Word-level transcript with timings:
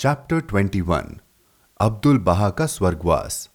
Chapter 0.00 0.40
21 0.40 1.04
Abdul 1.80 2.18
बहा 2.18 2.50
का 2.50 2.66
स्वर्गवास 2.66 3.50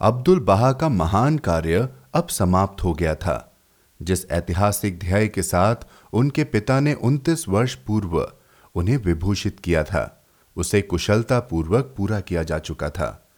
अब्दुल 0.00 0.40
बहा 0.40 0.72
का 0.72 0.88
महान 0.88 1.38
कार्य 1.38 1.88
अब 2.14 2.28
समाप्त 2.28 2.84
हो 2.84 2.94
गया 2.94 3.14
था। 3.14 3.56
जिस 4.02 4.30
ऐतिहासिक 4.30 4.98
ध्येय 4.98 5.28
के 5.28 5.42
साथ 5.42 5.76
उनके 6.12 6.44
पिता 6.44 6.80
ने 6.80 6.94
29 6.94 7.48
वर्ष 7.48 7.74
पूर्व 7.74 8.32
उन्हें 8.74 8.96
विभूषित 8.96 9.60
किया 9.60 9.84
था, 9.84 10.26
उसे 10.56 10.82
कुशलता 10.82 11.40
पूर्वक 11.40 11.94
पूरा 11.96 12.20
किया 12.20 12.42
जा 12.42 12.58
चुका 12.58 12.90
था। 12.90 13.28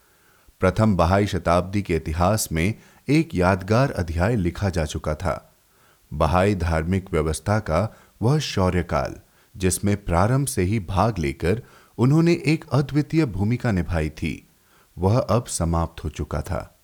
प्रथम 0.61 0.97
बहाई 0.97 1.27
शताब्दी 1.27 1.83
के 1.83 1.97
इतिहास 1.97 2.49
में 2.53 2.75
एक 3.09 3.35
यादगार 3.35 3.93
अध्याय 3.93 4.37
लिखा 4.37 4.69
जा 4.69 4.85
चुका 4.85 5.15
था। 5.15 5.55
बहाई 6.15 6.55
धार्मिक 6.55 7.13
व्यवस्था 7.13 7.59
का 7.59 7.97
वह 8.23 8.39
शौर्यकाल, 8.39 9.15
जिसमें 9.57 10.05
प्रारंभ 10.05 10.47
से 10.47 10.63
ही 10.63 10.81
भाग 10.81 11.19
लेकर 11.19 11.63
उन्होंने 11.99 12.43
एक 12.47 12.65
अद्वितीय 12.73 13.25
भूमिका 13.27 13.73
निभाई 13.73 14.11
थी। 14.11 14.47
वह 14.99 15.19
अब 15.19 15.45
समाप्त 15.45 16.05
हो 16.05 16.09
चुका 16.09 16.41
था। 16.41 16.81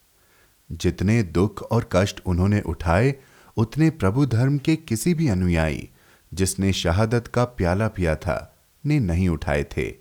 जितने 0.72 1.22
दुख 1.22 1.62
और 1.62 1.88
कष्ट 1.92 2.20
उन्होंने 2.26 2.60
उठाए, 2.60 3.14
उतने 3.56 3.90
प्रभु 3.90 4.26
धर्म 4.26 4.58
के 4.58 4.76
किसी 4.76 5.14
भी 5.14 5.28
अनुयायी, 5.28 5.88
जिसने 6.34 6.72
शहादत 6.72 7.26
का 7.26 7.44
प्याला 7.44 7.88
पिया 7.88 8.16
था, 8.16 8.56
ने 8.86 9.00
नहीं 9.00 9.28
उठाए 9.28 9.64
थे। 9.64 9.94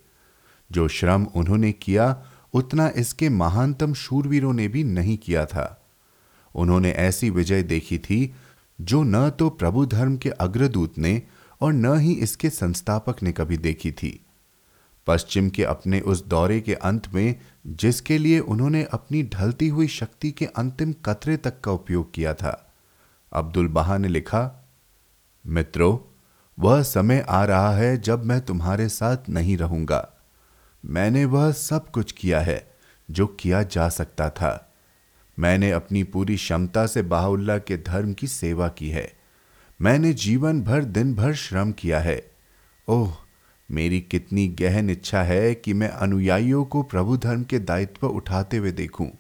जो 0.72 0.88
श्रम 0.88 1.24
उन्होंने 1.24 1.72
किया, 1.72 2.26
उतना 2.54 2.92
इसके 2.96 3.30
महानतम 3.30 3.94
शूरवीरों 3.94 4.54
ने 4.54 4.68
भी 4.68 4.84
नहीं 4.84 5.18
किया 5.18 5.46
था। 5.46 5.82
उन्होंने 6.56 6.92
ऐसी 6.92 7.30
विजय 7.30 7.64
देखी 7.64 7.98
थी, 7.98 8.36
जो 8.82 9.04
न 9.04 9.30
तो 9.30 9.50
प्रभु 9.50 9.86
धर्म 9.86 10.18
के 10.18 10.30
अग्रदूत 10.30 10.98
ने 10.98 11.22
और 11.62 11.74
न 11.74 12.00
ही 12.00 12.14
इसके 12.14 12.50
संस्थापक 12.50 13.24
ने 13.24 13.32
कभी 13.32 13.58
देखी 13.58 13.92
थी। 13.92 14.23
पश्चिम 15.08 15.50
के 15.50 15.64
अपने 15.64 16.00
उस 16.00 16.26
दौरे 16.26 16.62
के 16.62 16.74
अंत 16.74 17.14
में, 17.14 17.36
जिसके 17.68 18.18
लिए 18.18 18.40
उन्होंने 18.40 18.84
अपनी 18.84 19.24
ढलती 19.24 19.68
हुई 19.68 19.88
शक्ति 19.88 20.32
के 20.32 20.46
अंतिम 20.46 20.94
कतरे 20.94 21.38
तक 21.38 21.62
का 21.62 21.72
उपयोग 21.72 22.14
किया 22.14 22.34
था। 22.34 22.74
अब्दुल 23.34 23.68
बहा 23.68 23.98
ने 23.98 24.08
लिखा, 24.08 24.70
मित्रों, 25.48 25.98
वह 26.60 26.84
समय 26.84 27.26
आ 27.30 27.46
रहा 27.46 27.76
है 27.76 27.98
जब 27.98 28.26
मैं 28.26 28.42
तुम्हारे 28.42 28.90
साथ 28.90 29.18
नहीं 29.30 29.58
रहूँगा। 29.58 30.14
मैंने 30.86 31.26
वह 31.26 31.52
सब 31.52 31.92
कुछ 31.92 32.12
किया 32.12 32.40
है 32.40 32.76
जो 33.12 33.28
किया 33.28 33.64
जा 33.64 33.90
सकता 33.90 34.30
था। 34.30 34.74
मैंने 35.40 35.72
अपनी 35.72 36.04
पूरी 36.04 36.36
क्षमता 36.36 36.88
से 36.88 37.02
बाहुल्ला 37.02 37.58
के 37.58 37.78
धर्म 37.78 38.14
की 38.14 38.28
सेवा 38.28 38.68
की 38.68 38.90
है। 38.90 39.14
मैंने 39.82 40.14
जीवन 40.14 40.62
भर 40.62 40.84
दिन 40.84 41.16
भर 41.16 41.34
श्रम 41.34 41.72
किया 41.72 42.00
है। 42.00 42.32
ओह 42.88 43.23
मेरी 43.72 44.02
कितनी 44.02 44.48
गहन 44.48 44.90
इच्छा 44.90 45.24
है 45.24 45.56
कि 45.56 45.74
मैं 45.74 45.90
अनुयायियों 45.90 46.66
को 46.66 46.84
प्रभु 46.84 47.18
धर्म 47.18 47.44
के 47.44 47.60
दायित्व 47.60 48.08
उठाते 48.08 48.58
हुए 48.58 48.72
देखूँ। 48.72 49.12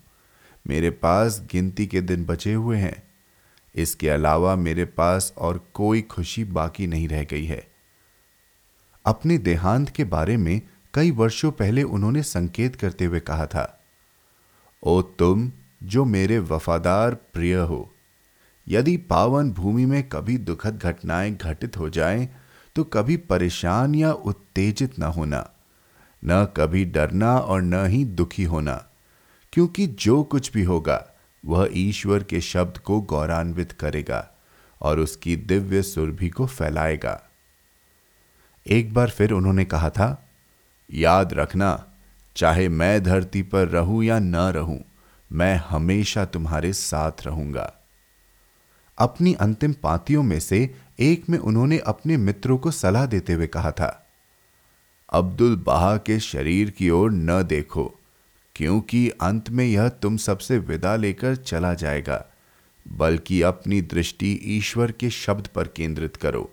मेरे 0.68 0.90
पास 0.90 1.48
गिनती 1.52 1.88
के 1.88 2.02
दिन 2.02 2.26
बचे 2.26 2.54
हुए 2.54 2.78
हैं 2.78 3.04
इसके 3.76 4.10
अलावा 4.10 4.56
मेरे 4.56 4.86
पास 4.86 5.34
और 5.38 5.72
कोई 5.74 6.02
खुशी 6.02 6.44
बाकी 6.44 6.88
नहीं 6.88 7.08
रह 7.08 7.24
गई 7.24 7.46
है 7.46 7.68
अपने 9.06 9.38
देहांत 9.38 9.90
के 9.90 10.04
बारे 10.04 10.38
में 10.38 10.62
कई 10.94 11.12
वर्षों 11.12 11.52
पहले 11.52 11.84
उन्होंने 11.84 12.24
संकेत 12.24 12.76
करते 12.76 13.06
हुए 13.06 13.20
कहा 13.20 13.46
था 13.46 13.84
ओ 14.84 15.02
तुम 15.02 15.52
जो 15.84 16.06
मेरे 16.06 16.40
वफादार 16.40 17.16
प्रिय 17.16 17.56
हो 17.56 17.94
यदि 18.68 18.98
पावन 18.98 19.52
भूमि 19.52 19.86
में 19.86 20.10
कभी 20.10 20.38
दुखद 20.38 20.80
घटनाएँ 20.80 21.32
घटित 21.32 21.78
हो 21.78 21.90
जाएँ, 21.90 22.30
तो 22.76 22.84
कभी 22.84 23.18
परेशान 23.18 23.96
या 23.96 24.12
उत्तेजित 24.12 25.00
न 25.00 25.04
होना, 25.04 25.50
न 26.24 26.46
कभी 26.58 26.86
डरना 26.86 27.38
और 27.38 27.62
न 27.62 27.86
ही 27.86 28.06
दुखी 28.06 28.44
होना, 28.44 28.86
क्योंकि 29.54 29.88
जो 29.88 30.24
कुछ 30.24 30.52
भी 30.52 30.64
होगा, 30.64 31.06
वह 31.46 31.70
ईश्वर 31.72 32.24
के 32.24 32.42
शब्द 32.42 32.78
को 32.78 33.02
गौरवान्वित 33.02 33.72
करेगा 33.72 34.28
और 34.82 35.00
उसकी 35.00 35.36
दिव्य 35.36 35.82
सुरभि 35.82 36.30
को 36.30 36.46
फैलाएगा। 36.46 37.22
एक 38.66 38.94
बार 38.94 39.10
फिर 39.10 39.32
उन्होंने 39.32 39.66
कहा 39.66 39.90
था, 39.90 40.28
याद 40.90 41.34
रखना, 41.34 41.86
चाहे 42.36 42.70
मैं 42.70 43.04
धरती 43.04 43.42
पर 43.42 43.68
रहूँ 43.68 44.04
या 44.04 44.20
न 44.20 44.36
रहूँ, 44.36 44.80
मैं 45.32 45.56
हमेशा 45.56 46.26
तुम्हारे 46.26 46.74
साथ 46.74 47.26
रहूँगा। 47.26 47.74
अपनी 48.98 49.34
अंतिम 49.34 49.74
पातियों 49.74 50.24
में 50.24 50.40
से 50.40 50.76
एक 51.00 51.30
में 51.30 51.38
उन्होंने 51.38 51.78
अपने 51.78 52.18
मित्रों 52.18 52.58
को 52.58 52.72
सलाह 52.72 53.06
देते 53.06 53.34
हुए 53.34 53.48
कहा 53.48 53.72
था, 53.72 54.08
अब्दुल 55.10 55.56
बहा 55.56 55.96
के 55.98 56.20
शरीर 56.20 56.70
की 56.70 56.90
ओर 56.90 57.12
न 57.12 57.42
देखो, 57.44 57.86
क्योंकि 58.56 59.10
अंत 59.22 59.50
में 59.50 59.66
यह 59.66 59.88
तुम 59.90 60.18
सबसे 60.18 60.58
विदा 60.58 60.96
लेकर 60.96 61.36
चला 61.36 61.74
जाएगा, 61.74 62.26
बल्कि 62.86 63.42
अपनी 63.42 63.82
दृष्टि 63.82 64.32
ईश्वर 64.46 64.92
के 64.92 65.10
शब्द 65.10 65.48
पर 65.48 65.68
केंद्रित 65.68 66.16
करो। 66.16 66.50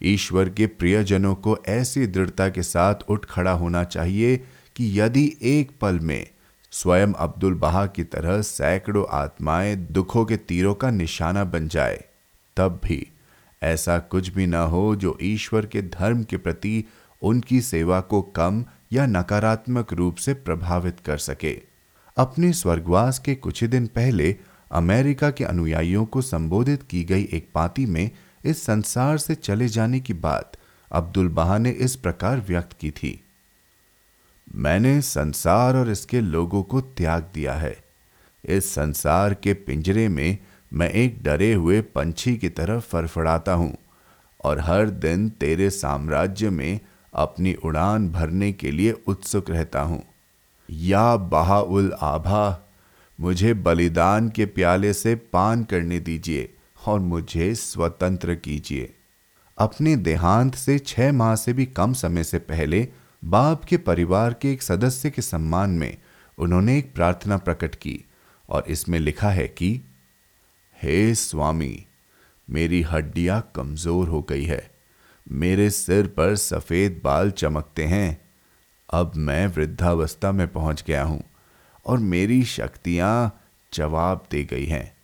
ईश्वर 0.00 0.48
के 0.48 0.66
प्रियजनों 0.66 1.34
को 1.34 1.56
ऐसी 1.68 2.06
दृढ़ता 2.06 2.48
के 2.48 2.62
साथ 2.62 2.94
उठ 3.08 3.24
खड़ा 3.24 3.52
होना 3.52 3.84
चाहिए 3.84 4.36
कि 4.76 5.00
यदि 5.00 5.24
एक 5.42 5.70
पल 5.80 5.98
में 6.00 6.26
स्वयं 6.72 7.12
अब्दुल 7.12 7.54
बहा 7.54 7.86
की 7.86 8.04
तरह 8.04 8.40
सैकड़ों 8.42 9.04
आत्माएँ 9.10 9.76
दुखों 9.76 10.24
के 10.24 10.36
तीरों 10.36 10.74
का 10.74 10.90
निशाना 10.90 11.44
बन 11.44 11.68
जाए, 11.68 12.04
तब 12.56 12.80
भी 12.84 13.06
ऐसा 13.64 13.98
कुछ 13.98 14.28
भी 14.28 14.46
ना 14.46 14.62
हो 14.62 14.96
जो 14.96 15.18
ईश्वर 15.22 15.66
के 15.66 15.82
धर्म 15.82 16.22
के 16.22 16.36
प्रति 16.36 16.84
उनकी 17.22 17.60
सेवा 17.60 18.00
को 18.00 18.22
कम 18.22 18.64
या 18.92 19.06
नकारात्मक 19.06 19.92
रूप 19.92 20.16
से 20.16 20.34
प्रभावित 20.34 21.00
कर 21.00 21.18
सके। 21.18 21.62
अपने 22.16 22.52
स्वर्गवास 22.52 23.18
के 23.18 23.34
कुछ 23.34 23.62
ही 23.62 23.68
दिन 23.68 23.86
पहले 23.86 24.36
अमेरिका 24.72 25.30
के 25.30 25.44
अनुयायियों 25.44 26.04
को 26.04 26.22
संबोधित 26.22 26.82
की 26.82 27.04
गई 27.04 27.28
एक 27.32 27.48
पाती 27.54 27.86
में 27.86 28.10
इस 28.44 28.62
संसार 28.62 29.18
से 29.18 29.34
चले 29.34 29.68
जाने 29.68 30.00
की 30.00 30.14
बात 30.14 30.52
अब्दुल 30.92 31.28
बहा 31.28 31.58
ने 31.58 31.70
इस 31.70 31.96
प्रकार 31.96 32.40
व्यक्त 32.40 32.72
की 32.80 32.90
थी। 32.90 33.24
मैंने 34.54 35.00
संसार 35.00 35.76
और 35.76 35.90
इसके 35.90 36.20
लोगों 36.20 36.62
को 36.62 36.80
त्याग 36.80 37.30
दिया 37.34 37.54
है। 37.54 37.76
इस 38.44 38.74
संसार 38.74 39.34
के 39.34 39.54
पिंजरे 39.54 40.08
में 40.08 40.38
मैं 40.74 40.90
एक 40.90 41.22
डरे 41.22 41.52
हुए 41.52 41.80
पंछी 41.80 42.36
की 42.36 42.48
तरह 42.48 42.80
फड़फड़ाता 42.80 43.52
हूँ 43.52 43.76
और 44.44 44.60
हर 44.60 44.90
दिन 44.90 45.28
तेरे 45.28 45.70
साम्राज्य 45.70 46.50
में 46.50 46.80
अपनी 47.14 47.54
उड़ान 47.54 48.08
भरने 48.08 48.52
के 48.52 48.70
लिए 48.70 48.92
उत्सुक 49.06 49.50
रहता 49.50 49.80
हूँ। 49.80 50.02
या 50.70 51.16
बहा 51.16 51.60
उल 51.60 51.92
आभा, 51.92 52.72
मुझे 53.20 53.54
बलिदान 53.54 54.28
के 54.28 54.46
प्याले 54.46 54.92
से 54.92 55.14
पान 55.14 55.64
करने 55.64 56.00
दीजिए 56.00 56.54
और 56.86 57.00
मुझे 57.00 57.54
स्वतंत्र 57.54 58.34
कीजिए। 58.34 58.94
अपने 59.58 59.96
देहांत 59.96 60.54
से 60.54 60.78
छह 60.78 61.12
माह 61.12 61.36
से 61.36 61.52
भी 61.52 61.66
कम 61.66 61.92
समय 61.92 62.24
से 62.24 62.38
पहले 62.38 62.88
बाप 63.24 63.64
के 63.64 63.76
परिवार 63.76 64.34
के 64.34 64.52
एक 64.52 64.62
सदस्य 64.62 65.10
के 65.10 65.22
सम्मान 65.22 65.70
में 65.70 65.96
उन्होंने 66.38 66.78
एक 66.78 66.94
प्रार्थना 66.94 67.36
प्रकट 67.36 67.74
की 67.74 68.04
और 68.48 68.64
इसमें 68.68 68.98
लिखा 68.98 69.30
है 69.30 69.48
कि 69.48 69.80
हे 70.84 71.14
स्वामी, 71.14 71.86
मेरी 72.50 72.82
हड्डियाँ 72.82 73.52
कमज़ोर 73.56 74.08
हो 74.08 74.20
गई 74.22 74.44
है। 74.44 74.70
मेरे 75.32 75.70
सिर 75.70 76.06
पर 76.06 76.34
सफ़ेद 76.36 77.00
बाल 77.04 77.30
चमकते 77.30 77.84
हैं। 77.84 78.28
अब 78.90 79.12
मैं 79.16 79.46
वृद्धावस्था 79.46 80.32
में 80.32 80.46
पहुँच 80.48 80.84
गया 80.86 81.02
हूँ 81.02 81.22
और 81.86 81.98
मेरी 81.98 82.44
शक्तियाँ 82.44 83.40
जवाब 83.72 84.26
दे 84.30 84.44
गई 84.44 84.64
हैं। 84.64 84.96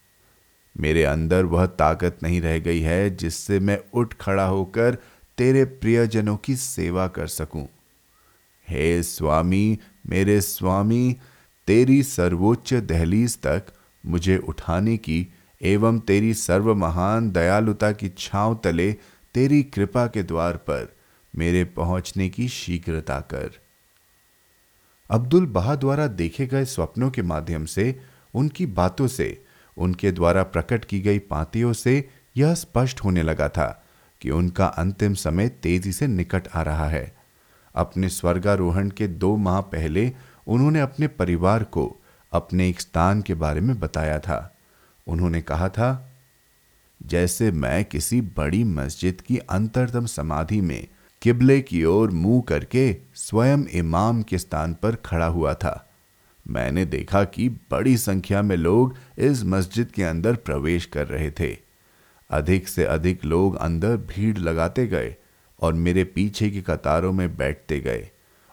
मेरे 0.81 1.05
अंदर 1.05 1.45
वह 1.45 1.67
ताकत 1.67 2.19
नहीं 2.23 2.41
रह 2.41 2.59
गई 2.59 2.81
है 2.81 3.17
जिससे 3.17 3.61
मैं 3.61 3.79
उठ 3.95 4.15
खड़ा 4.21 4.47
होकर 4.47 4.99
तेरे 5.39 5.65
प्रियजनों 5.65 6.37
की 6.37 6.57
सेवा 6.57 7.09
कर 7.09 7.27
सकूँ। 7.27 7.67
हे 8.69 9.03
स्वामी, 9.03 9.79
मेरे 10.07 10.41
स्वामी, 10.41 11.17
तेरी 11.67 12.03
सर्वोच्च 12.03 12.75
दहलीज 12.75 13.39
तक 13.39 13.73
मुझे 14.07 14.39
उठाने 14.39 14.97
की 14.97 15.27
एवं 15.63 15.99
तेरी 15.99 16.35
सर्व 16.35 16.75
महान 16.75 17.31
दयालुता 17.31 17.93
की 17.93 18.09
छांव 18.09 18.61
तले 18.65 18.93
तेरी 19.35 19.63
कृपा 19.63 20.07
के 20.07 20.23
द्वार 20.23 20.57
पर 20.57 20.97
मेरे 21.37 21.65
पहुँचने 21.65 22.29
की 22.29 22.49
शीघ्रता 22.49 23.21
कर। 23.21 23.51
अब्दुल 25.11 25.47
बहा 25.47 25.75
द्वारा 25.75 26.07
देखे 26.07 26.47
गए 26.47 26.65
स्वप्नों 26.65 27.11
के 27.11 27.23
माध्यम 27.23 27.65
से, 27.65 28.01
उनकी 28.35 28.67
बातों 28.67 29.07
से, 29.07 29.45
उनके 29.77 30.13
द्वारा 30.13 30.43
प्रकट 30.43 30.85
की 30.85 31.01
गई 31.01 31.19
पातियों 31.19 31.73
से 31.73 32.09
यह 32.37 32.55
स्पष्ट 32.55 33.01
होने 33.01 33.23
लगा 33.23 33.49
था 33.49 33.85
कि 34.21 34.31
उनका 34.31 34.67
अंतिम 34.67 35.15
समय 35.15 35.49
तेज़ी 35.49 35.93
से 35.93 36.07
निकट 36.07 36.49
आ 36.55 36.63
रहा 36.63 36.89
है। 36.89 37.17
अपने 37.75 38.09
स्वर्गारोहण 38.09 38.91
के 38.91 39.09
दो 39.09 39.37
माह 39.37 39.61
पहले 39.61 40.13
उन्होंने 40.47 40.81
अपने 40.81 41.09
परिवार 41.09 41.65
को 41.65 42.01
अपने 42.33 42.69
एक 42.69 42.81
स्थान 42.81 43.23
के 43.23 43.35
बारे 43.35 43.61
में 43.61 43.81
बताया 43.81 44.19
था। 44.19 44.57
उन्होंने 45.11 45.43
कहा 45.43 45.69
था, 45.69 46.07
जैसे 47.01 47.51
मैं 47.53 47.85
किसी 47.85 48.21
बड़ी 48.21 48.65
मस्जिद 48.65 49.21
की 49.21 49.39
अंतरतम 49.39 50.07
समाधि 50.07 50.61
में 50.61 50.87
किबले 51.23 51.61
की 51.61 51.85
ओर 51.85 52.11
मुँह 52.11 52.43
करके 52.49 52.97
स्वयं 53.15 53.65
इमाम 53.73 54.23
के 54.23 54.39
स्थान 54.39 54.75
पर 54.75 54.97
खड़ा 54.97 55.27
हुआ 55.27 55.55
था, 55.55 55.87
मैंने 56.47 56.85
देखा 56.85 57.25
कि 57.25 57.49
बड़ी 57.49 57.97
संख्या 57.97 58.43
में 58.43 58.57
लोग 58.57 58.95
इस 59.19 59.45
मस्जिद 59.45 59.91
के 59.91 60.03
अंदर 60.03 60.37
प्रवेश 60.37 60.87
कर 60.87 61.07
रहे 61.07 61.31
थे। 61.31 61.57
अधिक 62.31 62.69
से 62.69 62.85
अधिक 62.85 63.25
लोग 63.25 63.57
अंदर 63.57 63.97
भीड़ 64.09 64.37
लगाते 64.39 64.87
गए 64.87 65.15
और 65.61 65.75
मेरे 65.75 66.05
पीछे 66.05 66.51
की 66.51 66.63
कतारों 66.63 67.13
में 67.13 67.37
बैठते 67.37 67.81
गए 67.81 68.09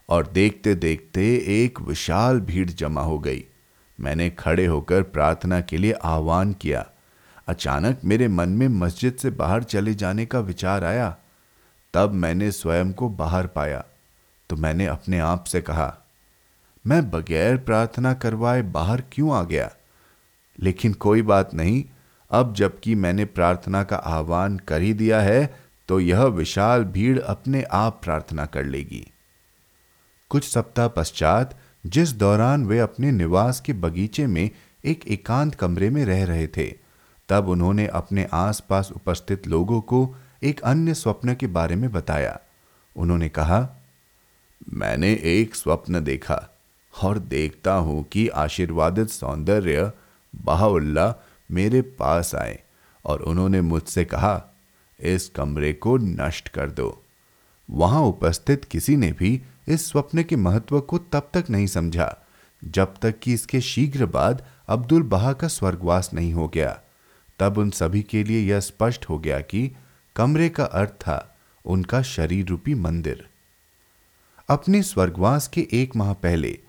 और 0.09 0.27
देखते 0.27 0.73
देखते 0.75 1.25
एक 1.55 1.81
विशाल 1.81 2.39
भीड़ 2.39 2.69
जमा 2.69 3.01
हो 3.01 3.19
गई। 3.19 3.43
मैंने 3.99 4.29
खड़े 4.29 4.65
होकर 4.65 5.03
प्रार्थना 5.03 5.61
के 5.61 5.77
लिए 5.77 5.91
आह्वान 5.91 6.53
किया। 6.53 6.85
अचानक 7.47 8.01
मेरे 8.05 8.27
मन 8.27 8.49
में 8.49 8.67
मस्जिद 8.67 9.15
से 9.15 9.29
बाहर 9.29 9.63
चले 9.63 9.93
जाने 9.93 10.25
का 10.25 10.39
विचार 10.39 10.83
आया। 10.83 11.15
तब 11.93 12.13
मैंने 12.13 12.51
स्वयं 12.51 12.91
को 12.93 13.09
बाहर 13.09 13.47
पाया। 13.47 13.83
तो 14.49 14.55
मैंने 14.55 14.85
अपने 14.85 15.19
आप 15.19 15.43
से 15.43 15.61
कहा, 15.61 15.97
मैं 16.85 17.09
बगैर 17.11 17.57
प्रार्थना 17.57 18.13
करवाए 18.13 18.61
बाहर 18.61 19.03
क्यों 19.11 19.35
आ 19.35 19.43
गया? 19.43 19.69
लेकिन 20.59 20.93
कोई 20.93 21.21
बात 21.21 21.53
नहीं, 21.53 21.83
अब 22.31 22.53
जबकि 22.53 22.95
मैंने 22.95 23.25
प्रार्थना 23.25 23.83
का 23.83 23.95
आह्वान 23.95 24.57
कर 24.57 24.81
ही 24.81 24.93
दिया 24.93 25.21
है 25.21 25.59
तो 25.89 25.99
यह 25.99 26.23
विशाल 26.23 26.83
भीड़ 26.83 27.19
अपने 27.19 27.63
आप 27.63 28.01
प्रार्थना 28.03 28.45
कर 28.45 28.63
लेगी। 28.63 29.05
कुछ 30.29 30.49
सप्ताह 30.49 30.87
पश्चात 30.87 31.57
जिस 31.87 32.11
दौरान 32.11 32.65
वे 32.65 32.79
अपने 32.79 33.11
निवास 33.11 33.59
के 33.61 33.73
बगीचे 33.73 34.27
में 34.27 34.49
एक 34.85 35.07
एकांत 35.07 35.55
कमरे 35.55 35.89
में 35.89 36.05
रह 36.05 36.25
रहे 36.25 36.47
थे, 36.47 36.67
तब 37.29 37.49
उन्होंने 37.49 37.87
अपने 37.87 38.27
आसपास 38.33 38.91
उपस्थित 38.95 39.47
लोगों 39.47 39.81
को 39.81 40.15
एक 40.43 40.61
अन्य 40.61 40.93
स्वप्न 40.93 41.35
के 41.35 41.47
बारे 41.47 41.75
में 41.75 41.91
बताया। 41.91 42.39
उन्होंने 42.95 43.29
कहा, 43.29 43.69
मैंने 44.73 45.13
एक 45.23 45.55
स्वप्न 45.55 46.03
देखा 46.03 46.43
और 46.93 47.19
देखता 47.19 47.73
हूँ 47.73 48.03
कि 48.03 48.27
आशीर्वादित 48.27 49.09
सौंदर्य 49.09 49.91
बाहुल्ला 50.35 51.13
मेरे 51.51 51.81
पास 51.81 52.35
आए 52.35 52.59
और 53.05 53.21
उन्होंने 53.21 53.61
मुझसे 53.61 54.05
कहा, 54.05 54.41
इस 54.99 55.29
कमरे 55.29 55.73
को 55.73 55.97
नष्ट 55.97 56.47
कर 56.47 56.69
दो। 56.69 57.03
वहाँ 57.71 58.01
उपस्थित 58.01 58.65
किसी 58.65 58.95
ने 58.95 59.11
भी 59.11 59.41
इस 59.67 59.89
स्वप्न 59.89 60.23
के 60.23 60.35
महत्व 60.35 60.79
को 60.79 60.97
तब 60.97 61.29
तक 61.33 61.45
नहीं 61.49 61.67
समझा, 61.67 62.17
जब 62.63 62.93
तक 63.01 63.19
कि 63.19 63.33
इसके 63.33 63.61
शीघ्र 63.61 64.05
बाद 64.05 64.45
अब्दुल 64.67 65.03
बहा 65.03 65.33
का 65.33 65.47
स्वर्गवास 65.47 66.09
नहीं 66.13 66.33
हो 66.33 66.47
गया। 66.47 66.81
तब 67.39 67.57
उन 67.57 67.69
सभी 67.69 68.01
के 68.01 68.23
लिए 68.23 68.49
यह 68.49 68.59
स्पष्ट 68.59 69.09
हो 69.09 69.19
गया 69.19 69.39
कि 69.39 69.71
कमरे 70.15 70.49
का 70.49 70.63
अर्थ 70.63 70.89
था 70.89 71.37
उनका 71.65 72.01
शरीर 72.01 72.45
रूपी 72.45 72.75
मंदिर। 72.75 73.29
अपने 74.49 74.83
स्वर्गवास 74.83 75.47
के 75.47 75.67
एक 75.73 75.95
माह 75.95 76.13
पहले, 76.13 76.59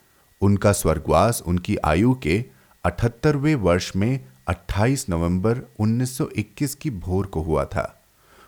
उनका 0.41 0.73
स्वर्गवास 0.73 1.43
उनकी 1.47 1.77
आयु 1.77 2.15
के 2.15 2.45
अठहत्तरवें 2.85 3.55
वर्ष 3.55 3.93
में 3.97 4.25
28 4.47 5.07
नवंबर 5.09 5.61
1921 5.79 6.75
की 6.75 6.91
भोर 6.91 7.27
को 7.27 7.43
हुआ 7.43 7.65
था। 7.65 7.98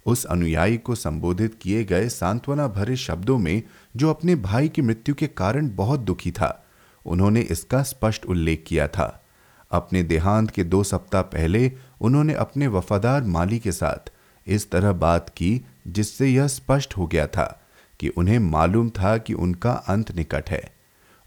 उस 0.06 0.24
अनुयायी 0.24 0.78
को 0.78 0.94
संबोधित 0.94 1.58
किए 1.62 1.84
गए 1.84 2.08
सांत्वना 2.08 2.68
भरे 2.68 2.96
शब्दों 2.96 3.38
में, 3.38 3.62
जो 3.96 4.10
अपने 4.10 4.34
भाई 4.34 4.68
की 4.68 4.82
मृत्यु 4.82 5.14
के 5.14 5.26
कारण 5.26 5.70
बहुत 5.76 6.00
दुखी 6.00 6.30
था, 6.30 6.66
उन्होंने 7.06 7.40
इसका 7.40 7.82
स्पष्ट 7.82 8.26
उल्लेख 8.26 8.64
किया 8.66 8.88
था। 8.88 9.24
अपने 9.70 10.02
देहांत 10.02 10.50
के 10.50 10.64
दो 10.64 10.82
सप्ताह 10.82 11.22
पहले, 11.22 11.72
उन्होंने 12.00 12.34
अपने 12.34 12.66
वफादार 12.66 13.22
माली 13.22 13.58
के 13.58 13.72
साथ 13.72 14.10
इस 14.46 14.70
तरह 14.70 14.92
बात 14.92 15.28
की, 15.28 15.60
जिससे 15.88 16.28
यह 16.28 16.46
स्पष्ट 16.46 16.96
हो 16.96 17.06
गया 17.06 17.26
था 17.26 17.62
कि 18.00 18.08
उन्हें 18.08 18.38
मालूम 18.38 18.90
था 18.90 19.18
कि 19.18 19.34
उनका 19.34 19.72
अंत 19.72 20.16
निकट 20.16 20.50
है। 20.50 20.62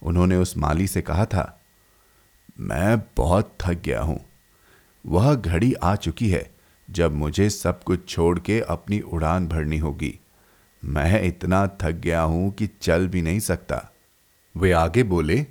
उन्होंने 0.03 0.35
उस 0.35 0.57
माली 0.57 0.87
से 0.87 1.01
कहा 1.01 1.25
था, 1.25 1.61
मैं 2.59 2.99
बहुत 3.17 3.55
थक 3.61 3.81
गया 3.85 4.01
हूँ। 4.01 4.25
वह 5.05 5.35
घड़ी 5.35 5.73
आ 5.73 5.95
चुकी 5.95 6.29
है। 6.29 6.52
जब 6.93 7.13
मुझे 7.13 7.49
सब 7.49 7.83
कुछ 7.83 8.09
छोड़ 8.09 8.39
के 8.39 8.59
अपनी 8.59 8.99
उड़ान 8.99 9.47
भरनी 9.47 9.77
होगी। 9.77 10.19
मैं 10.85 11.23
इतना 11.23 11.67
थक 11.67 11.91
गया 11.91 12.21
हूँ 12.21 12.51
कि 12.51 12.69
चल 12.81 13.07
भी 13.07 13.21
नहीं 13.21 13.39
सकता। 13.39 13.91
वे 14.57 14.71
आगे 14.71 15.03
बोले, 15.03 15.45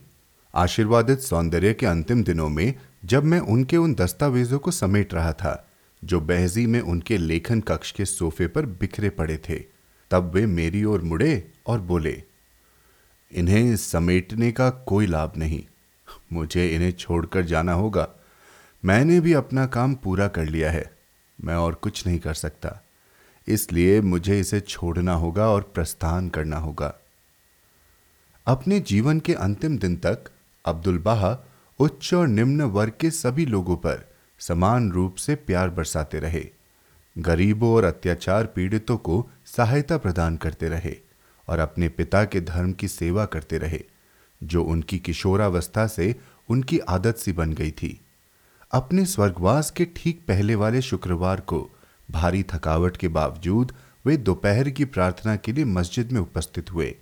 आशीर्वादित 0.54 1.20
सौंदर्य 1.20 1.74
के 1.74 1.86
अंतिम 1.86 2.24
दिनों 2.24 2.48
में 2.48 2.74
जब 3.04 3.24
मैं 3.24 3.40
उनके 3.40 3.76
उन 3.76 3.94
दस्तावेजों 3.94 4.58
को 4.58 4.70
समेट 4.70 5.14
रहा 5.14 5.32
था, 5.32 5.68
जो 6.04 6.20
बहजी 6.20 6.66
में 6.66 6.80
उनके 6.80 7.18
लेखन 7.18 7.60
कक्ष 7.60 7.92
के 7.92 8.04
सोफे 8.04 8.46
पर 8.46 8.66
बिखरे 8.66 9.10
पड़े 9.10 9.36
थे, 9.36 9.64
तब 10.10 10.32
वे 10.34 10.46
मेरी 10.46 10.84
ओर 10.84 11.02
मुड़े 11.02 11.52
और 11.66 11.80
बोले, 11.80 12.22
इन्हें 13.32 13.76
समेटने 13.76 14.52
का 14.52 14.70
कोई 14.70 15.06
लाभ 15.06 15.32
नहीं। 15.36 15.64
मुझे 16.32 16.68
इन्हें 16.68 16.92
छोड़कर 16.92 17.42
जाना 17.42 17.72
होगा। 17.72 18.08
मैंने 18.84 19.20
भी 19.20 19.32
अपना 19.32 19.66
काम 19.66 19.94
पूरा 19.94 20.28
कर 20.28 20.44
लिया 20.44 20.70
है। 20.70 21.01
मैं 21.44 21.54
और 21.54 21.74
कुछ 21.74 22.06
नहीं 22.06 22.18
कर 22.18 22.34
सकता। 22.34 22.80
इसलिए 23.48 24.00
मुझे 24.00 24.40
इसे 24.40 24.60
छोड़ना 24.60 25.14
होगा 25.14 25.48
और 25.48 25.62
प्रस्थान 25.74 26.28
करना 26.28 26.56
होगा। 26.56 26.94
अपने 28.46 28.80
जीवन 28.80 29.20
के 29.20 29.34
अंतिम 29.34 29.78
दिन 29.78 29.96
तक 29.96 30.24
अब्दुल 30.66 30.98
बाहा 30.98 31.38
उच्च 31.78 32.14
और 32.14 32.28
निम्न 32.28 32.62
वर्ग 32.62 32.92
के 33.00 33.10
सभी 33.10 33.46
लोगों 33.46 33.76
पर 33.76 34.14
समान 34.38 34.92
रूप 34.92 35.14
से 35.14 35.34
प्यार 35.34 35.70
बरसाते 35.70 36.18
रहे। 36.18 36.48
गरीबों 37.18 37.74
और 37.74 37.84
अत्याचार 37.84 38.46
पीड़ितों 38.46 38.96
को 38.96 39.30
सहायता 39.46 39.96
प्रदान 39.98 40.36
करते 40.36 40.68
रहे 40.68 40.96
और 41.48 41.58
अपने 41.58 41.88
पिता 41.88 42.24
के 42.24 42.40
धर्म 42.40 42.72
की 42.72 42.88
सेवा 42.88 43.24
करते 43.26 43.58
रहे, 43.58 43.82
जो 44.42 44.64
उनकी 44.64 44.98
किशोरावस्था 44.98 45.86
से 45.86 46.14
उनकी 46.48 46.78
आदत 46.78 47.16
सी 47.16 47.32
बन 47.32 47.52
गई 47.52 47.70
थी। 47.70 48.00
अपने 48.72 49.04
स्वर्गवास 49.06 49.70
के 49.70 49.84
ठीक 49.84 50.20
पहले 50.28 50.54
वाले 50.54 50.80
शुक्रवार 50.82 51.40
को 51.40 51.58
भारी 52.10 52.42
थकावट 52.42 52.96
के 52.96 53.08
बावजूद 53.08 53.72
वे 54.06 54.16
दोपहर 54.16 54.70
की 54.70 54.84
प्रार्थना 54.84 55.34
के 55.36 55.52
लिए 55.52 55.64
मस्जिद 55.64 56.12
में 56.12 56.20
उपस्थित 56.20 56.72
हुए 56.72 56.94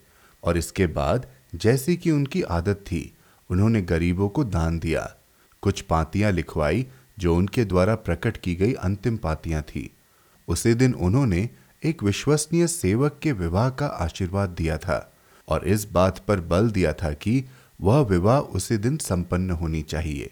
और 0.43 0.57
इसके 0.57 0.87
बाद 0.87 1.27
जैसी 1.55 1.97
कि 1.97 2.11
उनकी 2.11 2.43
आदत 2.43 2.77
थी, 2.87 3.13
उन्होंने 3.51 3.83
गरीबों 3.83 4.29
को 4.29 4.45
दान 4.45 4.79
दिया। 4.79 5.17
कुछ 5.63 5.81
पातियाँ 5.81 6.33
लिखवाई 6.33 6.87
जो 7.19 7.37
उनके 7.37 7.65
द्वारा 7.65 7.95
प्रकट 7.95 8.37
की 8.37 8.55
गई 8.55 8.73
अंतिम 8.73 9.17
पातियाँ 9.17 9.63
थी। 9.63 9.91
उसी 10.49 10.75
दिन 10.75 10.95
उन्होंने 10.95 11.49
एक 11.85 12.03
विश्वसनीय 12.03 12.67
सेवक 12.67 13.19
के 13.23 13.33
विवाह 13.33 13.71
का 13.71 13.87
आशीर्वाद 13.87 14.51
दिया 14.51 14.79
था 14.79 14.99
और 15.49 15.69
इस 15.69 15.91
बात 15.93 16.19
पर 16.19 16.41
बल 16.41 16.71
दिया 16.71 16.93
था 16.93 17.13
कि 17.13 17.45
वह 17.81 18.01
विवाह 18.01 18.39
उसी 18.39 18.77
दिन 18.77 18.97
संपन्न 18.97 19.51
होनी 19.51 19.83
चाहिए। 19.83 20.31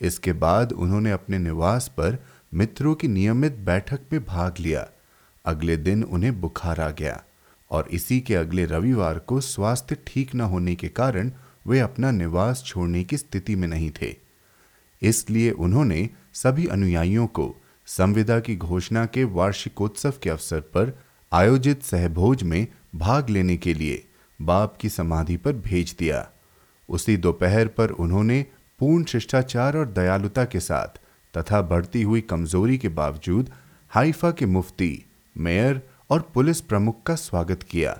इसके 0.00 0.32
बाद 0.32 0.72
उन्होंने 0.72 1.10
अपने 1.10 1.38
निवास 1.38 1.88
पर 1.88 2.18
मित्रों 2.54 2.94
की 2.94 3.08
नियमित 3.08 3.56
बैठक 3.56 4.00
में 4.12 4.24
भाग 4.24 4.54
लिया। 4.60 4.86
अगले 5.44 5.76
दिन 5.76 6.02
उन्हें 6.04 6.40
बुखार 6.40 6.80
आ 6.80 6.90
गया 6.90 7.22
और 7.70 7.88
इसी 7.88 8.20
के 8.20 8.34
अगले 8.34 8.64
रविवार 8.66 9.18
को 9.18 9.40
स्वास्थ्य 9.40 9.96
ठीक 10.06 10.34
न 10.34 10.40
होने 10.40 10.74
के 10.74 10.88
कारण 10.88 11.32
वे 11.66 11.80
अपना 11.80 12.10
निवास 12.10 12.62
छोड़ने 12.66 13.04
की 13.04 13.16
स्थिति 13.16 13.56
में 13.56 13.68
नहीं 13.68 13.90
थे। 14.02 14.14
इसलिए 15.02 15.50
उन्होंने 15.50 16.08
सभी 16.34 16.66
अनुयायियों 16.66 17.26
को 17.26 17.54
संविदा 17.86 18.40
की 18.40 18.56
घोषणा 18.56 19.06
के 19.06 19.24
वार्षिकोत्सव 19.24 20.14
के 20.22 20.30
अवसर 20.30 20.60
पर 20.60 20.98
आयोजित 21.32 21.82
सहभोज 21.82 22.42
में 22.42 22.66
भाग 22.94 23.30
लेने 23.30 23.56
के 23.56 23.74
लिए 23.74 24.04
बाप 24.42 24.76
की 24.80 24.88
समाधि 24.88 25.36
पर 25.36 25.52
भेज 25.52 25.94
दिया। 25.98 26.28
उसी 26.88 27.16
दोपहर 27.16 27.68
पर 27.68 27.90
उन्होंने 27.90 28.44
पूर्ण 28.78 29.04
शिष्टाचार 29.04 29.76
और 29.76 29.86
दयालुता 29.86 30.44
के 30.44 30.60
साथ, 30.60 30.88
तथा 31.36 31.62
बढ़ती 31.62 32.02
हुई 32.02 32.20
कमज़ोरी 32.20 32.78
के 32.78 32.88
बावजूद 32.88 33.50
हाइफा 33.90 34.30
के 34.30 34.46
मुफ्ती, 34.46 35.04
मेयर 35.36 35.82
और 36.10 36.30
पुलिस 36.34 36.60
प्रमुख 36.60 37.02
का 37.02 37.14
स्वागत 37.14 37.62
किया, 37.62 37.98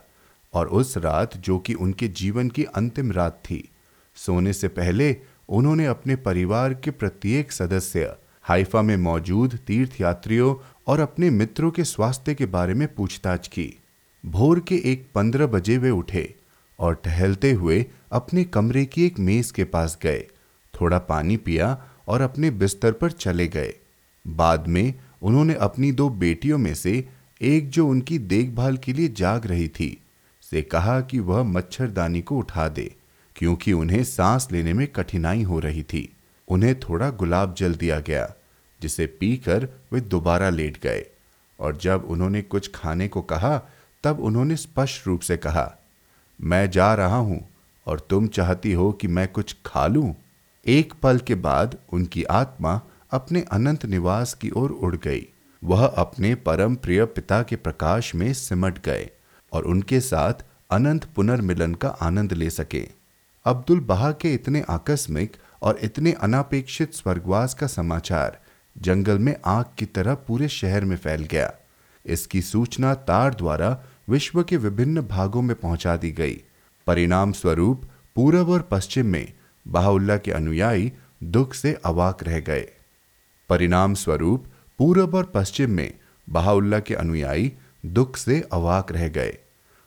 और 0.55 0.69
उस 0.69 0.97
रात 0.99 1.37
जो 1.37 1.59
कि 1.59 1.75
उनके 1.75 2.09
जीवन 2.09 2.49
की 2.49 2.65
अंतिम 2.65 3.13
रात 3.13 3.43
थी, 3.45 3.69
सोने 4.15 4.53
से 4.53 4.69
पहले 4.69 5.17
उन्होंने 5.49 5.87
अपने 5.87 6.17
परिवार 6.17 6.75
के 6.75 6.91
प्रत्येक 6.91 7.53
सदस्य, 7.53 8.15
हाइफा 8.43 8.83
में 8.83 8.97
मौजूद 8.97 9.59
तीर्थयात्रियों 9.67 10.55
और 10.87 11.01
अपने 11.01 11.31
मित्रों 11.31 11.71
के 11.71 11.85
स्वास्थ्य 11.85 12.35
के 12.35 12.47
बारे 12.47 12.75
में 12.75 12.95
पूछताछ 12.95 13.49
की। 13.49 13.83
भोर 14.27 14.61
के 14.61 14.75
एक 14.85 15.07
पंद्रह 15.15 15.47
बजे 15.47 15.79
वे 15.79 15.91
उठे 15.91 16.35
और 16.79 16.95
टहलते 16.95 17.53
हुए 17.53 17.87
अपने 18.13 18.45
कमरे 18.45 18.85
की 18.85 19.07
एक 19.07 19.19
मेज 19.19 19.51
के 19.51 19.65
पास 19.65 19.99
गए। 20.03 20.29
थोड़ा 20.81 20.99
पानी 20.99 21.37
पिया 21.37 21.77
और 22.09 22.21
अपने 22.21 22.51
बिस्तर 22.51 22.93
पर 22.93 23.11
चले 23.11 23.47
गए। 23.49 23.75
बाद 24.27 24.67
में 24.67 24.95
उन्होंने 25.23 25.55
अपनी 25.55 25.93
दो 25.93 26.09
बेटियों 26.09 26.59
में 26.59 26.75
से 26.75 27.09
एक 27.41 27.71
जो 27.71 27.87
उनकी 27.89 28.19
देखभाल 28.19 28.77
के 28.77 28.93
लिए 28.93 29.09
जाग 29.09 29.47
रही 29.47 29.69
थी, 29.69 30.03
से 30.43 30.63
कहा 30.63 31.01
कि 31.01 31.19
वह 31.19 31.43
मच्छरदानी 31.43 32.21
को 32.21 32.39
उठा 32.39 32.69
दे, 32.69 32.95
क्योंकि 33.37 33.73
उन्हें 33.73 34.05
सांस 34.05 34.49
लेने 34.53 34.73
में 34.73 34.87
कठिनाई 34.87 35.43
हो 35.43 35.59
रही 35.59 35.83
थी। 35.83 36.09
उन्हें 36.49 36.81
थोड़ा 36.81 37.11
गुलाब 37.11 37.55
जल 37.55 37.75
दिया 37.75 38.01
गया, 38.01 38.33
जिसे 38.81 39.07
पीकर 39.07 39.69
वे 39.93 40.01
दोबारा 40.01 40.51
लेट 40.51 40.83
गए। 40.83 41.05
और 41.59 41.77
जब 41.77 42.05
उन्होंने 42.09 42.43
कुछ 42.43 42.71
खाने 42.75 43.09
को 43.09 43.23
कहा, 43.23 43.59
तब 44.05 44.21
उन्होंने 44.21 44.57
स्पष्ट 44.57 45.07
रूप 45.07 45.21
से 45.21 45.37
कहा, 45.37 45.79
मैं 46.41 46.71
जा 46.71 46.95
रहा 46.95 47.17
हूँ 47.17 47.49
और 47.87 48.07
तुम 48.11 48.27
चाहती 48.27 48.73
हो 48.73 48.93
कि 48.93 49.09
मैं 49.09 49.29
कुछ 49.29 49.57
खा 49.67 49.87
लूँ? 49.87 50.15
एक 50.69 50.93
पल 51.03 51.19
के 51.19 51.35
बाद 51.35 51.77
उनकी 51.93 52.23
आत्मा 52.25 52.81
अपने 53.11 53.41
अनंत 53.53 53.85
निवास 53.87 54.35
की 54.35 54.51
ओर 54.51 54.71
उड़ 54.71 54.97
गई। 54.97 55.27
वह 55.63 55.85
अपने 55.87 56.35
परम 56.35 56.75
प्रिय 56.75 57.05
पिता 57.05 57.43
के 57.43 57.57
प्रकाश 57.57 58.15
में 58.15 58.33
सिमट 58.33 58.85
गए 58.85 59.09
और 59.53 59.65
उनके 59.65 60.01
साथ 60.01 60.45
अनंत 60.71 61.05
पुनर्मिलन 61.05 61.75
का 61.75 61.89
आनंद 61.89 62.33
ले 62.33 62.51
सके। 62.51 62.89
अब्दुल 63.45 63.81
बहा 63.81 64.11
के 64.13 64.35
इतने 64.35 64.65
आकस्मिक 64.71 65.37
और 65.63 65.79
इतने 65.83 66.13
अनापेक्षित 66.13 66.95
स्वर्गवास 66.95 67.55
का 67.55 67.67
समाचार 67.67 68.39
जंगल 68.77 69.19
में 69.19 69.35
आग 69.45 69.65
की 69.79 69.87
तरह 69.87 70.15
पूरे 70.15 70.49
शहर 70.49 70.85
में 70.85 70.97
फैल 70.97 71.25
गया। 71.25 71.53
इसकी 72.05 72.43
सूचना 72.43 72.95
तार 72.95 73.35
द्वारा 73.35 73.85
विश्व 74.09 74.43
के 74.43 74.57
विभिन्न 74.57 75.03
भागों 75.03 75.43
में 75.43 75.57
पहुँचा 75.57 75.97
दी 75.97 76.11
गई। 76.11 76.41
परिणाम 76.87 77.33
स्वरूप 77.33 77.85
पूर्व 78.15 78.53
और 78.53 78.69
पश्चिम 78.71 79.07
में 79.07 79.33
बाहुल्ला 79.69 80.17
के 80.17 80.31
अनुयायी 80.31 80.93
दुख 81.23 81.55
से 81.55 81.79
अवाक 81.85 82.23
रह 82.23 82.41
गए। 82.41 82.69
परिणाम 83.49 83.95
स्वरूप 83.95 84.47
पूर्व 84.79 85.17
और 85.17 85.25
पश्चिम 85.25 85.71
में 85.71 85.93
बहाउल्ला 86.29 86.81
के 86.81 86.95
अनुयायी 86.95 87.53
दुख 87.87 88.17
से 88.17 88.49
अवाक 88.53 88.93
रह 88.93 89.09
गए। 89.09 89.39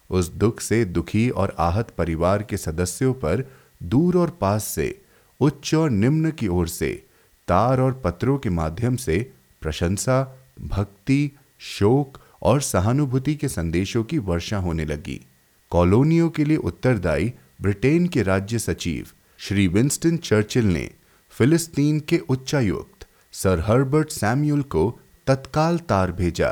उस 0.09 0.29
दुख 0.29 0.59
से 0.59 0.85
दुखी 0.85 1.29
और 1.29 1.55
आहत 1.59 1.89
परिवार 1.97 2.43
के 2.43 2.57
सदस्यों 2.57 3.13
पर 3.13 3.51
दूर 3.83 4.17
और 4.17 4.29
पास 4.29 4.63
से, 4.63 5.01
उच्च 5.39 5.75
और 5.75 5.89
निम्न 5.89 6.31
की 6.31 6.47
ओर 6.47 6.67
से, 6.67 7.05
तार 7.47 7.81
और 7.81 8.01
पत्रों 8.05 8.37
के 8.37 8.49
माध्यम 8.49 8.95
से 8.95 9.31
प्रशंसा, 9.61 10.37
भक्ति, 10.61 11.31
शोक 11.59 12.17
और 12.41 12.61
सहानुभूति 12.61 13.35
के 13.35 13.47
संदेशों 13.47 14.03
की 14.03 14.17
वर्षा 14.17 14.57
होने 14.57 14.85
लगी। 14.85 15.25
कॉलोनियों 15.69 16.29
के 16.29 16.43
लिए 16.43 16.57
उत्तरदायी 16.57 17.33
ब्रिटेन 17.61 18.07
के 18.07 18.23
राज्य 18.23 18.59
सचिव 18.59 19.07
श्री 19.41 19.67
विंस्टन 19.67 20.17
चर्चिल 20.17 20.65
ने 20.65 20.89
फिलिस्तीन 21.29 21.99
के 21.99 22.17
उच्चायुक्त 22.29 23.05
सर 23.33 23.59
हर्बर्ट 23.59 24.09
सैम्यूल 24.09 24.61
को 24.61 24.99
तत्काल 25.27 25.77
तार 25.89 26.11
भेजा 26.11 26.49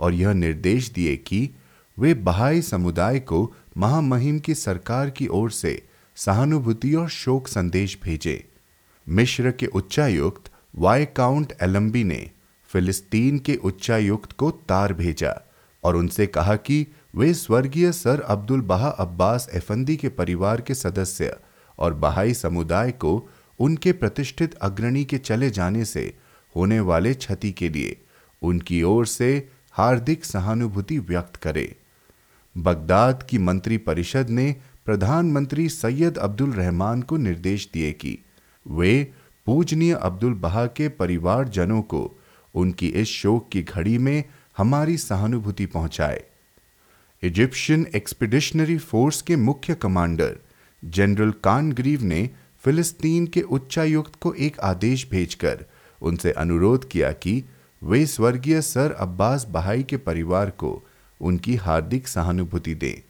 और 0.00 0.14
यह 0.14 0.32
निर्देश 0.32 0.88
दिए 0.90 1.16
कि 1.16 1.50
वे 1.98 2.12
बहाई 2.28 2.62
समुदाय 2.62 3.18
को 3.20 3.42
महामहिम 3.76 4.38
की 4.38 4.54
सरकार 4.54 5.10
की 5.10 5.26
ओर 5.26 5.50
से 5.50 5.82
सहानुभूति 6.16 6.94
और 6.94 7.08
शोक 7.08 7.48
संदेश 7.48 7.98
भेजे। 8.04 8.44
मिश्र 9.06 9.50
के 9.50 9.66
उच्चायुक्त 9.66 10.50
वाई 10.76 11.06
काउंट 11.16 11.52
एलम्बी 11.62 12.04
ने 12.04 12.30
फिलिस्तीन 12.70 13.38
के 13.38 13.56
उच्चायुक्त 13.64 14.32
को 14.32 14.50
तार 14.68 14.92
भेजा 14.94 15.34
और 15.84 15.96
उनसे 15.96 16.26
कहा 16.26 16.56
कि 16.56 16.86
वे 17.14 17.32
स्वर्गीय 17.34 17.92
सर 17.92 18.20
अब्दुल 18.20 18.60
बहा 18.60 18.88
अब्बास 19.06 19.48
एफंदी 19.54 19.96
के 19.96 20.08
परिवार 20.08 20.60
के 20.60 20.74
सदस्य 20.74 21.36
और 21.80 21.94
बहाई 21.94 22.34
समुदाय 22.34 22.90
को 22.92 23.28
उनके 23.60 23.92
प्रतिष्ठित 23.92 24.54
अग्रणी 24.54 25.04
के 25.04 25.18
चले 25.18 25.50
जाने 25.50 25.84
से 25.84 26.14
होने 26.54 26.80
वाले 26.80 27.14
क्षति 27.14 27.52
के 27.52 27.68
लिए 27.68 27.96
उनकी 28.42 28.82
ओर 28.82 29.06
से 29.06 29.48
हार्दिक 29.72 30.24
सहानुभूति 30.24 30.98
व्यक्त 30.98 31.36
करे। 31.36 31.76
बगदाद 32.56 33.22
की 33.22 33.38
मंत्री 33.38 33.76
परिषद 33.78 34.30
ने 34.30 34.54
प्रधानमंत्री 34.86 35.68
सैयद 35.68 36.18
अब्दुल 36.18 36.52
रहमान 36.52 37.02
को 37.02 37.16
निर्देश 37.16 37.68
दिए 37.74 37.92
कि 37.92 38.18
वे 38.66 39.12
पूजनीय 39.46 39.92
अब्दुल 39.94 40.34
बहा 40.34 40.66
के 40.66 40.88
परिवारजनों 40.88 41.82
को 41.82 42.00
उनकी 42.54 42.88
इस 42.88 43.08
शोक 43.08 43.48
की 43.52 43.62
घड़ी 43.62 43.98
में 43.98 44.24
हमारी 44.56 44.96
सहानुभूति 44.96 45.66
पहुँचाए। 45.66 46.22
इजिप्शियन 47.22 47.86
एक्सपीडिशनरी 47.94 48.78
फोर्स 48.78 49.22
के 49.22 49.36
मुख्य 49.36 49.74
कमांडर 49.74 50.36
जनरल 50.84 51.30
कानग्रीव 51.44 52.02
ने 52.02 52.30
फिलिस्तीन 52.64 53.26
के 53.26 53.42
उच्चायुक्त 53.42 54.14
को 54.20 54.32
एक 54.34 54.60
आदेश 54.60 55.08
भेजकर 55.10 55.64
उनसे 56.02 56.32
अनुरोध 56.32 56.88
किया 56.88 57.12
कि 57.12 57.44
वे 57.82 58.06
स्वर्गीय 58.06 58.60
सर 58.62 58.92
अब्बास 58.92 59.46
बहाई 59.50 59.82
के 59.82 59.96
परिवार 59.96 60.50
को 60.50 60.82
उनकी 61.20 61.56
हार्दिक 61.56 62.08
सहानुभूति 62.08 62.74
दें। 62.74 63.02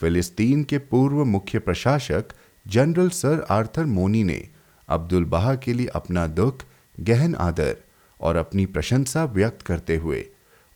फिलिस्तीन 0.00 0.64
के 0.64 0.78
पूर्व 0.78 1.24
मुख्य 1.24 1.58
प्रशासक 1.58 2.24
जनरल 2.66 3.08
सर 3.08 3.46
आर्थर 3.50 3.84
मोनी 3.84 4.24
ने 4.24 4.48
अब्दुल 4.88 5.24
बहा 5.24 5.54
के 5.54 5.72
लिए 5.72 5.86
अपना 5.86 6.26
दुख, 6.26 6.62
गहन 7.00 7.34
आदर 7.34 7.76
और 8.20 8.36
अपनी 8.36 8.66
प्रशंसा 8.66 9.24
व्यक्त 9.24 9.62
करते 9.62 9.96
हुए 9.96 10.26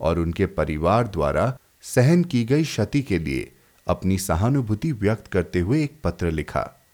और 0.01 0.19
उनके 0.19 0.47
परिवार 0.47 1.09
द्वारा 1.09 1.59
सहन 1.83 2.25
की 2.25 2.45
गई 2.45 2.65
क्षति 2.65 3.03
के 3.03 3.19
लिए 3.19 3.53
अपनी 3.87 4.19
सहानुभूति 4.19 4.93
व्यक्त 4.93 5.27
करते 5.27 5.61
हुए 5.61 5.85
एक 5.85 6.01
पत्र 6.05 6.31
लिखा। 6.31 6.87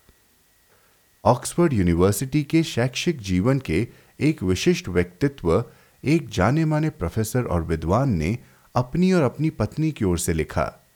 ऑक्सफोर्ड 1.24 1.72
यूनिवर्सिटी 1.72 2.42
के 2.42 2.62
शैक्षिक 2.62 3.20
जीवन 3.20 3.58
के 3.58 3.88
एक 4.20 4.42
विशिष्ट 4.42 4.88
व्यक्तित्व, 4.88 5.64
एक 6.04 6.28
जाने 6.28 6.64
माने 6.64 6.90
प्रोफेसर 6.90 7.42
और 7.42 7.62
विद्वान 7.62 8.10
ने 8.10 8.38
अपनी 8.74 9.12
और 9.12 9.22
अपनी 9.22 9.50
पत्नी 9.50 9.92
की 9.92 10.04
ओर 10.04 10.18
से 10.18 10.32
लिखा। 10.32 10.86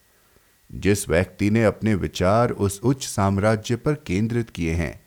जिस 0.75 1.09
व्यक्ति 1.09 1.51
ने 1.51 1.65
अपने 1.65 1.95
विचार 1.95 2.51
उस 2.51 2.81
उच्च 2.85 3.07
साम्राज्य 3.07 3.77
पर 3.77 3.95
केंद्रित 3.95 4.51
किए 4.51 4.73
हैं 4.73 5.01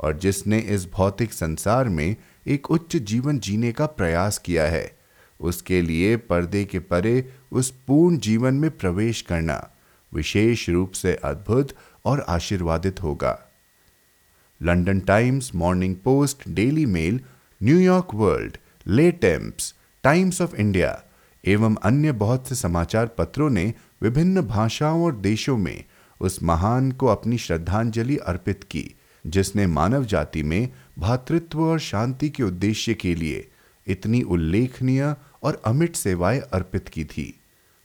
और 0.00 0.18
जिसने 0.18 0.58
इस 0.58 0.90
भौतिक 0.90 1.32
संसार 1.32 1.88
में 1.88 2.16
एक 2.46 2.70
उच्च 2.70 2.96
जीवन 2.96 3.38
जीने 3.38 3.72
का 3.72 3.86
प्रयास 3.86 4.38
किया 4.38 4.64
है, 4.64 4.98
उसके 5.40 5.82
लिए 5.82 6.16
पर्दे 6.16 6.64
के 6.64 6.78
परे 6.78 7.32
उस 7.52 7.70
पूर्ण 7.86 8.18
जीवन 8.18 8.54
में 8.54 8.70
प्रवेश 8.70 9.22
करना 9.22 9.70
विशेष 10.14 10.68
रूप 10.68 10.92
से 10.92 11.14
अद्भुत 11.14 11.72
और 12.04 12.20
आशीर्वादित 12.20 13.02
होगा। 13.02 13.50
London 14.62 15.00
Times 15.00 15.54
Morning 15.54 15.96
Post, 15.96 16.48
Daily 16.48 16.86
Mail 16.86 17.20
New York 17.62 18.08
World, 18.14 18.56
Le 18.86 19.10
Temps, 19.10 19.74
Times 20.04 20.40
of 20.40 20.54
India 20.54 21.02
एवं 21.44 21.76
अन्य 21.76 22.12
बहुत 22.12 22.48
से 22.48 22.54
समाचार 22.54 23.06
पत्रों 23.06 23.50
ने 23.50 23.74
विभिन्न 24.02 24.40
भाषाओं 24.40 25.04
और 25.04 25.16
देशों 25.16 25.56
में 25.56 25.84
उस 26.20 26.42
महान 26.42 26.92
को 26.92 27.06
अपनी 27.06 27.38
श्रद्धांजलि 27.38 28.16
अर्पित 28.16 28.64
की, 28.64 28.94
जिसने 29.26 29.66
मानव 29.66 30.04
जाति 30.04 30.42
में 30.42 30.72
भातृत्व 30.98 31.60
और 31.60 31.78
शांति 31.78 32.28
के 32.28 32.42
उद्देश्य 32.42 32.94
के 32.94 33.14
लिए 33.14 33.50
इतनी 33.86 34.22
उल्लेखनीय 34.22 35.14
और 35.42 35.62
अमिट 35.64 35.96
सेवाएँ 35.96 36.40
अर्पित 36.40 36.88
की 36.88 37.04
थी। 37.04 37.40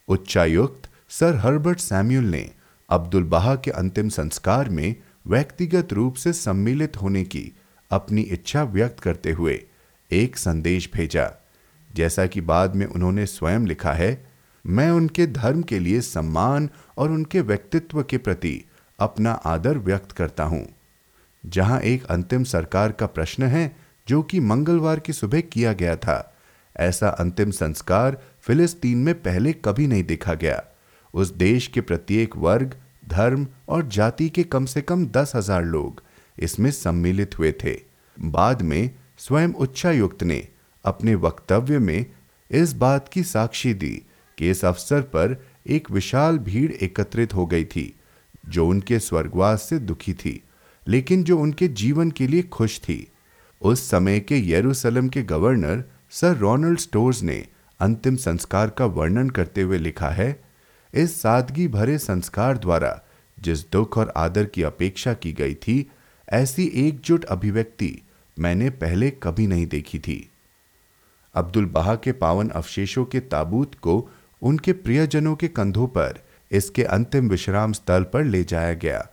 उच्चायुक्त 0.07 0.89
सर 1.09 1.35
हर्बर्ट 1.35 1.79
सैम्यूल 1.79 2.23
ने 2.23 2.51
अब्दुल 2.89 3.23
बहा 3.23 3.55
के 3.55 3.71
अंतिम 3.71 4.09
संस्कार 4.09 4.69
में 4.69 4.95
व्यक्तिगत 5.27 5.93
रूप 5.93 6.15
से 6.15 6.33
सम्मिलित 6.33 6.97
होने 6.97 7.23
की 7.23 7.51
अपनी 7.91 8.21
इच्छा 8.21 8.63
व्यक्त 8.63 8.99
करते 8.99 9.31
हुए 9.31 9.63
एक 10.11 10.37
संदेश 10.37 10.89
भेजा। 10.93 11.31
जैसा 11.95 12.25
कि 12.25 12.41
बाद 12.41 12.75
में 12.75 12.85
उन्होंने 12.85 13.25
स्वयं 13.25 13.59
लिखा 13.59 13.93
है, 13.93 14.27
मैं 14.65 14.89
उनके 14.91 15.27
धर्म 15.27 15.61
के 15.61 15.79
लिए 15.79 16.01
सम्मान 16.01 16.69
और 16.97 17.11
उनके 17.11 17.41
व्यक्तित्व 17.41 18.03
के 18.03 18.17
प्रति 18.17 18.65
अपना 18.99 19.31
आदर 19.31 19.77
व्यक्त 19.77 20.11
करता 20.11 20.43
हूँ। 20.43 20.67
जहाँ 21.45 21.81
एक 21.81 22.05
अंतिम 22.05 22.43
सरकार 22.43 22.91
का 22.91 23.05
प्रश्न 23.05 23.43
है, 23.43 23.75
जो 24.07 24.21
कि 24.21 24.39
मंगलवार 24.39 24.99
की 24.99 25.13
सुबह 25.13 25.41
किया 25.41 25.73
गया 25.73 25.95
था, 25.95 26.35
ऐसा 26.75 27.09
अंतिम 27.09 27.51
संस्कार 27.51 28.21
फिलिस्तीन 28.41 28.97
में 28.97 29.21
पहले 29.21 29.53
कभी 29.53 29.87
नहीं 29.87 30.03
देखा 30.03 30.33
गया। 30.33 30.63
उस 31.15 31.33
देश 31.33 31.67
के 31.67 31.81
प्रत्येक 31.81 32.35
वर्ग, 32.37 32.75
धर्म 33.07 33.47
और 33.69 33.87
जाति 33.87 34.29
के 34.29 34.43
कम 34.43 34.65
से 34.65 34.81
कम 34.81 35.05
दस 35.07 35.31
हज़ार 35.35 35.65
लोग 35.65 36.01
इसमें 36.37 36.69
सम्मिलित 36.71 37.37
हुए 37.39 37.51
थे। 37.63 37.75
बाद 38.17 38.61
में 38.61 38.89
स्वयं 39.17 39.53
उच्चायुक्त 39.55 40.23
ने 40.23 40.47
अपने 40.85 41.15
वक्तव्य 41.15 41.79
में 41.79 42.05
इस 42.51 42.73
बात 42.73 43.07
की 43.07 43.23
साक्षी 43.23 43.73
दी 43.73 44.01
कि 44.37 44.49
इस 44.49 44.63
अवसर 44.65 45.01
पर 45.13 45.37
एक 45.67 45.89
विशाल 45.91 46.37
भीड़ 46.37 46.71
एकत्रित 46.71 47.33
हो 47.33 47.45
गई 47.45 47.65
थी, 47.65 47.93
जो 48.47 48.67
उनके 48.67 48.99
स्वर्गवास 48.99 49.61
से 49.61 49.79
दुखी 49.79 50.13
थी, 50.13 50.41
लेकिन 50.87 51.23
जो 51.23 51.37
उनके 51.39 51.67
जीवन 51.67 52.11
के 52.11 52.27
लिए 52.27 52.41
खुश 52.43 52.79
थी। 52.79 53.07
उस 53.61 53.89
समय 53.89 54.19
के 54.19 54.37
यरूशलेम 54.49 55.09
के 55.09 55.21
गवर्नर 55.23 55.83
सर 56.11 56.35
रोनल्ड 56.37 56.79
स्टोर्स 56.79 57.21
ने 57.23 57.45
अंतिम 57.79 58.15
संस्कार 58.15 58.69
का 58.69 58.85
वर्णन 58.85 59.29
करते 59.29 59.61
हुए 59.61 59.77
लिखा 59.77 60.09
है 60.09 60.29
इस 60.95 61.21
सादगी 61.21 61.67
भरे 61.67 61.97
संस्कार 61.97 62.57
द्वारा, 62.57 63.01
जिस 63.39 63.71
दुख 63.71 63.97
और 63.97 64.13
आदर 64.17 64.45
की 64.45 64.63
अपेक्षा 64.63 65.13
की 65.13 65.33
गई 65.33 65.55
थी, 65.55 65.91
ऐसी 66.29 66.71
एकजुट 66.75 67.25
अभिव्यक्ति 67.25 68.01
मैंने 68.39 68.69
पहले 68.69 69.09
कभी 69.09 69.47
नहीं 69.47 69.67
देखी 69.67 69.99
थी। 69.99 70.31
अब्दुल 71.35 71.65
बहा 71.65 71.95
के 71.95 72.11
पावन 72.11 72.49
अवशेषों 72.49 73.05
के 73.05 73.19
ताबूत 73.19 73.75
को 73.75 74.09
उनके 74.41 74.73
प्रियजनों 74.73 75.35
के 75.35 75.47
कंधों 75.47 75.87
पर, 75.87 76.23
इसके 76.51 76.83
अंतिम 76.83 77.29
विश्राम 77.29 77.73
स्थल 77.73 78.03
पर 78.03 78.23
ले 78.23 78.43
जाया 78.43 78.73
गया। 78.73 79.09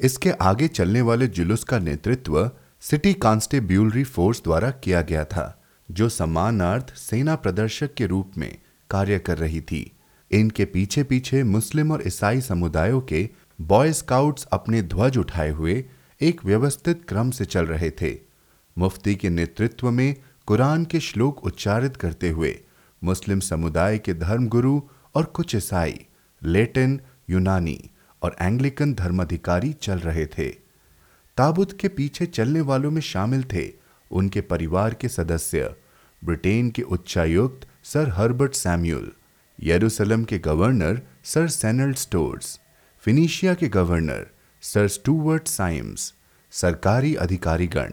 इसके 0.00 0.30
आगे 0.30 0.68
चलने 0.68 1.00
वाले 1.00 1.26
जुलूस 1.26 1.64
का 1.64 1.78
नेतृत्व 1.78 2.50
सिटी 2.80 3.14
कांस्टेब्यूलरी 3.14 4.04
फोर्स 4.04 4.42
द्वारा 4.44 4.70
किया 4.70 5.02
गया 5.02 5.24
था, 5.24 5.64
जो 5.90 6.08
सम्मानार्थ 6.08 6.94
सेना 6.94 7.36
प्रदर्शक 7.36 7.94
के 7.94 8.06
रूप 8.06 8.32
में 8.36 8.58
कार्य 8.90 9.18
कर 9.18 9.38
रही 9.38 9.60
थी। 9.60 9.95
इनके 10.30 10.64
पीछे 10.64 11.02
पीछे 11.02 11.42
मुस्लिम 11.44 11.92
और 11.92 12.02
ईसाई 12.06 12.40
समुदायों 12.40 13.00
के 13.00 13.28
बॉय 13.60 13.92
स्काउट्स 13.92 14.44
अपने 14.44 14.82
ध्वज 14.82 15.18
उठाए 15.18 15.50
हुए 15.50 15.84
एक 16.20 16.44
व्यवस्थित 16.44 17.04
क्रम 17.08 17.30
से 17.30 17.44
चल 17.44 17.66
रहे 17.66 17.90
थे। 17.90 18.16
मुफ्ती 18.78 19.14
के 19.14 19.30
नेतृत्व 19.30 19.90
में 19.90 20.14
कुरान 20.46 20.84
के 20.84 21.00
श्लोक 21.00 21.44
उच्चारित 21.44 21.96
करते 21.96 22.30
हुए 22.30 22.58
मुस्लिम 23.02 23.40
समुदाय 23.40 23.98
के 23.98 24.14
धर्मगुरु 24.14 24.80
और 25.14 25.24
कुछ 25.24 25.54
ईसाई, 25.54 26.06
लेटिन, 26.42 27.00
यूनानी 27.30 27.78
और 28.22 28.36
एंग्लिकन 28.40 28.94
धर्माधिकारी 28.94 29.72
चल 29.72 29.98
रहे 29.98 30.26
थे। 30.26 30.48
ताबुत 31.36 31.72
के 31.80 31.88
पीछे 31.88 32.26
चलने 32.26 32.60
वालों 32.60 32.90
में 32.90 33.00
शामिल 33.00 33.44
थे 33.44 33.70
उनके 34.10 34.40
परिवार 34.40 34.94
के 34.94 35.08
सदस्य, 35.08 35.74
ब्रिटेन 36.24 36.70
के 36.70 36.82
उच्चायुक्त 36.82 37.66
सर 37.84 38.08
हर्बर्ट 38.08 38.54
सैम्यूल। 38.54 39.12
यरूशलेम 39.58 40.24
के 40.24 40.38
गवर्नर 40.38 41.00
सर 41.24 41.48
सेनल 41.48 41.92
स्टोर्स, 41.92 42.58
फिनिशिया 43.04 43.54
के 43.54 43.68
गवर्नर 43.68 44.26
सर 44.62 44.88
स्टूवर्ट 44.88 45.48
साइम्स, 45.48 46.12
सरकारी 46.50 47.14
अधिकारीगण, 47.14 47.92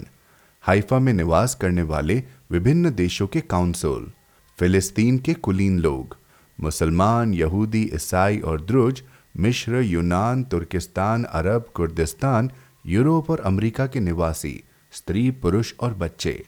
हाइफा 0.61 0.99
में 0.99 1.13
निवास 1.13 1.55
करने 1.55 1.81
वाले 1.81 2.23
विभिन्न 2.51 2.89
देशों 2.89 3.27
के 3.27 3.41
काउंसिल, 3.41 4.11
फिलिस्तीन 4.59 5.17
के 5.17 5.33
कुलीन 5.33 5.79
लोग, 5.79 6.17
मुसलमान, 6.61 7.33
यहूदी, 7.33 7.89
ईसाई 7.93 8.39
और 8.39 8.61
द्रुज 8.61 9.03
मिश्र 9.37 9.81
यूनान, 9.81 10.43
तुर्किस्तान, 10.43 11.23
अरब, 11.23 11.71
कुर्दिस्तान, 11.75 12.51
यूरोप 12.85 13.29
और 13.29 13.39
अमेरिका 13.39 13.87
के 13.87 13.99
निवासी, 13.99 14.63
स्त्री, 14.91 15.31
पुरुष 15.31 15.73
और 15.79 15.93
बच्चे, 15.93 16.45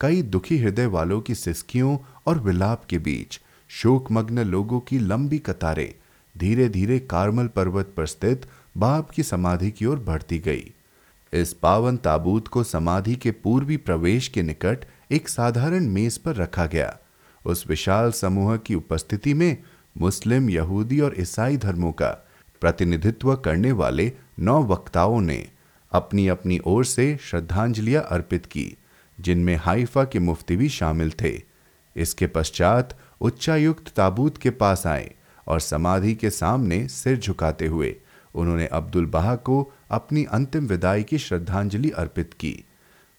कई 0.00 0.22
दुखी 0.22 0.58
हृदय 0.58 0.86
वालों 0.86 1.20
की 1.20 1.34
सिस्कियों 1.34 1.98
और 2.26 2.38
विलाप 2.38 2.84
के 2.84 2.98
बीच 2.98 3.40
शोकमग्न 3.74 4.38
लोगों 4.38 4.80
की 4.80 4.98
लंबी 4.98 5.38
कतारें 5.38 5.94
धीरे 6.38 6.68
धीरे 6.68 6.98
कार्मल 6.98 7.46
पर्वत 7.46 7.92
पर 7.96 8.06
स्थित 8.06 8.46
बाप 8.76 9.10
की 9.10 9.22
समाधि 9.22 9.70
की 9.70 9.86
ओर 9.86 9.98
बढ़ती 9.98 10.38
गई। 10.38 10.72
इस 11.32 11.52
पावन 11.52 11.96
ताबूत 11.96 12.48
को 12.48 12.62
समाधि 12.64 13.14
के 13.16 13.30
पूर्वी 13.30 13.76
प्रवेश 13.76 14.28
के 14.28 14.42
निकट 14.42 14.84
एक 15.10 15.28
साधारण 15.28 15.88
मेज 15.88 16.18
पर 16.18 16.36
रखा 16.36 16.66
गया। 16.66 16.98
उस 17.44 17.64
विशाल 17.68 18.12
समूह 18.12 18.56
की 18.56 18.74
उपस्थिति 18.74 19.34
में 19.34 19.56
मुस्लिम, 19.98 20.50
यहूदी 20.50 21.00
और 21.00 21.14
ईसाई 21.18 21.56
धर्मों 21.56 21.92
का 21.92 22.10
प्रतिनिधित्व 22.60 23.34
करने 23.36 23.72
वाले 23.72 24.12
नौ 24.38 24.62
वक्ताओं 24.62 25.20
ने 25.20 25.48
अपनी 25.92 26.28
अपनी 26.28 26.60
ओर 26.66 26.84
से 26.84 27.16
श्रद्धांजलियाँ 27.22 28.02
अर्पित 28.02 28.46
की, 28.46 28.76
जिनमें 29.20 29.56
हाइफा 29.56 30.04
के 30.04 30.18
मुफ्ती 30.18 30.56
भी 30.56 30.68
शामिल 30.68 31.12
थे। 31.22 31.40
इसके 31.96 32.26
पश्चात 32.26 32.98
उच्चायुक्त 33.24 33.88
ताबूत 33.88 34.38
के 34.38 34.50
पास 34.50 34.86
आए 34.86 35.10
और 35.46 35.60
समाधि 35.60 36.14
के 36.14 36.30
सामने 36.30 36.86
सिर 36.88 37.18
झुकाते 37.18 37.66
हुए 37.66 37.94
उन्होंने 38.34 38.66
अब्दुल 38.66 39.06
बहा 39.06 39.34
को 39.36 39.72
अपनी 39.90 40.24
अंतिम 40.24 40.66
विदाई 40.66 41.02
की 41.02 41.18
श्रद्धांजलि 41.18 41.90
अर्पित 41.90 42.34
की। 42.34 42.64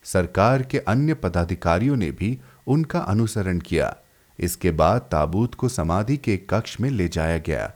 सरकार 0.05 0.63
के 0.63 0.79
अन्य 0.79 1.13
पदाधिकारियों 1.13 1.95
ने 1.95 2.11
भी 2.11 2.37
उनका 2.67 2.99
अनुसरण 2.99 3.59
किया। 3.59 3.95
इसके 4.39 4.71
बाद 4.71 5.01
ताबूत 5.01 5.55
को 5.55 5.69
समाधि 5.69 6.17
के 6.17 6.37
कक्ष 6.49 6.79
में 6.81 6.89
ले 6.89 7.07
जाया 7.07 7.37
गया 7.37 7.71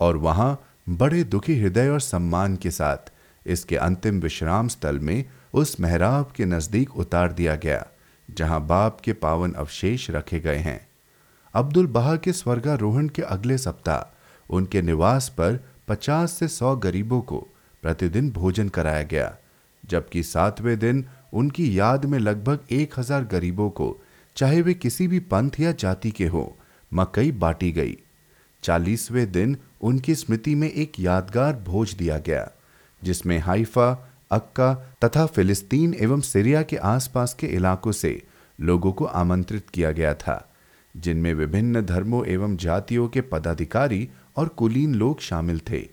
और 0.00 0.16
वहाँ 0.16 0.64
बड़े 0.88 1.24
दुखी 1.24 1.58
हृदय 1.60 1.88
और 1.88 2.00
सम्मान 2.00 2.56
के 2.56 2.70
साथ 2.70 3.12
इसके 3.46 3.76
अंतिम 3.76 4.20
विश्राम 4.20 4.68
स्थल 4.68 4.98
में 4.98 5.24
उस 5.52 5.78
मेहराब 5.80 6.32
के 6.36 6.44
नज़दीक 6.44 6.96
उतार 6.96 7.32
दिया 7.32 7.56
गया, 7.56 7.86
जहाँ 8.28 8.66
बाप 8.66 9.00
के 9.00 9.12
पावन 9.12 9.52
अवशेष 9.52 10.10
रखे 10.10 10.40
गए 10.40 10.58
हैं। 10.58 10.80
अब्दुल 11.54 11.86
बहा 11.86 12.16
के 12.16 12.32
स्वर्गारोहण 12.32 13.08
के 13.08 13.22
अगले 13.22 13.58
सप्ताह, 13.58 14.18
उनके 14.54 14.82
निवास 14.82 15.28
पर 15.28 15.58
50 15.88 16.32
से 16.32 16.48
100 16.48 16.76
गरीबों 16.76 17.20
को 17.20 17.48
प्रतिदिन 17.82 18.30
भोजन 18.30 18.68
कराया 18.68 19.02
गया, 19.02 19.36
जबकि 19.84 20.22
सातवें 20.22 20.78
दिन 20.78 21.04
उनकी 21.32 21.78
याद 21.78 22.04
में 22.04 22.18
लगभग 22.18 22.58
एक 22.70 22.98
हज़ार 22.98 23.24
गरीबों 23.24 23.70
को, 23.70 24.02
चाहे 24.36 24.62
वे 24.62 24.74
किसी 24.74 25.08
भी 25.08 25.18
पंथ 25.20 25.50
या 25.60 25.72
जाति 25.72 26.10
के 26.10 26.26
हो, 26.26 26.56
मकई 26.94 27.32
बांटी 27.32 27.72
गई। 27.72 27.96
चालीसवें 28.62 29.32
दिन 29.32 29.56
उनकी 29.80 30.14
स्मृति 30.14 30.54
में 30.54 30.70
एक 30.70 31.00
यादगार 31.00 31.56
भोज 31.56 31.94
दिया 31.94 32.18
गया, 32.18 32.50
जिसमें 33.02 33.38
हाइफा, 33.38 34.08
अक्का 34.30 34.74
तथा 35.04 35.26
फिलिस्तीन 35.26 35.94
एवं 35.94 36.20
सीरिया 36.20 36.62
के 36.62 36.76
आसपास 36.76 37.34
के 37.34 37.46
इलाकों 37.46 37.92
से 37.92 38.22
लोगों 38.60 38.92
को 38.92 39.04
आमंत्रित 39.04 39.70
किया 39.70 39.90
गया 39.90 40.14
था। 40.14 40.51
जिनमें 40.96 41.34
विभिन्न 41.34 41.80
धर्मों 41.80 42.26
एवं 42.26 42.56
जातियों 42.56 43.08
के 43.08 43.20
पदाधिकारी 43.20 44.08
और 44.36 44.48
कुलीन 44.48 44.94
लोग 44.94 45.20
शामिल 45.20 45.60
थे। 45.70 45.88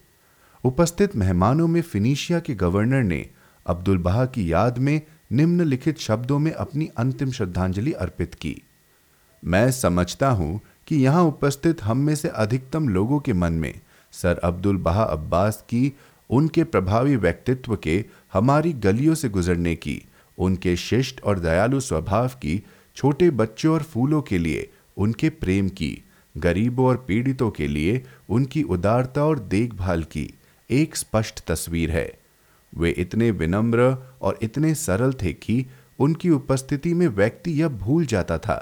उपस्थित 0.65 1.15
मेहमानों 1.15 1.67
में 1.67 1.81
फिनिशिया 1.81 2.39
के 2.39 2.55
गवर्नर 2.55 3.03
ने 3.03 3.29
अब्दुल 3.67 3.97
बहा 3.97 4.25
की 4.25 4.53
याद 4.53 4.77
में 4.77 5.01
निम्नलिखित 5.31 5.99
शब्दों 5.99 6.39
में 6.39 6.51
अपनी 6.51 6.89
अंतिम 6.97 7.31
श्रद्धांजलि 7.31 7.91
अर्पित 7.91 8.35
की। 8.35 8.61
मैं 9.45 9.71
समझता 9.71 10.29
हूँ 10.29 10.61
कि 10.87 10.95
यहाँ 10.95 11.23
उपस्थित 11.23 11.83
हम 11.83 11.97
में 11.97 12.15
से 12.15 12.27
अधिकतम 12.27 12.89
लोगों 12.89 13.19
के 13.19 13.33
मन 13.33 13.53
में 13.53 13.73
सर 14.11 14.37
अब्दुल 14.37 14.77
बहा 14.77 15.03
अब्बास 15.03 15.65
की, 15.69 15.93
उनके 16.29 16.63
प्रभावी 16.63 17.15
व्यक्तित्व 17.15 17.75
के, 17.75 18.05
हमारी 18.33 18.73
गलियों 18.73 19.15
से 19.15 19.29
गुजरने 19.29 19.75
की, 19.75 20.03
उनके 20.37 20.75
शिष्ट 20.75 21.21
और 21.21 21.39
दयालु 21.39 21.79
स्वभाव 21.79 22.27
की, 22.27 22.63
छोटे 22.95 23.29
बच्चों 23.29 23.73
और 23.73 23.83
फूलों 23.83 24.21
के 24.21 24.37
लिए 24.37 24.69
उनके 24.99 25.29
प्रेम 25.31 25.69
की, 25.69 25.91
गरीबों 26.35 26.85
और 26.85 26.97
पीड़ितों 27.07 27.49
के 27.51 27.67
लिए 27.67 28.03
उनकी 28.29 28.63
उदारता 28.65 29.23
और 29.23 29.39
देखभाल 29.39 30.03
की 30.05 30.29
एक 30.69 30.95
स्पष्ट 30.95 31.45
तस्वीर 31.47 31.91
है। 31.91 32.11
वे 32.73 32.89
इतने 32.99 33.29
विनम्र 33.31 33.95
और 34.21 34.39
इतने 34.41 34.73
सरल 34.75 35.13
थे 35.13 35.33
कि 35.35 35.65
उनकी 35.99 36.29
उपस्थिति 36.29 36.93
में 36.93 37.07
व्यक्ति 37.07 37.51
यह 37.51 37.67
भूल 37.67 38.05
जाता 38.05 38.37
था 38.37 38.57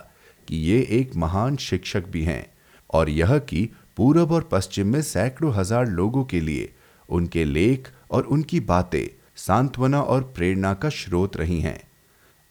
कि 0.47 0.57
ये 0.57 0.79
एक 0.91 1.15
महान 1.15 1.55
शिक्षक 1.57 2.07
भी 2.07 2.23
हैं 2.23 2.45
और 2.89 3.09
यह 3.09 3.37
कि 3.39 3.69
पूरब 3.97 4.31
और 4.31 4.47
पश्चिम 4.51 4.87
में 4.87 5.01
सैकड़ों 5.01 5.53
हज़ार 5.53 5.87
लोगों 5.89 6.23
के 6.23 6.39
लिए 6.41 6.71
उनके 7.09 7.43
लेख 7.45 7.91
और 8.11 8.23
उनकी 8.25 8.59
बातें 8.59 9.07
सांत्वना 9.37 10.01
और 10.01 10.21
प्रेरणा 10.35 10.73
का 10.73 10.89
स्रोत 10.89 11.37
रही 11.37 11.59
हैं। 11.61 11.79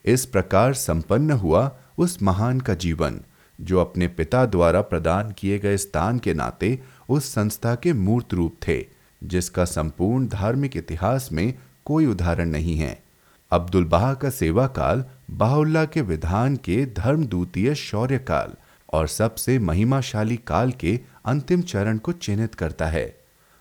इस 0.04 0.24
प्रकार 0.26 0.74
संपन्न 0.74 1.30
हुआ 1.34 1.70
उस 1.98 2.22
महान 2.22 2.60
का 2.60 2.74
जीवन 2.76 3.20
जो 3.60 3.80
अपने 3.80 4.08
पिता 4.08 4.46
द्वारा 4.46 4.80
प्रदान 4.80 5.30
किए 5.30 5.58
गए 5.58 5.76
स्थान 5.76 6.18
के 6.18 6.34
नाते 6.34 6.78
उस 7.08 7.32
संस्था 7.32 7.74
के 7.74 7.92
मूर्त 7.92 8.34
रूप 8.34 8.56
थे, 8.68 8.86
जिसका 9.24 9.64
संपूर्ण 9.64 10.28
धार्मिक 10.28 10.76
इतिहास 10.76 11.28
में 11.32 11.54
कोई 11.84 12.06
उदाहरण 12.06 12.48
नहीं 12.48 12.76
है। 12.78 13.02
अब्दुल 13.50 13.84
बहा 13.84 14.14
का 14.14 14.30
सेवा 14.30 14.66
काल 14.66 15.04
बाहुल्ला 15.30 15.84
के 15.84 16.00
विधान 16.00 16.56
के 16.56 16.86
धर्मदूतीय 16.86 17.74
शौर्य 17.74 18.18
काल 18.18 18.54
और 18.92 19.06
सबसे 19.06 19.58
महिमाशाली 19.58 20.36
काल 20.36 20.72
के 20.72 21.00
अंतिम 21.24 21.62
चरण 21.62 21.98
को 21.98 22.12
चिन्हित 22.12 22.54
करता 22.54 22.86
है। 22.86 23.20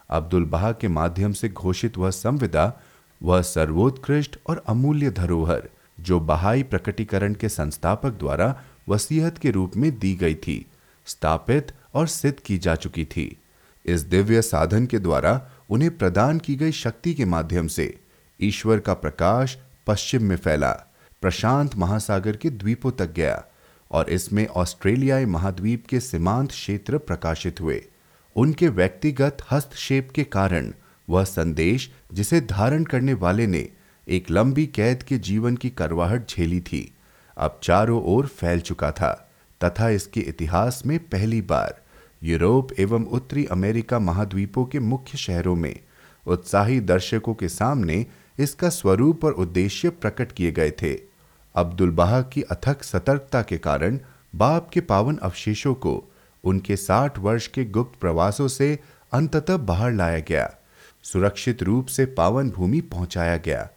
अब्दुल 0.09 0.45
बहा 0.45 0.71
के 0.71 0.87
माध्यम 0.87 1.33
से 1.33 1.49
घोषित 1.49 1.97
वह 1.97 2.09
संविदा, 2.09 2.81
वह 3.23 3.41
सर्वोत्कृष्ट 3.41 4.39
और 4.47 4.63
अमूल्य 4.67 5.11
धरोहर, 5.11 5.69
जो 5.99 6.19
बहाई 6.19 6.63
प्रकटीकरण 6.63 7.33
के 7.33 7.49
संस्थापक 7.49 8.09
द्वारा 8.09 8.61
वसीयत 8.89 9.37
के 9.37 9.51
रूप 9.51 9.75
में 9.77 9.99
दी 9.99 10.15
गई 10.15 10.35
थी, 10.35 10.65
स्थापित 11.05 11.71
और 11.93 12.07
सिद्ध 12.07 12.39
की 12.39 12.57
जा 12.57 12.75
चुकी 12.75 13.05
थी। 13.05 13.37
इस 13.85 14.01
दिव्य 14.01 14.41
साधन 14.41 14.85
के 14.85 14.99
द्वारा 14.99 15.49
उन्हें 15.69 15.97
प्रदान 15.97 16.39
की 16.39 16.55
गई 16.55 16.71
शक्ति 16.71 17.13
के 17.13 17.25
माध्यम 17.25 17.67
से 17.67 17.99
ईश्वर 18.41 18.79
का 18.79 18.93
प्रकाश 18.93 19.57
पश्चिम 19.87 20.23
में 20.23 20.35
फैला, 20.35 20.71
प्रशांत 21.21 21.75
महासागर 21.75 22.37
के 22.37 22.49
द्वीपों 22.49 22.91
तक 22.91 23.11
गया 23.13 23.43
और 23.91 24.09
इसमें 24.09 24.47
ऑस्ट्रेलियाई 24.47 25.25
महाद्वीप 25.25 25.85
के 25.87 25.99
सीमांत 25.99 26.49
क्षेत्र 26.49 26.97
प्रकाशित 26.97 27.61
हुए। 27.61 27.85
उनके 28.35 28.67
व्यक्तिगत 28.69 29.37
हस्तक्षेप 29.51 30.09
के 30.15 30.23
कारण 30.23 30.73
वह 31.09 31.23
संदेश 31.23 31.91
जिसे 32.13 32.41
धारण 32.41 32.83
करने 32.83 33.13
वाले 33.13 33.47
ने 33.47 33.69
एक 34.07 34.31
लंबी 34.31 34.65
कैद 34.65 35.03
के 35.03 35.17
जीवन 35.17 35.55
की 35.55 35.69
करवाहट 35.69 36.29
झेली 36.29 36.61
थी। 36.61 36.94
अब 37.37 37.59
चारों 37.63 38.01
ओर 38.03 38.25
फैल 38.27 38.59
चुका 38.59 38.91
था, 38.91 39.11
तथा 39.61 39.89
इसके 39.89 40.19
इतिहास 40.19 40.81
में 40.85 40.97
पहली 40.99 41.41
बार 41.41 41.81
यूरोप 42.23 42.71
एवं 42.79 43.05
उत्तरी 43.05 43.45
अमेरिका 43.45 43.99
महाद्वीपों 43.99 44.65
के 44.65 44.79
मुख्य 44.79 45.17
शहरों 45.17 45.55
में 45.55 45.75
उत्साही 46.25 46.79
दर्शकों 46.79 47.33
के 47.33 47.49
सामने 47.49 48.05
इसका 48.39 48.69
स्वरूप 48.69 49.25
और 49.25 49.31
उद्देश्य 49.31 49.89
प्रकट 49.89 50.31
किए 50.31 50.51
गए 50.51 50.71
थे। 50.71 50.93
अब्दुल 51.55 51.91
बहा 51.91 52.21
की 52.21 52.41
अथक 52.41 52.83
सतर्कता 52.83 53.41
के 53.41 53.57
कारण 53.57 53.99
बाप 54.35 54.69
के 54.69 54.81
पावन 54.81 55.17
अवशेषों 55.17 55.73
को 55.75 56.03
उनके 56.43 56.75
साठ 56.75 57.19
वर्ष 57.19 57.47
के 57.47 57.65
गुप्त 57.65 57.99
प्रवासों 57.99 58.47
से 58.47 58.77
अंततः 59.13 59.57
बाहर 59.57 59.91
लाया 59.91 60.19
गया, 60.19 60.49
सुरक्षित 61.03 61.63
रूप 61.63 61.85
से 61.85 62.05
पावन 62.05 62.49
भूमि 62.49 62.81
पहुँचाया 62.81 63.37
गया 63.37 63.69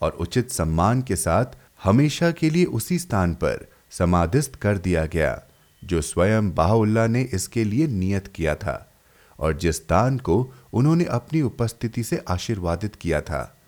और 0.00 0.10
उचित 0.10 0.50
सम्मान 0.50 1.02
के 1.02 1.16
साथ 1.16 1.56
हमेशा 1.86 2.30
के 2.30 2.50
लिए 2.50 2.64
उसी 2.64 2.98
स्थान 2.98 3.34
पर 3.34 3.68
समाधिस्थ 3.90 4.54
कर 4.54 4.78
दिया 4.78 5.06
गया, 5.06 5.42
जो 5.84 6.00
स्वयं 6.00 6.54
बाहुल्ला 6.54 7.06
ने 7.06 7.22
इसके 7.22 7.64
लिए 7.64 7.86
नियत 7.86 8.26
किया 8.26 8.54
था, 8.54 8.92
और 9.38 9.52
जिस 9.52 9.88
दान 9.88 10.18
को 10.18 10.54
उन्होंने 10.72 11.04
अपनी 11.04 11.42
उपस्थिति 11.42 12.02
से 12.02 12.24
आशीर्वादित 12.28 12.94
किया 12.94 13.20
था। 13.20 13.58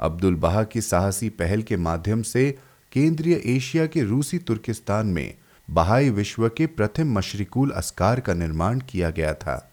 अब्दुल 0.00 0.34
बहा 0.34 0.64
की 0.64 0.80
साहसी 0.80 1.28
पहल 1.28 1.62
के 1.62 1.76
माध्यम 1.76 2.22
से 2.22 2.58
केंद्रीय 2.92 3.42
एशिया 3.46 3.86
के 3.86 4.02
रूसी 4.02 4.38
तुर्किस्तान 4.38 5.06
में 5.06 5.34
बहाई 5.70 6.10
विश्व 6.10 6.48
के 6.48 6.66
प्रथम 6.66 7.12
मशरिकुल 7.12 7.70
अस्कार 7.70 8.20
का 8.20 8.34
निर्माण 8.34 8.80
किया 8.80 9.10
गया 9.10 9.34
था, 9.34 9.72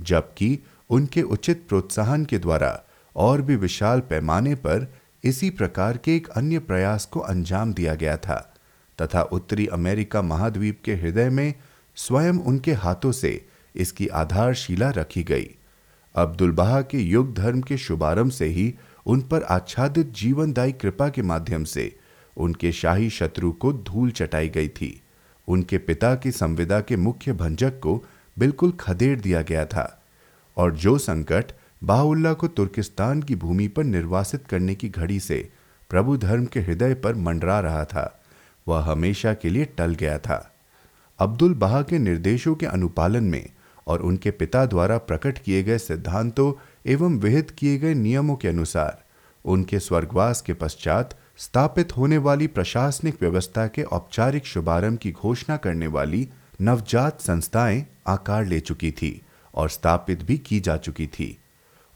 जबकि 0.00 0.58
उनके 0.90 1.22
उचित 1.22 1.64
प्रोत्साहन 1.68 2.24
के 2.24 2.38
द्वारा 2.38 2.84
और 3.16 3.42
भी 3.42 3.56
विशाल 3.56 4.00
पैमाने 4.00 4.54
पर 4.54 4.94
इसी 5.24 5.48
प्रकार 5.50 5.96
के 5.96 6.14
एक 6.16 6.28
अन्य 6.28 6.58
प्रयास 6.58 7.04
को 7.06 7.20
अंजाम 7.20 7.72
दिया 7.74 7.94
गया 7.94 8.16
था, 8.16 8.36
तथा 8.98 9.22
उत्तरी 9.22 9.66
अमेरिका 9.66 10.22
महाद्वीप 10.22 10.80
के 10.84 10.94
हृदय 10.94 11.30
में 11.30 11.54
स्वयं 11.96 12.38
उनके 12.40 12.72
हाथों 12.72 13.12
से 13.12 13.40
इसकी 13.74 14.06
आधारशिला 14.06 14.90
रखी 14.90 15.22
गई। 15.22 15.48
अब्दुल 16.14 16.50
बहा 16.50 16.80
के 16.82 16.98
युग 16.98 17.34
धर्म 17.34 17.60
के 17.60 17.78
शुभारंभ 17.78 18.30
से 18.30 18.46
ही 18.46 18.74
उन 19.06 19.20
पर 19.22 19.42
आच्छादित 19.42 20.12
जीवनदायी 20.12 20.72
कृपा 20.72 21.08
के 21.08 21.22
माध्यम 21.22 21.64
से 21.64 21.94
उनके 22.36 22.72
शाही 22.72 23.10
शत्रु 23.10 23.52
को 23.52 23.72
धूल 23.72 24.10
चटाई 24.10 24.48
गई 24.48 24.68
थी। 24.68 25.00
उनके 25.48 25.78
पिता 25.78 26.14
की 26.14 26.30
संविदा 26.32 26.80
के 26.80 26.96
मुख्य 26.96 27.32
भंजक 27.32 27.80
को 27.80 28.02
बिल्कुल 28.36 28.72
खदेड़ 28.80 29.20
दिया 29.20 29.42
गया 29.42 29.64
था, 29.64 30.02
और 30.56 30.74
जो 30.74 30.96
संकट 30.98 31.52
बाहुल्ला 31.84 32.32
को 32.32 32.48
तुर्किस्तान 32.48 33.22
की 33.22 33.36
भूमि 33.36 33.68
पर 33.68 33.84
निर्वासित 33.84 34.46
करने 34.46 34.74
की 34.74 34.88
घड़ी 34.88 35.20
से 35.20 35.50
प्रभु 35.90 36.16
धर्म 36.16 36.44
के 36.44 36.60
हृदय 36.60 36.94
पर 36.94 37.14
मंडरा 37.14 37.60
रहा 37.60 37.84
था। 37.84 38.22
वह 38.68 38.80
हमेशा 38.80 39.34
के 39.34 39.50
लिए 39.50 39.64
टल 39.64 39.94
गया 39.94 40.18
था। 40.18 40.54
अब्दुल 41.18 41.54
बहा 41.54 41.82
के 41.82 41.98
निर्देशों 41.98 42.54
के 42.54 42.66
अनुपालन 42.66 43.24
में 43.24 43.50
और 43.86 44.02
उनके 44.02 44.30
पिता 44.30 44.66
द्वारा 44.66 44.98
प्रकट 44.98 45.38
किए 45.38 45.62
गए 45.62 45.78
सिद्धांतों 45.78 46.52
एवं 46.86 47.18
विहित 47.18 47.50
किए 47.50 47.78
गए 47.78 47.94
नियमों 47.94 48.36
के 48.36 48.48
अनुसार, 48.48 49.04
उनके 49.44 49.80
स्वर्गवास 49.80 50.40
के 50.40 50.54
पश्चात 50.54 51.18
स्थापित 51.36 51.96
होने 51.96 52.18
वाली 52.18 52.46
प्रशासनिक 52.46 53.16
व्यवस्था 53.20 53.66
के 53.66 53.82
औपचारिक 53.82 54.46
शुभारंभ 54.46 54.98
की 54.98 55.12
घोषणा 55.12 55.56
करने 55.56 55.86
वाली 55.86 56.28
नवजात 56.60 57.20
संस्थाएँ 57.20 57.86
आकार 58.06 58.44
ले 58.46 58.60
चुकी 58.60 58.92
थी 58.92 59.22
और 59.54 59.68
स्थापित 59.68 60.22
भी 60.22 60.38
की 60.38 60.60
जा 60.60 60.76
चुकी 60.76 61.06
थी। 61.06 61.38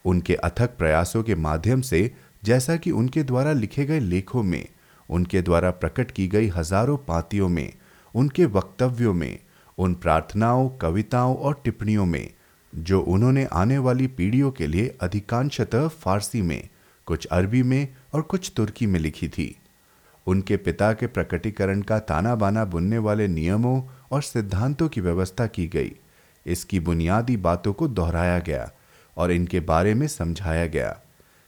उनके 0.09 0.35
अथक 0.35 0.77
प्रयासों 0.79 1.23
के 1.23 1.35
माध्यम 1.35 1.81
से, 1.81 2.11
जैसा 2.45 2.77
कि 2.77 2.91
उनके 2.91 3.23
द्वारा 3.23 3.53
लिखे 3.53 3.85
गए 3.85 4.01
लेखों 4.01 4.43
में, 4.43 4.69
उनके 5.09 5.43
द्वारा 5.43 5.71
प्रकट 5.71 6.11
की 6.11 6.29
गई 6.29 6.49
हज़ारों 6.49 6.97
पातियों 6.97 7.49
में, 7.49 7.73
उनके 8.15 8.45
वक्तव्यों 8.45 9.15
में, 9.15 9.39
उन 9.79 9.95
प्रार्थनाओं, 9.95 10.69
कविताओं 10.69 11.37
और 11.37 11.61
टिप्पणियों 11.65 12.07
में, 12.07 12.31
जो 12.73 13.01
उन्होंने 13.01 13.45
आने 13.53 13.79
वाली 13.79 14.07
पीढ़ियों 14.07 14.51
के 14.51 14.67
लिए 14.67 14.97
अधिकांशतः 15.01 15.89
फारसी 15.89 16.43
में, 16.43 16.69
कुछ 17.07 17.27
अरबी 17.27 17.63
में 17.63 17.89
और 18.15 18.23
कुछ 18.23 18.53
तुर्की 18.57 18.87
में 18.87 19.01
लिखी 19.01 19.29
थी। 19.29 19.55
उनके 20.27 20.57
पिता 20.57 20.93
के 20.93 21.07
प्रकटीकरण 21.07 21.83
का 21.83 21.99
ताना 21.99 22.35
बाना 22.35 22.65
बुनने 22.65 22.99
वाले 22.99 23.29
नियमों 23.29 23.83
और 24.13 24.23
सिद्धांतों 24.23 24.89
की 24.89 25.01
व्यवस्था 25.01 25.47
की 25.47 25.67
गई। 25.67 25.93
इसकी 26.47 26.81
बुनियादी 26.81 27.37
बातों 27.37 27.73
को 27.73 27.89
दोहराया 27.89 28.39
गया। 28.39 28.71
और 29.19 29.33
इनके 29.33 29.61
बारे 29.61 29.95
में 29.95 30.07
समझाया 30.07 30.67
गया। 30.67 30.99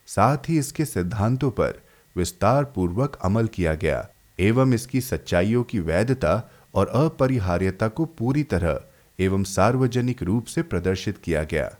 साथ 0.08 0.48
ही 0.48 0.58
इसके 0.58 0.84
सिद्धांतों 0.84 1.50
पर 1.50 1.80
विस्तार 2.16 2.64
पूर्वक 2.64 3.18
अमल 3.24 3.46
किया 3.46 3.74
गया, 3.74 4.08
एवं 4.40 4.72
इसकी 4.74 5.00
सच्चाइयों 5.00 5.62
की 5.62 5.78
वैधता 5.78 6.50
और 6.74 6.88
अपरिहार्यता 6.88 7.88
को 7.88 8.04
पूरी 8.04 8.42
तरह 8.42 8.80
एवं 9.18 9.44
सार्वजनिक 9.44 10.22
रूप 10.22 10.44
से 10.44 10.62
प्रदर्शित 10.62 11.18
किया 11.18 11.42
गया। 11.44 11.70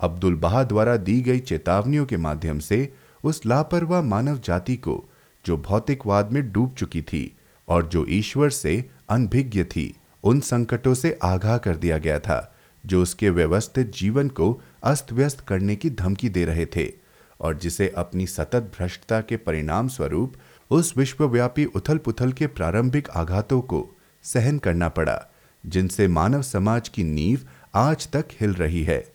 अब्दुल 0.00 0.34
बहा 0.34 0.62
द्वारा 0.64 0.96
दी 0.96 1.20
गई 1.20 1.38
चेतावनियों 1.38 2.06
के 2.06 2.16
माध्यम 2.16 2.58
से 2.58 2.92
उस 3.24 3.40
लापरवाह 3.46 4.02
मानव 4.02 4.38
जाति 4.38 4.76
को, 4.76 5.04
जो 5.44 5.56
भौतिकवाद 5.56 6.32
में 6.32 6.52
डूब 6.52 6.74
चुकी 6.74 7.02
थी 7.02 7.36
और 7.68 7.86
जो 7.86 8.06
ईश्वर 8.08 8.50
से 8.50 8.84
अनभिज्ञ 9.08 9.64
थी, 9.64 9.94
उन 10.24 10.40
संकटों 10.40 10.94
से 10.94 11.18
आगाह 11.22 11.58
कर 11.58 11.76
दिया 11.76 11.98
गया 11.98 12.18
था, 12.18 12.54
जो 12.84 13.02
उसके 13.02 13.30
व्यवस्थित 13.30 13.92
जीवन 13.94 14.28
को 14.28 14.60
अस्त 14.82 15.12
व्यस्त 15.12 15.40
करने 15.40 15.76
की 15.76 15.90
धमकी 15.90 16.28
दे 16.28 16.44
रहे 16.44 16.66
थे 16.66 16.92
और 17.40 17.58
जिसे 17.58 17.88
अपनी 17.88 18.26
सतत 18.26 18.72
भ्रष्टता 18.78 19.20
के 19.20 19.36
परिणाम 19.36 19.88
स्वरूप 19.88 20.34
उस 20.70 20.96
विश्वव्यापी 20.96 21.64
उथल 21.64 21.98
पुथल 21.98 22.32
के 22.32 22.46
प्रारंभिक 22.46 23.10
आघातों 23.10 23.60
को 23.60 23.96
सहन 24.22 24.58
करना 24.58 24.88
पड़ा, 24.88 25.26
जिनसे 25.66 26.08
मानव 26.08 26.42
समाज 26.42 26.88
की 26.88 27.04
नींव 27.04 27.38
आज 27.74 28.08
तक 28.10 28.28
हिल 28.40 28.54
रही 28.54 28.82
है। 28.82 29.12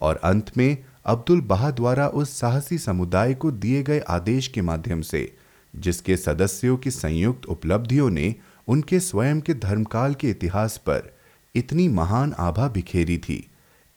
और 0.00 0.16
अंत 0.16 0.56
में 0.56 0.84
अब्दुल 1.06 1.40
बहा 1.40 1.70
द्वारा 1.70 2.08
उस 2.08 2.38
साहसी 2.40 2.78
समुदाय 2.78 3.34
को 3.34 3.50
दिए 3.50 3.82
गए 3.82 3.98
आदेश 3.98 4.48
के 4.48 4.62
माध्यम 4.62 5.02
से, 5.02 5.36
जिसके 5.76 6.16
सदस्यों 6.16 6.76
की 6.76 6.90
संयुक्त 6.90 7.46
उपलब्धियों 7.46 8.10
ने 8.10 8.34
उनके 8.68 9.00
स्वयं 9.00 9.40
के 9.40 9.54
धर्मकाल 9.54 10.14
के 10.14 10.30
इतिहास 10.30 10.76
पर 10.76 11.16
इतनी 11.54 11.88
महान 11.88 12.34
आभा 12.38 12.68
बिखेरी 12.68 13.18
थी। 13.18 13.50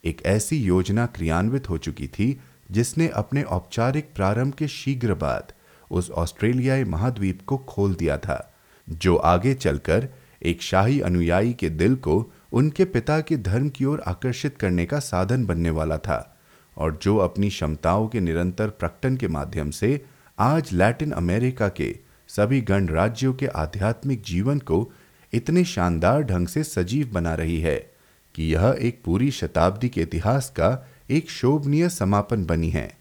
एक 0.03 0.21
ऐसी 0.25 0.57
योजना 0.57 1.05
क्रियान्वित 1.05 1.69
हो 1.69 1.77
चुकी 1.77 2.07
थी, 2.07 2.39
जिसने 2.71 3.07
अपने 3.07 3.43
औपचारिक 3.43 4.09
प्रारंभ 4.15 4.53
के 4.53 4.67
शीघ्र 4.67 5.13
बाद 5.13 5.53
उस 5.91 6.09
ऑस्ट्रेलियाई 6.11 6.83
महाद्वीप 6.83 7.41
को 7.47 7.57
खोल 7.57 7.95
दिया 7.95 8.17
था, 8.17 8.53
जो 8.87 9.15
आगे 9.15 9.53
चलकर 9.53 10.07
एक 10.41 10.61
शाही 10.61 10.99
अनुयायी 11.01 11.53
के 11.53 11.69
दिल 11.69 11.95
को 11.95 12.31
उनके 12.51 12.85
पिता 12.85 13.19
के 13.21 13.37
धर्म 13.37 13.69
की 13.69 13.85
ओर 13.85 14.01
आकर्षित 14.07 14.57
करने 14.57 14.85
का 14.85 14.99
साधन 14.99 15.45
बनने 15.45 15.69
वाला 15.69 15.97
था, 15.97 16.37
और 16.77 16.99
जो 17.01 17.17
अपनी 17.17 17.49
क्षमताओं 17.49 18.07
के 18.07 18.19
निरंतर 18.19 18.69
प्रकटन 18.69 19.17
के 19.17 19.27
माध्यम 19.27 19.69
से 19.69 20.01
आज 20.39 20.69
लैटिन 20.73 21.11
अमेरिका 21.11 21.69
के 21.69 21.95
सभी 22.27 22.61
गणराज्यों 22.61 23.33
के 23.33 23.47
आध्यात्मिक 23.47 24.21
जीवन 24.21 24.59
को 24.59 24.91
इतने 25.33 25.63
शानदार 25.65 26.23
ढंग 26.23 26.47
से 26.47 26.63
सजीव 26.63 27.09
बना 27.13 27.33
रही 27.33 27.59
है। 27.61 27.98
कि 28.35 28.53
यह 28.53 28.75
एक 28.79 29.01
पूरी 29.05 29.31
शताब्दी 29.31 29.89
के 29.89 30.01
इतिहास 30.01 30.49
का 30.49 30.87
एक 31.09 31.29
शोभनीय 31.29 31.89
समापन 31.89 32.45
बनी 32.45 32.69
है। 32.69 32.97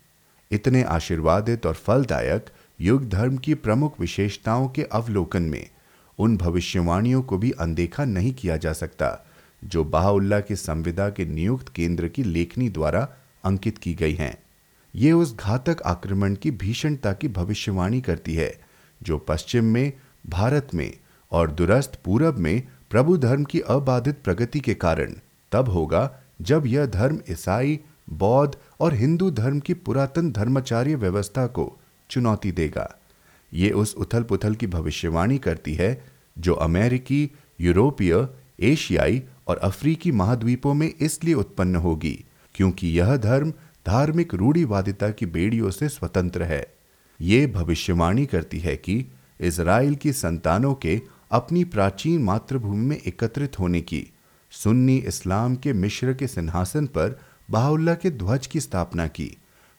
इतने 0.50 0.82
आशीर्वादित 0.82 1.66
और 1.66 1.74
फलदायक 1.74 2.46
युग 2.80 3.08
धर्म 3.08 3.36
की 3.36 3.54
प्रमुख 3.54 4.00
विशेषताओं 4.00 4.68
के 4.68 4.82
अवलोकन 4.82 5.42
में 5.42 5.70
उन 6.18 6.36
भविष्यवाणियों 6.36 7.22
को 7.22 7.38
भी 7.38 7.50
अनदेखा 7.50 8.04
नहीं 8.04 8.32
किया 8.32 8.56
जा 8.56 8.72
सकता, 8.72 9.26
जो 9.64 9.84
बाहुल्ला 9.84 10.40
के 10.40 10.56
संविदा 10.56 11.10
के 11.10 11.24
नियुक्त 11.24 11.68
केंद्र 11.68 12.08
की 12.08 12.22
लेखनी 12.22 12.68
द्वारा 12.68 13.08
अंकित 13.44 13.78
की 13.78 13.94
गई 13.94 14.14
हैं। 14.14 14.38
ये 14.94 15.12
उस 15.12 15.36
घातक 15.36 15.82
आक्रमण 15.82 16.34
की 16.34 16.50
भीषणता 16.50 17.12
की 17.12 17.28
भविष्यवाणी 17.28 18.00
करती 18.00 18.34
है, 18.34 18.60
जो 19.02 19.18
पश्चिम 19.18 19.64
में, 19.64 19.92
भारत 20.26 20.68
में 20.74 20.92
और 21.32 21.50
दुरस्त 21.50 21.98
पूरब 22.04 22.38
में 22.38 22.62
प्रभु 22.90 23.16
धर्म 23.16 23.44
की 23.44 23.60
अबाधित 23.60 24.22
प्रगति 24.24 24.60
के 24.60 24.74
कारण 24.74 25.14
तब 25.52 25.68
होगा 25.68 26.10
जब 26.40 26.66
यह 26.66 26.86
धर्म 26.86 27.18
ईसाई, 27.30 27.78
बौद्ध 28.10 28.56
और 28.80 28.94
हिंदू 28.94 29.30
धर्म 29.30 29.60
की 29.60 29.74
पुरातन 29.74 30.30
धर्माचार्य 30.32 30.94
व्यवस्था 30.94 31.46
को 31.46 31.80
चुनौती 32.10 32.52
देगा। 32.52 32.88
ये 33.52 33.70
उस 33.70 33.94
उथल 33.94 34.22
पुथल 34.22 34.54
की 34.54 34.66
भविष्यवाणी 34.66 35.38
करती 35.38 35.74
है 35.74 36.04
जो 36.38 36.54
अमेरिकी, 36.54 37.30
यूरोपीय, 37.60 38.28
एशियाई 38.60 39.22
और 39.48 39.56
अफ्रीकी 39.56 40.12
महाद्वीपों 40.12 40.74
में 40.74 40.92
इसलिए 41.00 41.34
उत्पन्न 41.34 41.76
होगी 41.76 42.24
क्योंकि 42.54 42.88
यह 42.98 43.16
धर्म 43.16 43.52
धार्मिक 43.86 44.34
रूढ़िवादिता 44.34 45.10
की 45.10 45.26
बेड़ियों 45.26 45.70
से 45.70 45.88
स्वतंत्र 45.88 46.42
है। 46.42 46.66
ये 47.20 47.46
भविष्यवाणी 47.46 48.26
करती 48.26 48.58
है 48.58 48.76
कि 48.76 49.04
इसराइल 49.40 49.94
की 49.94 50.12
संतानों 50.12 50.74
के 50.74 51.00
अपनी 51.30 51.64
प्राचीन 51.64 52.22
मातृभूमि 52.22 52.86
में 52.86 52.96
एकत्रित 52.96 53.58
होने 53.58 53.80
की। 53.80 54.12
सुन्नी 54.50 54.96
इस्लाम 54.96 55.56
के 55.56 55.72
मिश्र 55.72 56.14
के 56.14 56.26
सिंहासन 56.26 56.86
पर 56.86 57.18
बाहुल्ला 57.50 57.94
के 57.94 58.10
ध्वज 58.10 58.46
की 58.46 58.60
स्थापना 58.60 59.06
की। 59.06 59.36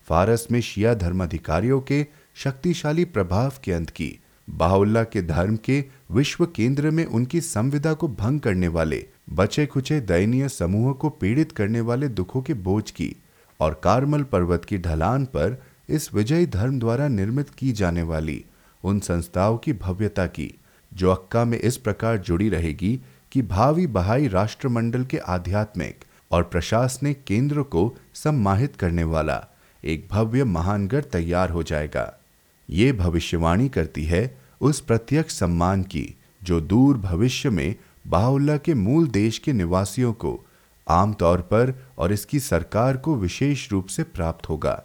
फारस 0.07 0.47
में 0.51 0.61
शिया 0.61 0.93
धर्माधिकारियों 0.93 1.81
के 1.81 2.05
शक्तिशाली 2.35 3.05
प्रभाव 3.05 3.53
के 3.63 3.71
अंत 3.71 3.89
की। 3.89 4.19
बाहुल्ला 4.49 5.03
के 5.03 5.21
धर्म 5.21 5.55
के 5.55 5.85
विश्व 6.11 6.45
केंद्र 6.45 6.91
में 6.91 7.05
उनकी 7.05 7.41
संविदा 7.41 7.93
को 7.93 8.07
भंग 8.07 8.39
करने 8.39 8.67
वाले 8.67 9.05
बचे 9.29 9.65
खुचे 9.65 9.99
दयनीय 10.01 10.49
समूह 10.49 10.93
को 10.93 11.09
पीड़ित 11.09 11.51
करने 11.51 11.81
वाले 11.81 12.07
दुखों 12.07 12.41
के 12.41 12.53
बोझ 12.53 12.91
की 12.91 13.15
और 13.59 13.81
कार्मल 13.83 14.23
पर्वत 14.23 14.65
की 14.65 14.77
ढलान 14.77 15.25
पर 15.25 15.63
इस 15.89 16.13
विजयी 16.13 16.45
धर्म 16.45 16.79
द्वारा 16.79 17.07
निर्मित 17.07 17.49
की 17.49 17.71
जाने 17.71 18.01
वाली 18.01 18.45
उन 18.83 18.99
संस्थाओं 18.99 19.57
की 19.57 19.73
भव्यता 19.73 20.25
की। 20.27 20.59
जो 20.93 21.11
अक्का 21.11 21.45
में 21.45 21.59
इस 21.59 21.77
प्रकार 21.77 22.17
जुड़ी 22.17 22.49
रहेगी 22.49 22.99
कि 23.31 23.41
भावी 23.41 23.87
बहाई 23.87 24.27
राष्ट्रमंडल 24.27 25.05
के 25.05 25.17
आध्यात्मिक 25.17 26.05
और 26.31 26.43
प्रशासनिक 26.43 27.23
केंद्र 27.23 27.61
को 27.61 27.95
सम्माहित 28.13 28.75
करने 28.75 29.03
वाला 29.03 29.47
एक 29.85 30.07
भव्य 30.11 30.43
महानगर 30.43 31.01
तैयार 31.01 31.49
हो 31.49 31.63
जाएगा। 31.63 32.19
ये 32.69 32.91
भविष्यवाणी 32.91 33.69
करती 33.69 34.03
है 34.03 34.37
उस 34.61 34.81
प्रत्यक्ष 34.81 35.39
सम्मान 35.39 35.83
की, 35.83 36.15
जो 36.43 36.61
दूर 36.61 36.97
भविष्य 36.97 37.49
में 37.49 37.75
बाहुल्ला 38.07 38.57
के 38.57 38.73
मूल 38.73 39.07
देश 39.07 39.37
के 39.37 39.53
निवासियों 39.53 40.13
को 40.13 40.45
आमतौर 40.87 41.41
पर 41.41 41.73
और 41.97 42.11
इसकी 42.11 42.39
सरकार 42.39 42.97
को 42.97 43.15
विशेष 43.15 43.71
रूप 43.71 43.87
से 43.87 44.03
प्राप्त 44.03 44.49
होगा। 44.49 44.83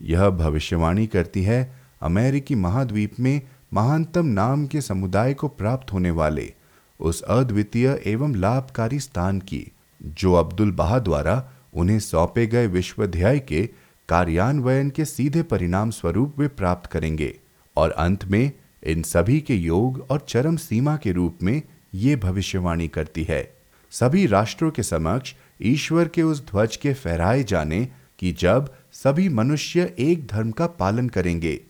यह 0.00 0.30
भविष्यवाणी 0.30 1.06
करती 1.06 1.42
है 1.42 1.80
अमेरिकी 2.02 2.54
महाद्वीप 2.54 3.20
में 3.20 3.40
महानतम 3.74 4.26
नाम 4.26 4.66
के 4.66 4.80
समुदाय 4.80 5.34
को 5.34 5.48
प्राप्त 5.48 5.92
होने 5.92 6.10
वाले 6.10 6.54
उस 7.00 7.22
अद्वितीय 7.22 8.02
एवं 8.06 8.34
लाभकारी 8.34 9.00
स्थान 9.00 9.38
की, 9.38 9.72
जो 10.02 10.34
अब्दुल 10.34 10.72
बहा 10.72 10.98
द्वारा 10.98 11.52
उन्हें 11.74 11.98
सौंपे 12.00 12.46
गए 12.46 12.66
विश्वध्याय 12.66 13.38
के 13.38 13.68
कार्यान्वयन 14.08 14.90
के 14.90 15.04
सीधे 15.04 15.42
परिणाम 15.42 15.90
स्वरूप 15.90 16.38
वे 16.38 16.48
प्राप्त 16.48 16.90
करेंगे। 16.90 17.38
और 17.76 17.90
अंत 17.90 18.24
में 18.24 18.52
इन 18.84 19.02
सभी 19.02 19.40
के 19.40 19.54
योग 19.54 20.06
और 20.10 20.24
चरम 20.28 20.56
सीमा 20.56 20.96
के 20.96 21.12
रूप 21.12 21.38
में 21.42 21.62
ये 21.94 22.16
भविष्यवाणी 22.16 22.88
करती 22.88 23.24
है। 23.24 23.56
सभी 23.90 24.26
राष्ट्रों 24.26 24.70
के 24.70 24.82
समक्ष 24.82 25.34
ईश्वर 25.62 26.08
के 26.08 26.22
उस 26.22 26.46
ध्वज 26.46 26.76
के 26.76 26.92
फहराए 26.92 27.44
जाने 27.44 27.88
कि 28.18 28.32
जब 28.32 28.74
सभी 28.92 29.28
मनुष्य 29.28 29.94
एक 29.98 30.26
धर्म 30.26 30.50
का 30.50 30.66
पालन 30.66 31.08
करेंगे 31.08 31.60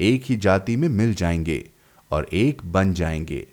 एक 0.00 0.22
ही 0.26 0.36
जाति 0.36 0.76
में 0.76 0.88
मिल 0.88 1.14
जाएँगे 1.14 1.70
और 2.10 2.26
एक 2.32 2.62
बन 2.64 2.92
जाएँगे। 2.92 3.46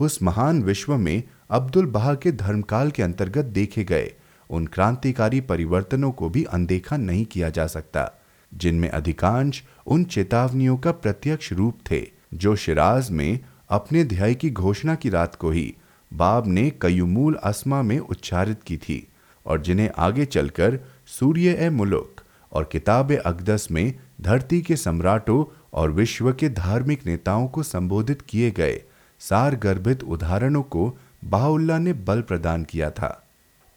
उस 0.00 0.22
महान 0.22 0.62
विश्व 0.62 0.96
में 0.96 1.22
अब्दुल 1.50 1.86
बहा 1.86 2.14
के 2.14 2.32
धर्मकाल 2.32 2.90
के 2.90 3.02
अंतर्गत 3.02 3.44
देखे 3.44 3.84
गए 3.84 4.12
उन 4.50 4.66
क्रांतिकारी 4.66 5.40
परिवर्तनों 5.40 6.12
को 6.12 6.30
भी 6.30 6.44
अनदेखा 6.44 6.96
नहीं 6.96 7.24
किया 7.24 7.50
जा 7.50 7.66
सकता, 7.66 8.12
जिनमें 8.54 8.88
अधिकांश 8.88 9.62
उन 9.86 10.04
चेतावनियों 10.04 10.76
का 10.78 10.92
प्रत्यक्ष 10.92 11.52
रूप 11.52 11.78
थे, 11.90 12.06
जो 12.34 12.56
शिराज 12.56 13.10
में 13.10 13.38
अपने 13.68 14.04
ध्याय 14.04 14.34
की 14.34 14.50
घोषणा 14.50 14.94
की 14.94 15.08
रात 15.08 15.34
को 15.34 15.50
ही 15.50 15.74
बाब 16.14 16.46
ने 16.46 16.70
कयुमूल 16.70 17.34
असमा 17.34 17.82
में 17.82 17.98
उच्चारित 17.98 18.62
की 18.62 18.76
थी 18.76 19.08
और 19.46 19.62
जिन्हें 19.62 19.90
आगे 19.98 20.24
चलकर 20.24 20.80
सूर्य 21.06 21.56
ए 21.60 21.70
मुल्क 21.70 22.22
और 22.52 22.68
किताब 22.72 23.12
अकदस 23.12 23.68
में 23.70 23.94
धरती 24.20 24.60
के 24.62 24.76
सम्राटों 24.76 25.57
और 25.72 25.90
विश्व 25.90 26.32
के 26.32 26.48
धार्मिक 26.48 27.06
नेताओं 27.06 27.48
को 27.48 27.62
संबोधित 27.62 28.22
किए 28.22 28.50
गए 28.50 28.82
सार 29.18 29.56
गर्भित 29.56 30.02
उदाहरणों 30.02 30.62
को 30.62 30.98
बाहुल्ला 31.24 31.78
ने 31.78 31.92
बल 31.92 32.20
प्रदान 32.20 32.64
किया 32.64 32.90
था। 32.90 33.28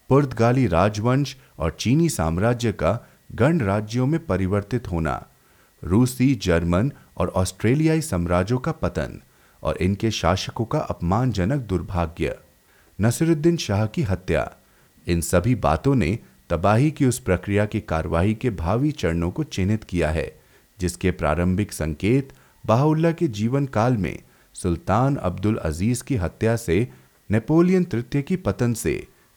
पुर्तगाली 0.08 0.66
राजवंश 0.66 1.36
और 1.58 1.76
चीनी 1.80 2.08
साम्राज्य 2.08 2.72
का 2.72 3.08
गण 3.34 3.58
राज्यों 3.58 4.06
में 4.06 4.26
परिवर्तित 4.26 4.90
होना, 4.90 5.26
रूसी, 5.84 6.34
जर्मन 6.34 6.92
और 7.16 7.28
ऑस्ट्रेलियाई 7.28 8.00
साम्राज्यों 8.00 8.58
का 8.58 8.72
पतन 8.72 9.22
और 9.62 9.76
इनके 9.76 10.10
शासकों 10.10 10.64
का 10.64 10.78
अपमानजनक 10.78 11.60
दुर्भाग्य, 11.60 12.36
नसरुद्दीन 13.00 13.56
शाह 13.56 13.86
की 13.86 14.02
हत्या, 14.02 14.52
इन 15.06 15.20
सभी 15.20 15.54
बातों 15.54 15.94
ने 15.94 16.18
तबाही 16.50 16.90
की 16.90 17.06
उस 17.06 17.18
प्रक्रिया 17.18 17.66
की 17.66 17.80
कार्रवाई 17.80 18.34
के 18.34 18.50
भावी 18.50 18.92
चरणों 18.92 19.30
को 19.30 19.44
चिन्हित 19.44 19.84
किया 19.84 20.10
है। 20.10 20.41
जिसके 20.82 21.10
प्रारंभिक 21.10 21.72
संकेत 21.72 22.32
बाहुल्ला 22.66 23.12
के 23.12 23.28
जीवन 23.28 23.66
काल 23.66 23.96
में 23.96 24.18
सुल्तान 24.54 25.16
अब्दुल 25.16 25.56
अज़ीज़ 25.56 26.02
की 26.04 26.16
हत्या 26.16 26.56
से, 26.56 26.88
नेपोलियन 27.30 27.84
तृतीय 27.84 28.22
की 28.22 28.36
पतन 28.36 28.74
से, 28.74 28.94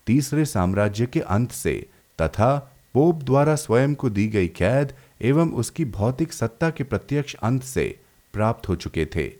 तीसरे 0.08 0.46
साम्राज्य 0.46 1.06
के 1.06 1.20
अंत 1.20 1.52
से, 1.52 1.74
तथा 2.20 2.56
पोप 2.94 3.24
द्वारा 3.24 3.56
स्वयं 3.56 3.96
को 3.96 4.10
दी 4.10 4.28
गई 4.28 4.48
कैद 4.48 4.94
एवं 5.22 5.52
उसकी 5.54 5.86
भौतिक 5.86 6.34
सत्ता 6.34 6.70
के 6.70 6.84
प्रत्यक्ष 6.84 7.36
अंत 7.44 7.64
से 7.64 7.88
प्राप्त 8.34 8.70
हो 8.70 8.76
चुके 8.76 9.06
थे। 9.06 9.32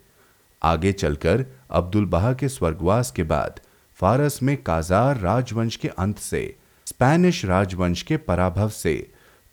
आगे 0.62 0.92
चलकर 0.92 1.46
अब्दुल 1.72 2.06
बहा 2.06 2.34
के 2.34 2.50
स्वर्गवास 2.50 3.12
के 3.12 3.24
बाद 3.24 3.60
फारस 4.00 4.40
में 4.44 4.56
काजार 4.64 5.20
राजवंश 5.20 5.76
के 5.76 5.88
अंत 5.88 6.20
से, 6.20 6.56
स्पैनिश 6.88 7.46
राजवंश 7.46 8.02
के 8.02 8.18
पराभव 8.18 8.70
से, 8.70 8.96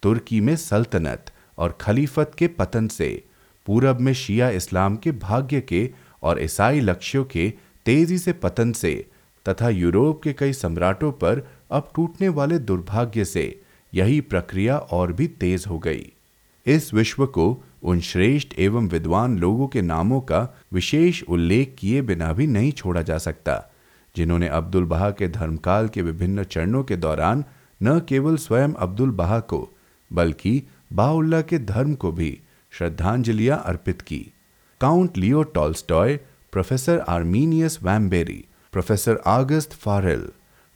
तुर्की 0.03 0.41
में 0.41 0.57
सल्तनत 0.57 1.33
और 1.59 1.79
खलीफत 1.81 2.33
के 2.39 2.47
पतन 2.49 2.89
से, 2.89 3.25
पूरब 3.67 4.01
में 4.01 4.13
शिया 4.13 4.49
इस्लाम 4.51 4.97
के 4.97 5.13
भाग्य 5.13 5.61
के 5.61 5.89
और 6.23 6.43
ईसाई 6.43 6.81
लक्ष्यों 6.81 7.25
के 7.25 7.53
तेज़ी 7.87 8.19
से 8.19 8.33
पतन 8.33 8.73
से 8.73 8.95
तथा 9.47 9.69
यूरोप 9.69 10.23
के 10.23 10.33
कई 10.33 10.53
सम्राटों 10.53 11.13
पर 11.13 11.47
अब 11.71 11.91
टूटने 11.95 12.29
वाले 12.29 12.59
दुर्भाग्य 12.59 13.25
से 13.25 13.61
यही 13.93 14.21
प्रक्रिया 14.21 14.79
और 14.79 15.13
भी 15.13 15.27
तेज 15.29 15.65
हो 15.69 15.79
गई। 15.79 16.13
इस 16.67 16.93
विश्व 16.95 17.27
को 17.27 17.65
उन 17.83 18.01
श्रेष्ठ 18.01 18.59
एवं 18.59 18.89
विद्वान 18.89 19.39
लोगों 19.39 19.67
के 19.69 19.83
नामों 19.83 20.21
का 20.21 20.41
विशेष 20.73 21.23
उल्लेख 21.23 21.75
किए 21.79 22.03
बिना 22.03 22.33
भी 22.33 22.47
नहीं 22.47 22.73
छोड़ा 22.73 23.03
जा 23.03 23.19
सकता, 23.19 23.73
जिन्होंने 24.17 24.49
अब्दुल 24.49 24.85
बहा 24.85 25.11
के 25.11 25.29
धर्मकाल 25.29 25.89
के 25.89 26.03
विभिन्न 26.03 26.45
चरणों 26.45 26.83
के 26.85 26.97
दौरान 26.97 27.45
न 27.83 27.99
केवल 28.09 28.37
स्वयं 28.37 28.75
अब्दुल 28.75 29.11
बहा 29.11 29.39
को, 29.41 29.69
बल्कि 30.11 30.63
बाउल्ला 30.93 31.41
के 31.41 31.59
धर्म 31.59 31.95
को 31.95 32.13
भी 32.13 32.41
श्रद्धांजलियाँ 32.73 33.63
अर्पित 33.67 34.03
की। 34.03 34.33
Count 34.81 35.17
Leo 35.17 35.43
Tolstoy, 35.43 36.17
professor 36.53 36.99
Arminius 36.99 37.79
Vambery, 37.83 38.45
professor 38.73 39.21
August 39.27 39.73
Forel, 39.73 40.29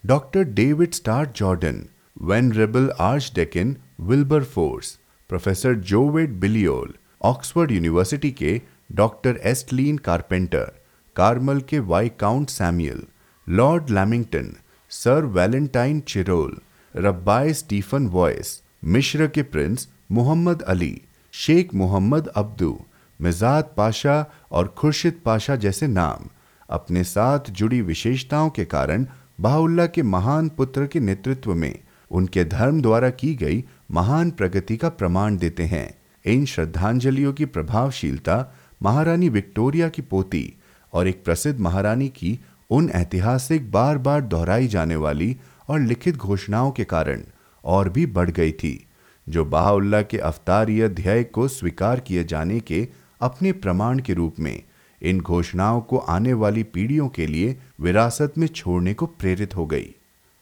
doctor 0.07 0.45
David 0.45 0.93
Starr 0.93 1.33
Jordan, 1.37 1.85
venerable 2.23 2.91
Archdeacon 3.35 3.77
Wilberforce, 4.45 4.99
professor 5.29 5.75
Jowett 5.75 6.41
Balliol, 6.41 6.95
Oxford 7.23 7.71
University 7.71 8.31
के 8.31 8.61
डॉक्टर 8.93 9.41
एस्टलीन 9.43 9.99
कारपेंटर, 9.99 10.73
कार्मल 11.17 11.61
के 11.61 11.79
viscount 12.09 12.51
Samuel, 12.51 13.03
lord 13.49 13.91
Lamington, 13.91 14.53
sir 14.91 15.25
Valentine 15.25 16.01
Chirol, 16.01 16.57
rabbi 16.97 17.53
Stephen 17.53 18.07
Wise, 18.07 18.63
मिश्र 18.85 19.27
के 19.27 19.43
prince 19.43 19.89
Mohammed 20.13 20.63
Ali, 20.63 21.01
Sheikh 21.33 21.75
Mohammed 21.75 22.27
Abduh, 22.27 22.81
मिजाद 23.21 23.71
पाशा 23.77 24.27
और 24.53 24.75
Khurshid 24.79 25.21
Pasha 25.25 25.57
जैसे 25.57 25.87
नाम। 25.87 26.29
अपने 26.71 27.05
साथ 27.05 27.41
जुड़ी 27.51 27.83
विशेषताओं 27.83 28.51
के 28.51 28.65
कारण 28.65 29.07
बाहुल्ला 29.41 29.87
के 29.87 30.03
महान 30.03 30.49
पुत्र 30.49 30.87
के 30.87 31.01
नेतृत्व 31.01 31.55
में 31.55 31.79
उनके 32.11 32.45
धर्म 32.45 32.83
द्वारा 32.83 33.11
की 33.11 33.35
गई 33.35 33.65
महान 33.91 34.31
प्रगति 34.31 34.77
का 34.77 34.89
प्रमाण 34.89 35.37
देते 35.37 35.65
हैं। 35.65 35.99
इन 36.25 36.45
श्रद्धांजलियों 36.45 37.33
की 37.33 37.45
प्रभावशीलता 37.45 38.55
महारानी 38.83 39.29
विक्टोरिया 39.29 39.89
की 39.89 40.03
पोती 40.03 40.55
और 40.93 41.09
एक 41.09 41.25
प्रसिद्ध 41.25 41.61
महारानी 41.61 42.09
की 42.09 42.41
उन 42.71 42.91
ऐतिहासिक 42.91 43.73
बार 43.73 43.99
बार 43.99 44.21
दोहराई 44.21 44.67
जाने 44.67 44.97
वाली 44.97 45.37
और 45.69 45.81
लिखित 45.81 46.17
घोषणाओं 46.17 46.71
के 46.71 46.85
कारण 46.85 47.23
और 47.65 47.89
भी 47.89 48.07
बढ़ 48.07 48.31
गई 48.31 48.53
थी। 48.53 48.87
जो 49.29 49.45
बाहुल्ला 49.45 50.03
के 50.03 50.19
अवतारीय 50.19 50.89
ध्यय 50.89 51.25
को 51.25 51.49
स्वीकार 51.49 52.01
किए 52.01 52.25
जाने 52.25 52.61
के 52.61 52.89
अपने 53.21 53.53
प्रमाण 53.53 53.99
के 53.99 54.15
रूप 54.15 54.39
में 54.39 54.63
इन 55.03 55.21
घोषणाओं 55.21 55.81
को 55.81 55.99
आने 55.99 56.33
वाली 56.33 56.63
पीढ़ियों 56.63 57.09
के 57.09 57.27
लिए 57.27 57.57
विरासत 57.81 58.35
में 58.39 58.47
छोड़ने 58.47 58.95
को 58.95 59.07
प्रेरित 59.07 59.57
हो 59.57 59.67
गई। 59.67 59.95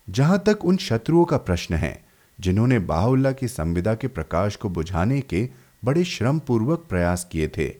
जहाँ 0.09 0.43
तक 0.47 0.65
उन 0.65 0.77
शत्रुओं 0.77 1.25
का 1.25 1.37
प्रश्न 1.37 1.75
है, 1.75 2.05
जिन्होंने 2.39 2.79
बाहुल्ला 2.79 3.33
की 3.33 3.49
संविदा 3.49 3.95
के 3.95 4.09
प्रकाश 4.09 4.57
को 4.57 4.69
बुझाने 4.69 5.21
के 5.21 5.49
बड़े 5.85 6.05
श्रम 6.05 6.39
पूर्वक 6.39 6.87
प्रयास 6.89 7.29
किए 7.33 7.49
थे, 7.49 7.73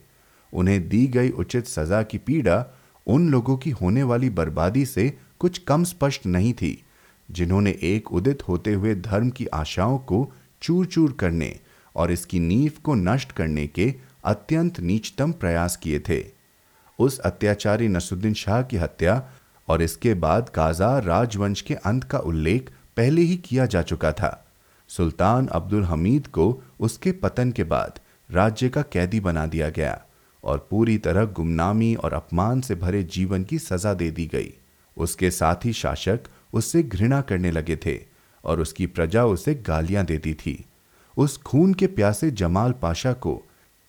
उन्हें 0.53 0.87
दी 0.89 1.05
गई 1.07 1.29
उचित 1.29 1.67
सजा 1.67 2.01
की 2.03 2.17
पीड़ा 2.17 2.65
उन 3.07 3.29
लोगों 3.29 3.57
की 3.57 3.69
होने 3.71 4.03
वाली 4.03 4.29
बर्बादी 4.29 4.85
से 4.85 5.17
कुछ 5.39 5.57
कम 5.57 5.83
स्पष्ट 5.83 6.25
नहीं 6.25 6.53
थी, 6.53 6.83
जिन्होंने 7.29 7.75
एक 7.83 8.11
उदित 8.13 8.47
होते 8.47 8.73
हुए 8.73 8.95
धर्म 8.95 9.29
की 9.29 9.45
आशाओं 9.45 9.97
को 9.97 10.31
चूर 10.61 10.85
चूर 10.85 11.11
करने 11.11 11.59
और 11.95 12.11
इसकी 12.11 12.39
नींव 12.39 12.71
को 12.83 12.95
नष्ट 12.95 13.31
करने 13.31 13.67
के 13.67 13.93
अत्यंत 14.25 14.79
नीचतम 14.79 15.31
प्रयास 15.31 15.75
किए 15.75 15.99
थे। 15.99 16.23
उस 16.99 17.19
अत्याचारी 17.19 17.87
नसुद्दीन 17.87 18.33
शाह 18.33 18.61
की 18.61 18.77
हत्या 18.77 19.21
और 19.67 19.81
इसके 19.81 20.13
बाद 20.13 20.49
काजा 20.49 20.97
राजवंश 20.99 21.61
के 21.61 21.73
अंत 21.73 22.03
का 22.03 22.19
उल्लेख 22.19 22.71
पहले 22.97 23.21
ही 23.21 23.37
किया 23.37 23.65
जा 23.65 23.81
चुका 23.81 24.11
था। 24.11 24.53
सुल्तान 24.89 25.47
अब्दुल 25.47 25.83
हमीद 25.83 26.27
को 26.27 26.63
उसके 26.79 27.11
पतन 27.11 27.51
के 27.51 27.63
बाद 27.63 27.99
राज्य 28.29 28.69
का 28.69 28.81
कैदी 28.81 29.19
बना 29.19 29.45
दिया 29.45 29.69
गया 29.69 30.01
और 30.43 30.67
पूरी 30.69 30.97
तरह 30.97 31.25
गुमनामी 31.25 31.95
और 31.95 32.13
अपमान 32.13 32.61
से 32.61 32.75
भरे 32.75 33.03
जीवन 33.03 33.43
की 33.43 33.59
सजा 33.59 33.93
दे 33.93 34.11
दी 34.11 34.25
गई। 34.25 34.53
उसके 34.97 35.31
साथ 35.31 35.65
ही 35.65 35.73
शासक 35.73 36.19
उससे 36.53 36.83
घृणा 36.83 37.21
करने 37.21 37.51
लगे 37.51 37.75
थे 37.75 38.14
और 38.45 38.59
उसकी 38.59 38.85
प्रजा 38.85 39.25
उसे 39.25 39.55
गालियाँ 39.55 40.05
देती 40.05 40.33
थी। 40.33 40.65
उस 41.17 41.37
खून 41.37 41.73
के 41.73 41.87
प्यासे 41.87 42.31
जमाल 42.31 42.71
पाशा 42.71 43.13
को, 43.13 43.41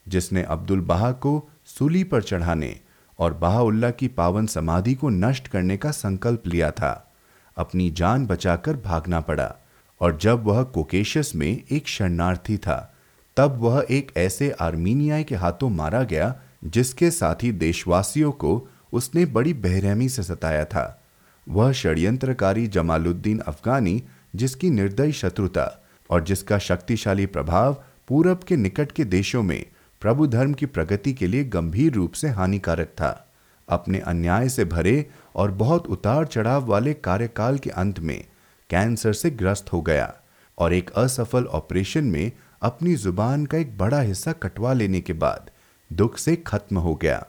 जिसने 0.09 0.42
अब्दुल 0.42 0.81
बहा 0.81 1.12
को 1.12 1.49
सूली 1.66 2.05
पर 2.05 2.23
चढ़ाने 2.23 2.81
और 3.19 3.35
बहाउल्ला 3.35 3.90
की 3.90 4.09
पावन 4.09 4.47
समाधि 4.47 4.95
को 4.95 5.09
नष्ट 5.09 5.49
करने 5.49 5.77
का 5.77 5.90
संकल्प 5.90 6.42
लिया 6.47 6.71
था, 6.71 7.12
अपनी 7.57 7.90
जान 7.90 8.27
बचाकर 8.27 8.77
भागना 8.77 9.21
पड़ा। 9.21 9.55
और 10.01 10.16
जब 10.16 10.45
वह 10.45 10.62
कोकेशस 10.62 11.33
में 11.35 11.62
एक 11.71 11.88
शरणार्थी 11.88 12.57
था, 12.57 12.95
तब 13.37 13.57
वह 13.61 13.87
एक 13.90 14.12
ऐसे 14.16 14.51
आर्मीनियाई 14.51 15.25
के 15.25 15.35
हाथों 15.35 15.71
मारा 15.71 16.03
गया, 16.03 16.35
जिसके 16.64 17.11
साथी 17.11 17.53
देशवासियों 17.53 18.33
को 18.33 18.69
उसने 18.92 19.25
बड़ी 19.25 19.55
बेरहमी 19.55 20.09
से 20.09 20.23
सताया 20.23 20.64
था। 20.64 21.03
वह 21.49 21.73
षड्यंत्रकारी 21.73 22.66
जमालुद्दीन 22.66 23.38
अफगानी 23.38 24.03
जिसकी 24.35 24.71
निर्दयी 24.71 25.12
शत्रुता 25.12 25.85
और 26.11 26.25
जिसका 26.25 26.59
शक्तिशाली 26.59 27.27
प्रभाव 27.27 27.83
पूरब 28.09 28.41
के 28.43 28.57
निकट 28.57 28.93
के 28.93 29.05
देशों 29.05 29.43
में 29.43 29.65
प्रभु 30.01 30.27
धर्म 30.27 30.53
की 30.53 30.67
प्रगति 30.67 31.12
के 31.12 31.27
लिए 31.27 31.45
गंभीर 31.45 31.93
रूप 31.93 32.12
से 32.12 32.29
हानिकारक 32.29 32.87
था। 32.87 33.35
अपने 33.69 33.99
अन्याय 33.99 34.49
से 34.49 34.65
भरे 34.65 35.07
और 35.35 35.51
बहुत 35.51 35.87
उतार 35.87 36.27
चढ़ाव 36.27 36.67
वाले 36.67 36.95
कार्यकाल 36.95 37.59
के 37.59 37.71
अंत 37.71 38.01
में 38.01 38.25
कैंसर 38.71 39.12
से 39.12 39.31
ग्रस्त 39.31 39.73
हो 39.73 39.81
गया 39.83 40.15
और 40.59 40.73
एक 40.73 40.91
असफल 40.91 41.45
ऑपरेशन 41.45 42.05
में 42.05 42.33
अपनी 42.62 42.95
ज़ुबान 42.95 43.47
का 43.47 43.59
एक 43.59 43.79
बड़ा 43.79 44.01
हिस्सा 44.01 44.33
कटवा 44.33 44.73
लेने 44.73 45.01
के 45.01 45.12
बाद 45.12 45.51
दुख 45.93 46.19
से 46.19 46.37
खत्म 46.37 46.79
हो 46.79 46.95
गया। 46.95 47.27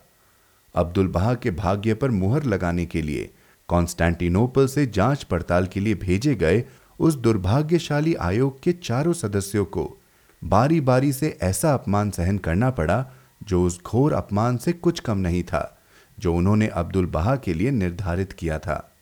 अब्दुल 0.76 1.08
बहा 1.08 1.34
के 1.34 1.52
भाग्य 1.52 1.94
पर 1.94 2.12
मुहर 2.12 2.44
लगाने 2.44 2.86
के 2.86 3.02
लिए 3.02 3.30
कॉन्स्टेंटिनोपल 3.68 4.68
से 4.68 4.86
जाँच 4.86 5.24
पड़ताल 5.24 5.68
के 5.68 5.80
लिए 5.80 5.96
भेजे 5.96 6.36
गए 6.36 6.64
उस 7.00 7.16
दुर्भाग्यशाली 7.16 8.16
आयोग 8.16 8.62
के 8.64 8.72
चारों 8.74 9.14
सदस्यों 9.14 9.66
को 9.66 9.98
बारी 10.44 10.82
बारी 10.82 11.14
से 11.14 11.38
ऐसा 11.42 11.74
अपमान 11.74 12.12
सहन 12.12 12.38
करना 12.38 12.70
पड़ा, 12.70 13.06
जो 13.44 13.64
उस 13.64 13.84
घोर 13.84 14.14
अपमान 14.14 14.58
से 14.58 14.74
कुछ 14.74 15.00
कम 15.00 15.18
नहीं 15.18 15.44
था, 15.44 15.80
जो 16.20 16.36
उन्होंने 16.36 16.68
अब्दुल 16.68 17.06
बहा 17.06 17.36
के 17.36 17.54
लिए 17.54 17.72
निर्धारित 17.72 18.34
किया 18.34 18.60
था। 18.60 18.96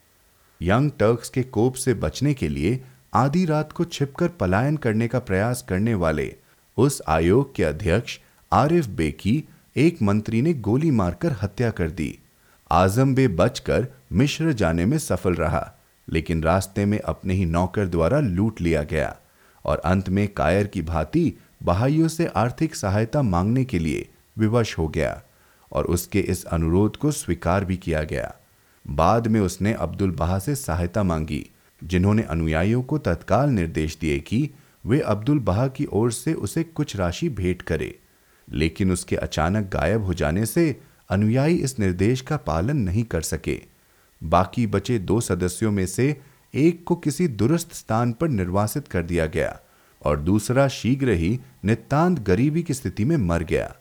यंग 0.62 0.90
टर्क्स 0.90 1.28
के 1.28 1.42
कोप 1.42 1.74
से 1.74 1.94
बचने 1.94 2.34
के 2.34 2.48
लिए 2.48 2.84
आधी 3.14 3.44
रात 3.44 3.72
को 3.72 3.84
छिपकर 3.84 4.28
पलायन 4.28 4.76
करने 4.76 5.08
का 5.08 5.18
प्रयास 5.18 5.64
करने 5.68 5.94
वाले 5.94 6.36
उस 6.76 7.02
आयोग 7.08 7.54
के 7.54 7.64
अध्यक्ष 7.64 8.18
आरिफ 8.52 8.86
बे 8.86 9.10
की 9.10 9.44
एक 9.76 10.02
मंत्री 10.02 10.42
ने 10.42 10.54
गोली 10.54 10.90
मारकर 10.90 11.36
हत्या 11.42 11.70
कर 11.70 11.90
दी। 11.90 12.18
आज़म 12.70 13.14
बे 13.14 13.28
बचकर 13.28 13.86
मिश्र 14.12 14.52
जाने 14.52 14.86
में 14.86 14.98
सफल 14.98 15.34
रहा। 15.34 15.72
लेकिन 16.08 16.42
रास्ते 16.42 16.84
में 16.84 17.00
अपने 17.00 17.34
ही 17.34 17.44
नौकर 17.44 17.88
द्वारा 17.88 18.20
लूट 18.20 18.60
लिया 18.60 18.82
गया 18.82 19.16
और 19.64 19.78
अंत 19.78 20.08
में 20.08 20.28
कायर 20.28 20.66
की 20.66 20.82
भांति 20.82 21.32
बहाइयों 21.62 22.08
से 22.08 22.26
आर्थिक 22.26 22.74
सहायता 22.74 23.22
मांगने 23.22 23.64
के 23.64 23.78
लिए 23.78 24.08
विवश 24.38 24.78
हो 24.78 24.88
गया 24.88 25.22
और 25.72 25.84
उसके 25.84 26.20
इस 26.20 26.44
अनुरोध 26.44 26.96
को 26.96 27.10
स्वीकार 27.10 27.64
भी 27.64 27.76
किया 27.76 28.02
गया। 28.02 28.34
बाद 28.86 29.26
में 29.26 29.40
उसने 29.40 29.72
अब्दुल 29.72 30.10
बहा 30.10 30.38
से 30.38 30.54
सहायता 30.54 31.02
मांगी, 31.02 31.50
जिन्होंने 31.84 32.22
अनुयायियों 32.22 32.82
को 32.82 32.98
तत्काल 32.98 33.50
निर्देश 33.50 33.98
दिए 34.00 34.18
कि 34.18 34.50
वे 34.86 35.00
अब्दुल 35.00 35.38
बहा 35.38 35.68
की 35.68 35.86
ओर 35.92 36.12
से 36.12 36.34
उसे 36.34 36.62
कुछ 36.62 36.96
राशि 36.96 37.28
भेंट 37.28 37.62
करे। 37.62 37.98
लेकिन 38.52 38.92
उसके 38.92 39.16
अचानक 39.16 39.70
गायब 39.70 40.04
हो 40.04 40.14
जाने 40.14 40.46
से 40.46 40.80
अनुयायी 41.10 41.56
इस 41.56 41.78
निर्देश 41.78 42.20
का 42.20 42.36
पालन 42.36 42.76
नहीं 42.76 43.04
कर 43.04 43.20
सके। 43.20 43.75
बाकी 44.26 44.66
बचे 44.66 44.98
दो 44.98 45.20
सदस्यों 45.20 45.70
में 45.72 45.86
से 45.86 46.20
एक 46.54 46.84
को 46.84 46.96
किसी 46.96 47.28
दुरुस्त 47.28 47.72
स्थान 47.72 48.12
पर 48.12 48.28
निर्वासित 48.28 48.88
कर 48.88 49.02
दिया 49.02 49.26
गया 49.26 49.58
और 50.02 50.20
दूसरा 50.20 50.68
शीघ्र 50.68 51.10
ही 51.10 51.38
नितांत 51.64 52.18
गरीबी 52.18 52.62
की 52.62 52.74
स्थिति 52.74 53.04
में 53.04 53.16
मर 53.16 53.42
गया। 53.42 53.74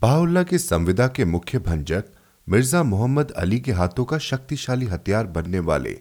बाहुल्ला 0.00 0.42
की 0.42 0.58
संविदा 0.58 1.06
के 1.08 1.24
मुख्य 1.24 1.58
भंजक 1.58 2.04
मिर्ज़ा 2.46 2.82
मोहम्मद 2.82 3.30
अली 3.30 3.60
के 3.60 3.72
हाथों 3.72 4.04
का 4.04 4.18
शक्तिशाली 4.18 4.86
हथियार 4.86 5.26
बनने 5.26 5.58
वाले 5.60 5.98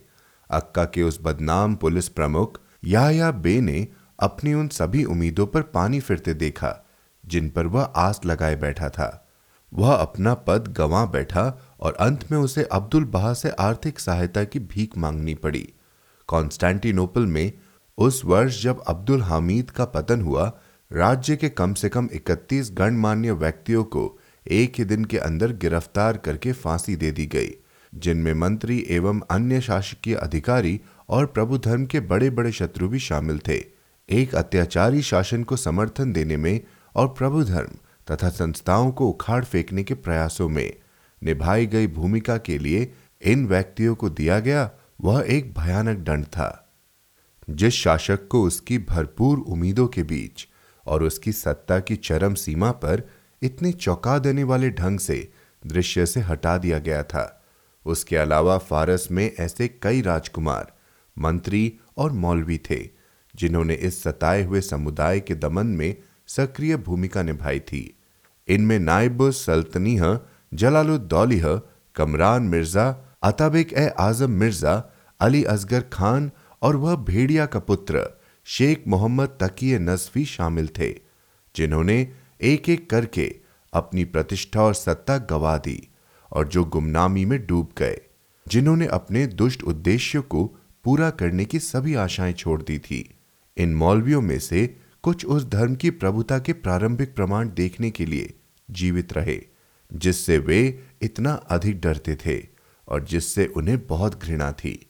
अक्का 0.49 0.85
के 0.85 1.03
उस 1.03 1.19
बदनाम 1.23 1.75
पुलिस 1.75 2.09
प्रमुख 2.09 2.59
या 2.85 3.31
बे 3.31 3.59
ने 3.61 3.87
अपनी 4.19 4.53
उन 4.53 4.67
सभी 4.67 5.03
उम्मीदों 5.03 5.47
पर 5.47 5.61
पानी 5.61 5.99
फिरते 5.99 6.33
देखा, 6.33 6.85
जिन 7.23 7.49
पर 7.49 7.67
वह 7.67 7.83
आस 7.83 8.21
लगाए 8.25 8.55
बैठा 8.55 8.89
था। 8.89 9.27
वह 9.71 9.93
अपना 9.93 10.33
पद 10.33 10.67
गंवा 10.67 11.05
बैठा 11.05 11.43
और 11.79 11.93
अंत 11.93 12.31
में 12.31 12.37
उसे 12.37 12.63
अब्दुल 12.63 13.03
बहा 13.03 13.33
से 13.33 13.49
आर्थिक 13.49 13.99
सहायता 13.99 14.43
की 14.43 14.59
भीख 14.59 14.97
मांगनी 14.97 15.33
पड़ी। 15.33 15.69
कॉन्स्टेंटिनोपल 16.27 17.25
में 17.25 17.51
उस 17.97 18.21
वर्ष 18.25 18.63
जब 18.63 18.83
अब्दुल 18.87 19.21
हामिद 19.21 19.69
का 19.69 19.85
पतन 19.85 20.21
हुआ, 20.21 20.59
राज्य 20.91 21.35
के 21.35 21.49
कम 21.49 21.73
से 21.73 21.89
कम 21.89 22.09
31 22.13 22.71
गणमान्य 22.73 23.31
व्यक्तियों 23.31 23.83
को 23.83 24.19
एक 24.47 24.73
ही 24.77 24.85
दिन 24.85 25.05
के 25.05 25.17
अंदर 25.17 25.51
गिरफ़्तार 25.51 26.17
करके 26.17 26.51
फांसी 26.51 26.95
दे 26.95 27.11
दी 27.11 27.25
गई, 27.25 27.49
जिनमें 27.95 28.33
मंत्री 28.33 28.85
एवं 28.89 29.21
अन्य 29.29 29.61
शासकीय 29.61 30.15
अधिकारी 30.15 30.79
और 31.09 31.25
प्रभु 31.25 31.57
धर्म 31.57 31.85
के 31.85 31.99
बड़े 31.99 32.29
बड़े 32.29 32.51
शत्रु 32.51 32.89
भी 32.89 32.99
शामिल 32.99 33.39
थे। 33.39 33.63
एक 34.09 34.35
अत्याचारी 34.35 35.01
शासन 35.01 35.43
को 35.43 35.55
समर्थन 35.55 36.13
देने 36.13 36.37
में 36.37 36.61
और 36.95 37.07
प्रभु 37.07 37.43
धर्म 37.43 37.71
तथा 38.11 38.29
संस्थाओं 38.29 38.91
को 38.91 39.07
उखाड़ 39.07 39.45
फेंकने 39.45 39.83
के 39.83 39.93
प्रयासों 39.93 40.49
में। 40.49 40.73
निभाई 41.21 41.65
गई 41.65 41.87
भूमिका 41.87 42.37
के 42.37 42.57
लिए 42.57 42.91
इन 43.21 43.47
व्यक्तियों 43.47 43.95
को 43.95 44.09
दिया 44.09 44.39
गया 44.39 44.69
वह 45.01 45.25
एक 45.27 45.53
भयानक 45.53 45.97
दंड 45.97 46.25
था, 46.25 46.69
जिस 47.49 47.73
शासक 47.73 48.27
को 48.27 48.43
उसकी 48.43 48.77
भरपूर 48.79 49.37
उम्मीदों 49.37 49.87
के 49.87 50.03
बीच 50.03 50.47
और 50.85 51.03
उसकी 51.03 51.31
सत्ता 51.31 51.79
की 51.79 51.95
चरम 51.95 52.33
सीमा 52.33 52.71
पर 52.71 53.07
इतने 53.41 53.71
चौंका 53.71 54.17
देने 54.19 54.43
वाले 54.43 54.69
ढंग 54.69 54.99
से 54.99 55.27
दृश्य 55.63 56.05
से 56.05 56.19
हटा 56.19 56.57
दिया 56.57 56.79
गया 56.79 57.03
था। 57.03 57.33
उसके 57.85 58.15
अलावा 58.17 58.57
फारस 58.57 59.07
में 59.11 59.31
ऐसे 59.39 59.67
कई 59.81 60.01
राजकुमार, 60.01 60.73
मंत्री 61.17 61.73
और 61.97 62.11
मौलवी 62.11 62.57
थे, 62.69 62.79
जिन्होंने 63.35 63.73
इस 63.73 64.01
सताए 64.03 64.43
हुए 64.43 64.61
समुदाय 64.61 65.19
के 65.19 65.35
दमन 65.35 65.67
में 65.67 65.95
सक्रिय 66.27 66.77
भूमिका 66.77 67.23
निभाई 67.23 67.59
थी। 67.59 67.97
इनमें 68.47 68.79
नायब 68.79 69.29
सल्तनीह 69.31 70.03
जलालुद्दौलिह, 70.53 71.61
कमरान 71.95 72.43
मिर्ज़ा, 72.43 72.95
अताबिक 73.23 73.73
ए 73.73 73.87
आज़म 73.99 74.31
मिर्ज़ा, 74.31 74.91
अली 75.19 75.43
असगर 75.43 75.81
खान 75.81 76.31
और 76.61 76.75
वह 76.75 76.95
भेड़िया 76.95 77.45
का 77.45 77.59
पुत्र, 77.59 78.21
शेख 78.45 78.83
मोहम्मद 78.87 79.37
तकीय 79.41 79.79
नजफी 79.79 80.25
शामिल 80.25 80.67
थे, 80.67 80.93
जिन्होंने 81.55 82.13
एक 82.41 82.69
एक 82.69 82.89
करके 82.89 83.35
अपनी 83.73 84.05
प्रतिष्ठा 84.05 84.61
और 84.61 84.73
सत्ता 84.73 85.17
गवा 85.17 85.57
दी 85.57 85.87
और 86.31 86.47
जो 86.47 86.63
गुमनामी 86.65 87.25
में 87.25 87.45
डूब 87.47 87.69
गए, 87.77 88.01
जिन्होंने 88.47 88.85
अपने 88.85 89.27
दुष्ट 89.27 89.63
उद्देश्य 89.63 90.19
को 90.19 90.45
पूरा 90.83 91.09
करने 91.09 91.45
की 91.45 91.59
सभी 91.59 91.95
आशाएँ 91.95 92.33
छोड़ 92.33 92.61
दी 92.61 92.79
थी। 92.79 93.17
इन 93.57 93.75
मौलवियों 93.75 94.21
में 94.21 94.39
से 94.39 94.75
कुछ 95.03 95.25
उस 95.25 95.45
धर्म 95.45 95.75
की 95.75 95.89
प्रभुता 95.89 96.39
के 96.39 96.53
प्रारंभिक 96.53 97.15
प्रमाण 97.15 97.49
देखने 97.49 97.91
के 97.91 98.05
लिए 98.05 98.33
जीवित 98.71 99.13
रहे। 99.13 99.56
जिससे 99.93 100.37
वे 100.37 100.87
इतना 101.01 101.31
अधिक 101.33 101.81
डरते 101.81 102.15
थे 102.15 102.47
और 102.87 103.03
जिससे 103.03 103.45
उन्हें 103.45 103.87
बहुत 103.87 104.23
घृणा 104.23 104.51
थी। 104.51 104.89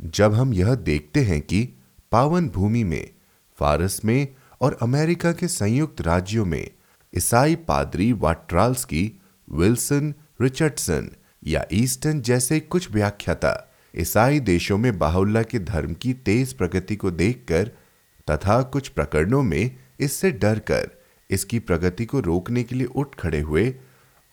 जब 0.00 0.34
हम 0.34 0.54
यह 0.54 0.74
देखते 0.74 1.20
हैं 1.20 1.40
कि 1.40 1.68
पावन 2.12 2.48
भूमि 2.48 2.84
में, 2.84 3.10
फारस 3.58 4.00
में 4.04 4.28
और 4.60 4.78
अमेरिका 4.82 5.32
के 5.32 5.48
संयुक्त 5.48 6.00
राज्यों 6.00 6.44
में 6.44 6.70
ईसाई 7.16 7.56
पादरी 7.56 8.12
वाट्राल्स 8.12 8.84
की 8.84 9.20
विल्सन 9.52 10.14
रिचर्डसन 10.42 11.10
या 11.46 11.64
ईस्टर्न 11.72 12.20
जैसे 12.20 12.60
कुछ 12.60 12.90
व्याख्याता 12.90 13.74
ईसाई 13.96 14.40
देशों 14.40 14.78
में 14.78 14.98
बाहुल्ला 14.98 15.42
के 15.42 15.58
धर्म 15.58 15.94
की 15.94 16.12
तेज 16.12 16.52
प्रगति 16.52 16.96
को 16.96 17.10
देखकर 17.10 17.70
तथा 18.30 18.62
कुछ 18.62 18.88
प्रकरणों 18.88 19.42
में 19.42 19.76
इससे 20.00 20.30
डरकर 20.30 20.90
इसकी 21.30 21.58
प्रगति 21.58 22.04
को 22.04 22.20
रोकने 22.20 22.62
के 22.62 22.74
लिए 22.74 22.86
उठ 22.86 23.14
खड़े 23.14 23.40
हुए 23.40 23.74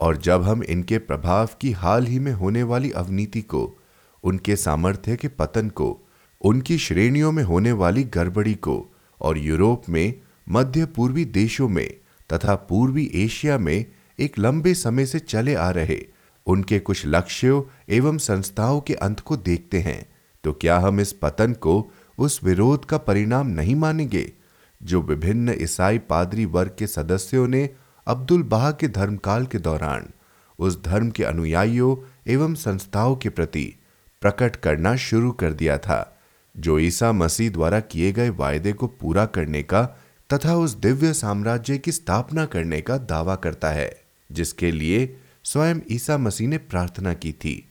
और 0.05 0.17
जब 0.17 0.43
हम 0.43 0.63
इनके 0.63 0.97
प्रभाव 0.97 1.49
की 1.61 1.71
हाल 1.71 2.05
ही 2.07 2.19
में 2.19 2.31
होने 2.33 2.63
वाली 2.63 2.91
अवनीति 2.91 3.41
को, 3.41 3.77
उनके 4.23 4.55
सामर्थ्य 4.55 5.15
के 5.15 5.27
पतन 5.27 5.69
को, 5.69 6.07
उनकी 6.41 6.77
श्रेणियों 6.77 7.31
में 7.31 7.43
होने 7.43 7.71
वाली 7.71 8.03
गड़बड़ी 8.03 8.53
को 8.53 8.93
और 9.21 9.37
यूरोप 9.37 9.89
में, 9.89 10.13
मध्य 10.49 10.85
पूर्वी 10.85 11.25
देशों 11.25 11.69
में 11.69 11.89
तथा 12.33 12.55
पूर्वी 12.55 13.11
एशिया 13.13 13.57
में 13.57 13.85
एक 14.19 14.39
लंबे 14.39 14.73
समय 14.73 15.05
से 15.05 15.19
चले 15.19 15.55
आ 15.55 15.69
रहे 15.69 16.05
उनके 16.47 16.79
कुछ 16.79 17.05
लक्ष्यों 17.05 17.61
एवं 17.89 18.17
संस्थाओं 18.17 18.81
के 18.81 18.93
अंत 18.93 19.19
को 19.19 19.37
देखते 19.37 19.79
हैं 19.79 20.05
तो 20.43 20.53
क्या 20.53 20.77
हम 20.79 20.99
इस 20.99 21.13
पतन 21.13 21.53
को 21.53 21.91
उस 22.17 22.39
विरोध 22.43 22.85
का 22.85 22.97
परिणाम 22.97 23.47
नहीं 23.47 23.75
मानेंगे, 23.75 24.31
जो 24.83 25.01
विभिन्न 25.01 25.55
ईसाई 25.61 25.97
पादरी 25.97 26.45
वर्ग 26.45 26.75
के 26.79 26.87
सदस्यों 26.87 27.47
ने 27.47 27.69
अब्दुल 28.07 28.43
बहा 28.43 28.71
के 28.71 28.87
धर्मकाल 28.87 29.45
के 29.45 29.57
दौरान, 29.57 30.09
उस 30.59 30.83
धर्म 30.83 31.09
के 31.09 31.23
अनुयायियों 31.23 31.95
एवं 32.27 32.53
संस्थाओं 32.53 33.15
के 33.15 33.29
प्रति 33.29 33.75
प्रकट 34.21 34.55
करना 34.55 34.95
शुरू 34.95 35.31
कर 35.31 35.53
दिया 35.53 35.77
था, 35.77 36.19
जो 36.57 36.79
ईसा 36.79 37.11
मसीह 37.11 37.49
द्वारा 37.49 37.79
किए 37.79 38.11
गए 38.11 38.29
वायदे 38.29 38.73
को 38.73 38.87
पूरा 38.87 39.25
करने 39.25 39.63
का 39.63 39.83
तथा 40.33 40.55
उस 40.55 40.71
दिव्य 40.71 41.13
साम्राज्य 41.13 41.77
की 41.77 41.91
स्थापना 41.91 42.45
करने 42.45 42.81
का 42.81 42.97
दावा 42.97 43.35
करता 43.35 43.69
है, 43.69 44.01
जिसके 44.31 44.71
लिए 44.71 45.17
स्वयं 45.43 45.75
ईसा 45.91 46.17
मसीह 46.17 46.47
ने 46.47 46.57
प्रार्थना 46.57 47.13
की 47.13 47.31
थी 47.31 47.69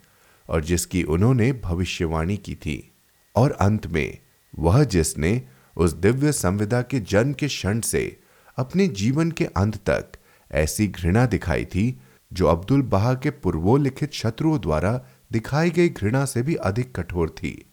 और 0.48 0.64
जिसकी 0.64 1.02
उन्होंने 1.02 1.52
भविष्यवाणी 1.52 2.36
की 2.36 2.54
थी। 2.54 2.92
और 3.36 3.50
अंत 3.50 3.86
में, 3.86 4.18
वह 4.58 4.84
जिसने 4.84 5.42
उस 5.76 5.92
दिव्य 5.92 6.32
संविदा 6.32 6.82
के 6.82 7.00
जन्म 7.00 7.32
के 7.32 7.46
क्षण 7.46 7.80
से 7.80 8.20
अपने 8.56 8.88
जीवन 8.88 9.30
के 9.30 9.44
अंत 9.44 9.76
तक 9.76 10.12
ऐसी 10.54 10.86
घृणा 10.88 11.26
दिखाई 11.26 11.64
थी, 11.64 12.00
जो 12.32 12.46
अब्दुल 12.46 12.82
बहा 12.82 13.14
के 13.14 13.30
पूर्वोल्लिखित 13.30 14.12
शत्रुओं 14.12 14.60
द्वारा 14.60 15.04
दिखाई 15.32 15.70
गई 15.70 15.88
घृणा 15.88 16.24
से 16.24 16.42
भी 16.42 16.54
अधिक 16.54 17.00
कठोर 17.00 17.30
थी, 17.30 17.66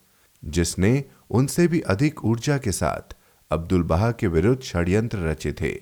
जिसने 0.46 1.04
उनसे 1.30 1.68
भी 1.68 1.80
अधिक 1.80 2.26
ऊर्जा 2.26 2.58
के 2.58 2.72
साथ 2.72 3.16
अब्दुल 3.52 3.84
बहा 3.84 4.12
के 4.12 4.28
विरुद्ध 4.28 4.62
षड्यंत्र 4.62 5.18
रचे 5.18 5.54
थे 5.54 5.76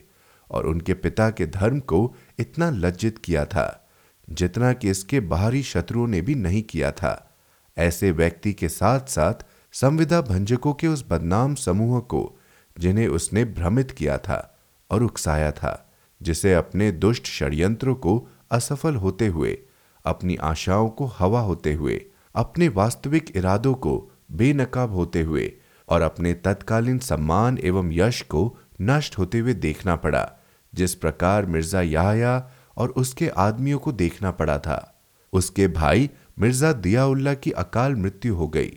और 0.52 0.68
उनके 0.68 0.94
पिता 0.94 1.30
के 1.30 1.46
धर्म 1.48 1.80
को 1.80 2.16
इतना 2.40 2.70
लज्जित 2.70 3.18
किया 3.18 3.46
था, 3.46 3.90
जितना 4.30 4.74
कि 4.74 4.90
इसके 4.90 5.20
बाहरी 5.20 5.64
शत्रुओं 5.64 6.08
ने 6.08 6.22
भी 6.22 6.36
नहीं 6.36 6.64
किया 6.64 6.92
था। 6.92 7.38
ऐसे 7.78 8.12
व्यक्ति 8.12 8.54
के 8.54 8.70
साथ 8.70 9.00
साथ 9.00 9.34
संविदा 9.74 10.22
भंजकों 10.22 10.74
के 10.74 10.88
उस 10.88 11.06
बदनाम 11.10 11.56
समूह 11.56 12.00
को, 12.00 12.40
जिन्हें 12.80 13.08
उसने 13.08 13.46
भ्रमित 13.46 13.92
किया 13.92 14.18
था 14.18 14.60
और 14.92 15.04
उकसाया 15.04 15.52
था। 15.52 15.89
जिसे 16.22 16.54
अपने 16.54 16.92
दुष्ट 16.92 17.28
षड्यंत्रों 17.28 17.96
को 17.96 18.28
असफल 18.52 18.96
होते 18.96 19.28
हुए, 19.28 19.58
अपनी 20.06 20.36
आशाओं 20.36 20.90
को 20.90 21.06
हवा 21.20 21.42
होते 21.42 21.74
हुए, 21.74 22.02
अपने 22.36 22.68
वास्तविक 22.70 23.32
इरादों 23.36 23.74
को 23.74 24.12
बेनकाब 24.32 24.94
होते 24.94 25.22
हुए 25.22 25.52
और 25.88 26.02
अपने 26.02 26.34
तत्कालीन 26.34 27.00
सम्मान 27.00 27.58
एवं 27.64 27.92
यश 27.94 28.22
को 28.22 28.58
नष्ट 28.82 29.18
होते 29.18 29.40
हुए 29.40 29.54
देखना 29.54 29.96
पड़ा, 29.96 30.30
जिस 30.74 30.96
प्रकार 30.96 31.46
मिर्ज़ा 31.46 31.82
याहया 31.82 32.52
और 32.78 32.90
उसके 32.90 33.28
आदमियों 33.28 33.80
को 33.80 33.92
देखना 33.92 34.32
पड़ा 34.32 34.58
था। 34.60 35.02
उसके 35.34 35.68
भाई 35.68 36.10
मिर्ज़ा 36.40 36.72
दियाउल्ला 36.74 37.34
की 37.34 37.52
अकाल 37.52 37.96
मृत्यु 37.96 38.36
हो 38.36 38.48
गई, 38.48 38.72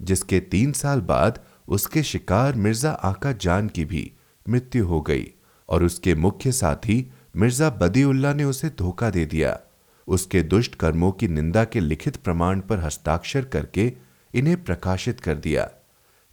जिसके 0.00 0.40
तीन 0.40 0.72
साल 0.72 1.00
बाद 1.00 1.40
उसके 1.68 2.02
शिकार 2.02 2.56
मिर्ज़ा 2.56 2.90
आका 2.90 3.32
जान 3.32 3.68
की 3.68 3.84
भी 3.84 4.10
मृत्यु 4.46 4.86
हो 4.86 5.00
गई। 5.00 5.32
और 5.68 5.84
उसके 5.84 6.14
मुख्य 6.14 6.52
साथी 6.52 7.12
मिर्ज़ा 7.36 7.70
बदीउल्ला 7.70 8.32
ने 8.34 8.44
उसे 8.44 8.68
धोखा 8.68 9.10
दे 9.10 9.26
दिया। 9.26 9.60
उसके 10.08 10.42
दुष्ट 10.42 10.74
कर्मों 10.74 11.12
की 11.12 11.28
निंदा 11.28 11.64
के 11.64 11.80
लिखित 11.80 12.16
प्रमाण 12.16 12.60
पर 12.60 12.78
हस्ताक्षर 12.80 13.44
करके 13.44 13.92
इन्हें 14.34 14.64
प्रकाशित 14.64 15.20
कर 15.20 15.34
दिया। 15.34 15.70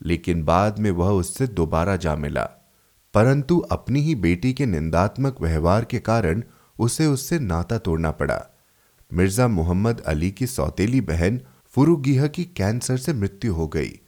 लेकिन 0.06 0.44
बाद 0.44 0.80
में 0.80 0.92
वह 0.92 1.10
उससे 1.10 1.48
दोबारा 1.48 1.96
जा 1.96 2.16
मिला। 2.16 2.44
परंतु 3.14 3.60
अपनी 3.60 4.02
ही 4.02 4.16
बेटी 4.16 4.54
के 4.54 4.66
निंदात्मक 4.66 5.42
व्यवहार 5.42 5.86
के 5.86 6.00
कारण 6.00 6.44
उसे 6.80 7.06
उससे 7.06 7.40
नाता 7.40 7.78
तोड़ना 7.78 8.12
पड़ा। 8.12 8.42
मिर्ज़ा 9.14 9.48
मोहम्मद 9.48 10.02
अली 10.02 10.32
की 10.32 10.48
सौतेली 10.48 11.02
बहन 11.02 11.42
फुरुगिह 11.68 12.28
की 12.28 12.44
कैंसर 12.44 12.98
से 12.98 13.14
मृत्यु 13.14 13.54
हो 13.54 13.68
गई, 13.68 14.00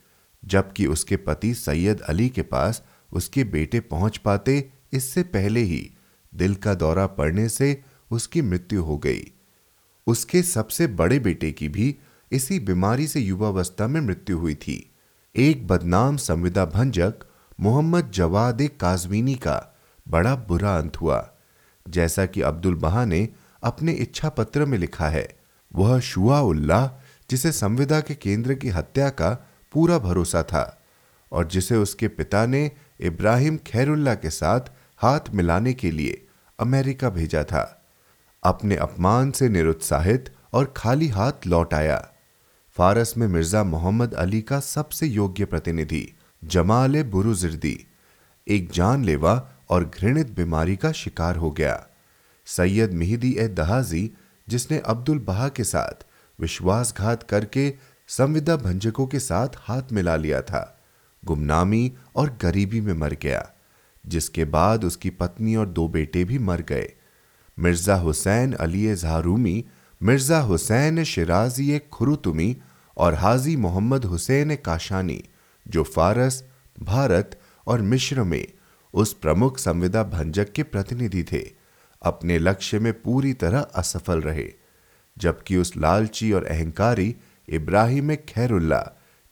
जबकि 0.46 0.86
उसके 0.86 1.18
पति 1.18 1.54
सैयद 1.54 2.02
अली 2.02 2.30
के 2.30 2.42
पास 2.42 2.84
उसके 3.14 3.44
बेटे 3.44 3.80
पहुँच 3.80 4.18
पाते 4.18 4.72
इससे 4.96 5.24
पहले 5.24 5.62
ही 5.62 5.92
दिल 6.34 6.56
का 6.56 6.74
दौरा 6.74 7.08
पड़ने 7.08 7.50
से 7.50 7.82
उसकी 8.12 8.42
मृत्यु 8.42 8.84
हो 8.84 8.98
गई। 8.98 9.32
उसके 10.08 10.42
सबसे 10.44 10.88
बड़े 10.88 11.20
बेटे 11.20 11.52
की 11.52 11.70
भी 11.70 11.96
इसी 12.32 12.60
बीमारी 12.60 13.08
से 13.08 13.20
युवावस्था 13.20 13.88
में 13.88 14.02
मृत्यु 14.02 14.38
हुई 14.38 14.56
थी। 14.56 14.92
एक 15.36 15.68
बदनाम 15.68 16.18
संविदा 16.18 16.66
भंजक 16.66 17.26
मोहम्मद 17.60 18.12
जवाद 18.12 18.62
काजमीनी 18.80 19.36
का 19.36 19.76
बड़ा 20.08 20.36
बुरा 20.36 20.78
अंत 20.78 21.02
हुआ। 21.02 21.34
जैसा 21.90 22.26
कि 22.26 22.42
अब्दुल 22.42 22.76
बहा 22.76 23.06
ने 23.06 23.30
अपने 23.64 23.92
इच्छा 23.92 24.30
पत्र 24.30 24.66
में 24.66 24.78
लिखा 24.78 25.10
है, 25.10 25.28
वह 25.76 26.00
शुआ 26.00 26.40
उल्लाह, 26.40 26.88
जिसे 27.30 27.52
संविदा 27.52 28.00
के 28.02 28.16
केंद्र 28.16 28.54
की 28.54 28.70
हत्या 28.70 29.10
का 29.10 29.48
पूरा 29.72 30.00
भरोसा 30.00 30.44
था, 30.44 30.82
और 31.32 31.48
जिसे 31.48 31.76
उसके 31.76 32.08
पिता 32.08 32.46
ने 32.46 32.72
इब्राहिम 33.00 33.58
खैरुल्ला 33.58 34.16
के 34.16 34.30
साथ 34.30 34.60
हाथ 35.06 35.20
मिलाने 35.34 35.74
के 35.74 35.92
लिए 35.92 36.26
अमेरिका 36.60 37.10
भेजा 37.10 37.44
था। 37.44 37.84
अपने 38.44 38.76
अपमान 38.76 39.32
से 39.32 39.50
निरुत्साहित 39.50 40.34
और 40.54 40.74
खाली 40.78 41.08
हाथ 41.08 41.48
लौट 41.48 41.74
आया। 41.74 41.98
फारस 42.78 43.14
में 43.18 43.28
मिर्ज़ा 43.28 43.64
मोहम्मद 43.64 44.14
अली 44.14 44.42
का 44.42 44.60
सबसे 44.60 45.08
योग्य 45.08 45.46
प्रतिनिधि, 45.46 46.14
जमाल 46.44 47.04
बुरुजिर्दी, 47.04 47.88
एक 48.48 48.72
जानलेवा 48.72 49.52
और 49.70 49.92
घृणित 50.00 50.32
बीमारी 50.32 50.76
का 50.76 50.92
शिकार 50.92 51.36
हो 51.36 51.52
गया। 51.52 51.88
सैयद 52.46 52.94
मिहिदी 52.94 53.36
ए 53.40 53.48
दहाजी, 53.48 54.12
जिसने 54.50 54.80
अब्दुल 54.80 55.20
बहा 55.20 55.48
के 55.50 55.64
साथ 55.64 56.06
विश्वासघात 56.40 57.24
करके 57.24 57.74
संविदा 58.08 58.56
भंजकों 58.56 59.08
के 59.08 59.20
साथ 59.20 59.48
हाथ 59.58 59.82
मिला 59.92 60.16
लिया 60.16 60.42
था, 60.42 60.80
गुमनामी 61.26 61.92
और 62.16 62.38
गरीबी 62.42 62.82
में 62.82 62.94
मर 62.94 63.14
गया। 63.14 63.55
जिसके 64.08 64.46
बाद 64.46 64.84
उसकी 64.84 65.10
पत्नी 65.10 65.56
और 65.56 65.66
दो 65.66 65.88
बेटे 65.88 66.24
भी 66.24 66.40
मर 66.40 66.62
गए। 66.62 66.94
मिर्ज़ा 67.60 67.96
हुसैन 67.96 68.54
अली 68.54 68.96
जहारूमी 68.96 69.66
मिर्ज़ा 70.02 70.40
हुसैन 70.40 71.04
शिराजी 71.04 71.80
खुरुतुमी 71.80 72.58
और 72.98 73.14
हाजी 73.14 73.56
मोहम्मद 73.56 74.06
हुसैन 74.06 74.56
काशानी, 74.56 75.24
जो 75.68 75.84
फारस, 75.84 76.44
भारत 76.82 77.40
और 77.68 77.82
मिश्र 77.82 78.24
में 78.24 78.48
उस 78.94 79.14
प्रमुख 79.14 79.58
संविदा 79.58 80.04
भंजक 80.04 80.52
के 80.52 80.64
प्रतिनिधि 80.64 81.24
थे, 81.24 81.52
अपने 82.02 82.40
लक्ष्य 82.40 82.80
में 82.80 83.02
पूरी 83.02 83.34
तरह 83.34 83.60
असफल 83.60 84.22
रहे, 84.22 84.54
जबकि 85.18 85.58
उस 85.58 85.78
लालची 85.78 86.32
और 86.32 86.46
अहंकारी 86.46 87.16
इब्राहिम 87.50 88.16
खैरुल्ला, 88.16 88.84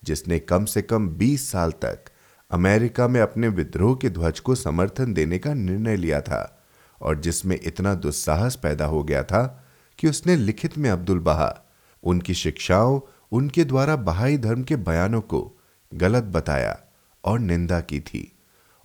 जिसने 0.03 0.39
कम 0.39 0.65
से 0.65 0.81
कम 0.81 1.07
20 1.09 1.51
साल 1.51 1.71
तक 1.71 2.05
अमेरिका 2.53 3.07
में 3.07 3.21
अपने 3.21 3.47
विद्रोह 3.47 3.95
के 3.95 4.09
ध्वज 4.09 4.39
को 4.39 4.55
समर्थन 4.55 5.13
देने 5.13 5.39
का 5.39 5.53
निर्णय 5.53 5.95
लिया 5.95 6.21
था 6.21 6.65
और 7.01 7.19
जिसमें 7.19 7.59
इतना 7.63 7.93
दुस्साहस 7.95 8.55
पैदा 8.55 8.85
हो 8.85 9.03
गया 9.03 9.23
था 9.23 9.65
कि 9.99 10.09
उसने 10.09 10.35
लिखित 10.35 10.77
में 10.77 10.89
अब्दुल 10.89 11.19
बहा, 11.19 11.65
उनकी 12.03 12.33
शिक्षाओं, 12.33 12.99
उनके 13.31 13.63
द्वारा 13.63 13.95
बहाई 13.95 14.37
धर्म 14.37 14.63
के 14.63 14.75
बयानों 14.75 15.21
को 15.21 15.59
गलत 15.93 16.23
बताया 16.23 16.79
और 17.23 17.39
निंदा 17.39 17.79
की 17.81 17.99
थी 17.99 18.31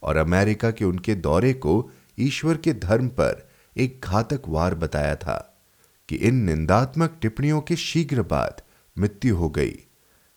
और 0.03 0.17
अमेरिका 0.17 0.71
के 0.71 0.85
उनके 0.85 1.15
दौरे 1.15 1.53
को 1.53 1.91
ईश्वर 2.19 2.57
के 2.57 2.73
धर्म 2.73 3.09
पर 3.09 3.49
एक 3.77 4.01
घातक 4.05 4.43
वार 4.49 4.75
बताया 4.75 5.15
था 5.17 5.61
कि 6.09 6.17
इन 6.17 6.35
निंदात्मक 6.35 7.19
टिप्पणियों 7.23 7.61
के 7.61 7.77
शीघ्र 7.77 8.23
बाद 8.23 8.63
मृत्यु 8.99 9.37
हो 9.37 9.49
गई, 9.51 9.77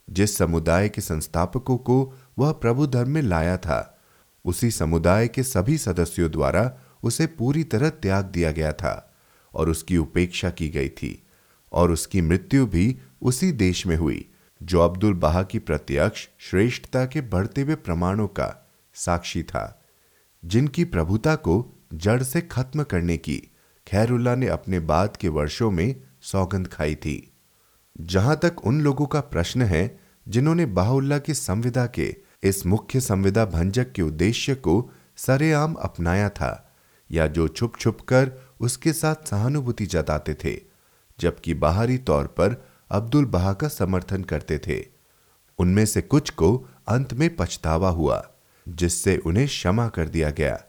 जिस 0.10 0.38
समुदाय 0.38 0.90
के 0.90 1.02
संस्थापकों 1.02 1.78
को 1.78 2.14
वह 2.40 2.52
प्रभु 2.52 2.88
धर्म 2.88 3.10
में 3.10 3.22
लाया 3.22 3.58
था। 3.58 4.00
उसी 4.46 4.72
समुदाय 4.72 5.28
के 5.28 5.44
सभी 5.44 5.78
सदस्यों 5.78 6.32
द्वारा 6.32 6.78
उसे 7.04 7.28
पूरी 7.28 7.64
तरह 7.64 7.90
त्याग 7.90 8.26
दिया 8.26 8.52
गया 8.52 8.72
था 8.74 9.14
और 9.54 9.70
उसकी 9.70 9.98
उपेक्षा 9.98 10.50
की 10.50 10.70
गई 10.70 10.90
थी 10.90 11.24
और 11.72 11.92
उसकी 11.92 12.22
मृत्यु 12.22 12.66
भी 12.66 12.98
उसी 13.22 13.52
देश 13.52 13.88
में 13.88 13.96
हुई, 13.96 14.30
जो 14.64 14.80
अब्दुल 14.80 15.14
बहा 15.14 15.44
की 15.44 15.60
प्रत्यक्ष 15.60 16.28
श्रेष्ठता 16.40 17.06
के 17.06 17.22
बढ़ते 17.22 17.62
हुए 17.62 17.76
प्रमाणों 17.76 18.28
का 18.28 18.70
साक्षी 18.94 19.44
था, 19.44 19.82
जिनकी 20.46 20.84
प्रभुता 20.84 21.36
को 21.36 21.74
जड़ 21.94 22.24
से 22.24 22.42
खत्म 22.42 22.84
करने 22.84 23.18
की 23.18 23.44
खैरुल्ला 23.88 24.36
ने 24.36 24.48
अपने 24.48 24.80
बाद 24.80 25.18
के 25.18 25.28
वर्षों 25.28 25.72
में 25.72 25.96
सौगंध 26.22 26.68
खाई 26.68 26.96
थी। 26.96 27.34
जहाँ 28.02 28.38
तक 28.38 28.56
उन 28.64 28.82
लोगों 28.82 29.06
का 29.06 29.20
प्रश्न 29.22 29.62
है 29.62 30.00
जिन्होंने 30.28 30.66
बाहुल्ला 30.66 31.20
की 31.20 31.34
संविदा 31.34 31.86
के, 31.86 32.16
इस 32.44 32.66
मुख्य 32.66 33.00
संविदा 33.00 33.46
भंजक 33.46 33.92
के 33.92 34.02
उद्देश्य 34.02 34.56
को 34.56 34.92
सरेआम 35.18 35.74
अपनाया 35.74 36.30
था, 36.30 36.74
या 37.12 37.28
जो 37.28 37.48
छुप 37.48 37.74
छुप 37.80 38.02
कर 38.02 38.32
उसके 38.60 38.94
साथ 38.94 39.16
सहानुभूति 39.28 39.86
जताते 39.86 40.34
थे, 40.34 40.62
जबकि 41.20 41.54
बाहरी 41.54 41.98
तौर 41.98 42.28
पर 42.28 42.66
अब्दुल 42.92 43.26
बहा 43.26 43.54
का 43.54 43.68
समर्थन 43.68 44.24
करते 44.24 44.58
थे। 44.58 44.86
उनमें 45.60 45.86
से 45.86 46.02
कुछ 46.02 46.30
को 46.30 46.68
अंत 46.88 47.14
में 47.14 47.36
पछतावा 47.36 47.90
हुआ, 47.90 48.32
जिससे 48.70 49.18
उन्हें 49.18 49.48
क्षमा 49.48 49.88
कर 49.88 50.08
दिया 50.08 50.30
गया। 50.30 50.64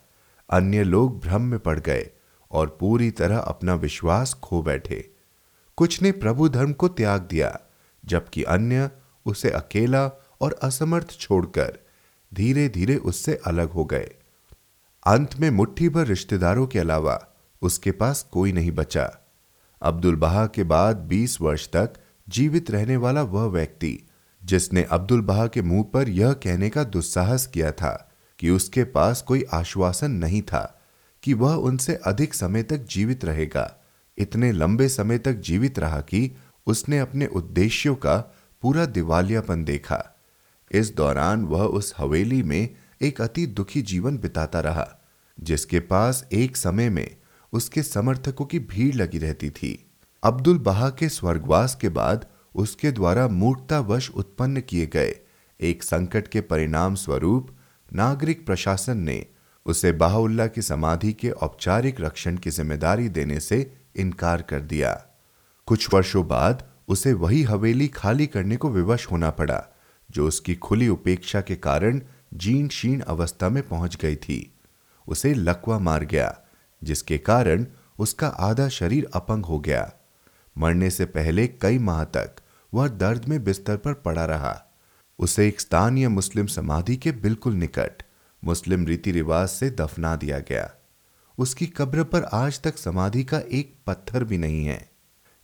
अन्य 0.51 0.85
लोग 0.85 1.21
भ्रम 1.21 1.43
में 1.43 1.59
पड़ 1.59 1.81
गए 1.81 2.11
और 2.51 2.77
पूरी 2.81 3.11
तरह 3.11 3.39
अपना 3.39 3.75
विश्वास 3.75 4.35
खो 4.35 4.63
बैठे। 4.63 5.11
कुछ 5.77 6.03
ने 6.03 6.13
प्रभु 6.13 6.49
धर्म 6.49 6.73
को 6.73 6.89
त्याग 6.89 7.21
दिया, 7.21 7.61
जबकि 8.07 8.43
अन्य 8.43 8.91
उसे 9.27 9.51
अकेला 9.51 10.11
और 10.41 10.59
असमर्थ 10.63 11.19
छोड़कर 11.19 11.79
धीरे 12.35 12.69
धीरे 12.69 12.97
उससे 12.97 13.41
अलग 13.47 13.71
हो 13.71 13.85
गए। 13.85 14.11
अंत 15.07 15.37
में 15.37 15.51
मुट्ठी 15.51 15.89
भर 15.89 16.07
रिश्तेदारों 16.07 16.67
के 16.67 16.79
अलावा 16.79 17.29
उसके 17.63 17.93
पास 17.93 18.23
कोई 18.33 18.53
नहीं 18.53 18.71
बचा। 18.71 19.19
अब्दुल 19.83 20.17
बहा 20.17 20.47
के 20.47 20.65
बाद 20.65 20.97
20 20.97 21.41
वर्ष 21.41 21.69
तक 21.69 21.93
जीवित 22.29 22.71
रहने 22.71 22.97
वाला 22.97 23.23
वह 23.23 23.45
व्यक्ति, 23.45 24.09
जिसने 24.45 24.83
अब्दुल 24.83 25.21
बहा 25.21 25.47
के 25.47 25.63
मुँह 25.63 25.83
पर 25.83 26.09
यह 26.09 26.33
कहने 26.33 26.71
का 26.71 26.85
दुस्साहस 26.85 27.47
किया 27.47 27.73
था 27.73 28.13
कि 28.39 28.51
उसके 28.51 28.85
पास 28.85 29.23
कोई 29.23 29.45
आश्वासन 29.53 30.11
नहीं 30.11 30.43
था 30.43 30.81
कि 31.23 31.35
वह 31.35 31.55
उनसे 31.55 31.95
अधिक 31.95 32.35
समय 32.35 32.63
तक 32.63 32.77
जीवित 32.77 33.25
रहेगा। 33.25 33.77
इतने 34.19 34.53
लंबे 34.53 34.89
समय 34.89 35.19
तक 35.19 35.33
जीवित 35.33 35.79
रहा 35.79 36.01
कि 36.01 36.37
उसने 36.67 36.99
अपने 36.99 37.27
उद्देश्यों 37.27 37.95
का 37.95 38.35
पूरा 38.63 38.85
दिवालियापन 38.87 39.65
देखा। 39.65 40.03
इस 40.71 40.95
दौरान 40.97 41.45
वह 41.45 41.63
उस 41.63 41.95
हवेली 41.99 42.43
में 42.43 42.69
एक 43.03 43.21
अति 43.21 43.47
दुखी 43.47 43.83
जीवन 43.83 44.19
बिताता 44.19 44.61
रहा, 44.61 44.87
जिसके 45.39 45.81
पास 45.81 46.27
एक 46.33 46.57
समय 46.57 46.91
में 46.91 47.17
उसके 47.53 47.83
समर्थकों 47.83 48.45
की 48.45 48.59
भीड़ 48.59 48.95
लगी 48.95 49.19
रहती 49.19 49.51
थी। 49.51 49.73
अब्दुल 50.23 50.59
बहा 50.59 50.89
के 50.91 51.09
स्वर्गवास 51.09 51.75
के 51.75 51.89
बाद 51.89 52.27
उसके 52.55 52.91
द्वारा 52.93 53.27
मूर्खतावश 53.29 54.11
उत्पन्न 54.11 54.61
किए 54.61 54.87
गए 54.87 55.15
एक 55.61 55.83
संकट 55.83 56.29
के 56.29 56.41
परिणाम 56.41 56.95
स्वरूप 56.95 57.51
नागरिक 57.93 58.45
प्रशासन 58.47 58.99
ने 58.99 59.25
उसे 59.67 59.93
बाहुल्ला 59.93 60.47
की 60.47 60.63
समाधि 60.63 61.13
के 61.13 61.31
औपचारिक 61.31 62.01
रक्षण 62.01 62.37
की 62.37 62.51
ज़िम्मेदारी 62.51 63.09
देने 63.09 63.41
से 63.41 63.61
इनकार 63.97 64.43
कर 64.43 64.61
दिया। 64.63 64.93
कुछ 65.69 65.93
वर्षों 65.95 66.27
बाद 66.29 66.65
उसे 66.89 67.13
वही 67.13 67.43
हवेली 67.43 67.89
खाली 67.89 68.27
करने 68.27 68.57
को 68.57 68.71
विवश 68.71 69.07
होना 69.11 69.31
पड़ा, 69.31 69.65
जो 70.11 70.29
उसकी 70.29 70.55
खुली 70.55 70.89
उपेक्षा 70.89 71.41
के 71.41 71.57
कारण 71.57 72.01
जीर्ण 72.35 72.69
शीर्ण 72.69 73.01
अवस्था 73.01 73.49
में 73.49 73.69
पहुँच 73.69 73.97
गई 73.97 74.17
थी। 74.17 74.55
उसे 75.09 75.35
लकवा 75.35 75.79
मार 75.79 76.05
गया, 76.05 76.41
जिसके 76.85 77.19
कारण 77.19 77.67
उसका 77.99 78.29
आधा 78.29 78.69
शरीर 78.69 79.09
अपंग 79.15 79.45
हो 79.45 79.61
गया। 79.61 79.93
मरने 80.59 80.91
से 80.91 81.05
पहले 81.05 81.47
कई 81.47 81.79
माह 81.79 82.05
तक 82.05 82.37
वह 82.75 82.89
दर्द 82.89 83.25
में 83.25 83.45
बिस्तर 83.45 83.77
पर 83.77 83.95
पड़ा 83.95 84.25
रहा। 84.25 84.63
उसे 85.19 85.49
एक 85.49 85.61
स्थानीय 85.61 86.09
मुस्लिम 86.09 86.47
समाधि 86.47 86.97
के 86.97 87.13
बिल्कुल 87.13 87.55
निकट, 87.55 88.03
मुस्लिम 88.45 88.87
रीति 88.87 89.13
रिवाज 89.13 89.49
से 89.49 89.71
दफना 89.71 90.17
दिया 90.17 90.39
गया। 90.39 90.73
उसकी 91.39 91.67
कब्र 91.67 92.05
पर 92.05 92.23
आज 92.23 92.61
तक 92.61 92.79
समाधि 92.79 93.25
का 93.25 93.39
एक 93.39 93.75
पत्थर 93.87 94.25
भी 94.25 94.39
नहीं 94.39 94.67
है। 94.67 94.92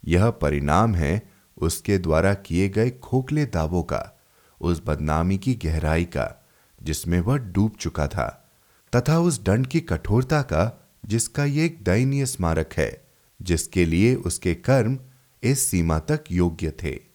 यह 0.06 0.30
परिणाम 0.30 0.94
है 0.94 1.38
उसके 1.56 1.98
द्वारा 1.98 2.34
किए 2.34 2.68
गए 2.68 2.90
खोखले 2.90 3.46
दावों 3.46 3.82
का, 3.82 4.20
उस 4.60 4.82
बदनामी 4.86 5.38
की 5.38 5.54
गहराई 5.54 6.04
का, 6.04 6.46
जिसमें 6.82 7.20
वह 7.20 7.36
डूब 7.36 7.72
चुका 7.80 8.06
था, 8.06 8.50
तथा 8.96 9.18
उस 9.18 9.42
दंड 9.42 9.66
की 9.66 9.80
कठोरता 9.80 10.42
का, 10.42 10.90
जिसका 11.06 11.44
यह 11.44 11.64
एक 11.64 11.84
दयनीय 11.84 12.26
स्मारक 12.26 12.70
है, 12.72 13.04
जिसके 13.42 13.84
लिए 13.84 14.14
उसके 14.14 14.54
कर्म 14.54 14.98
इस 15.42 15.60
सीमा 15.60 15.98
तक 15.98 16.24
योग्य 16.30 16.70
थे। 16.70 17.07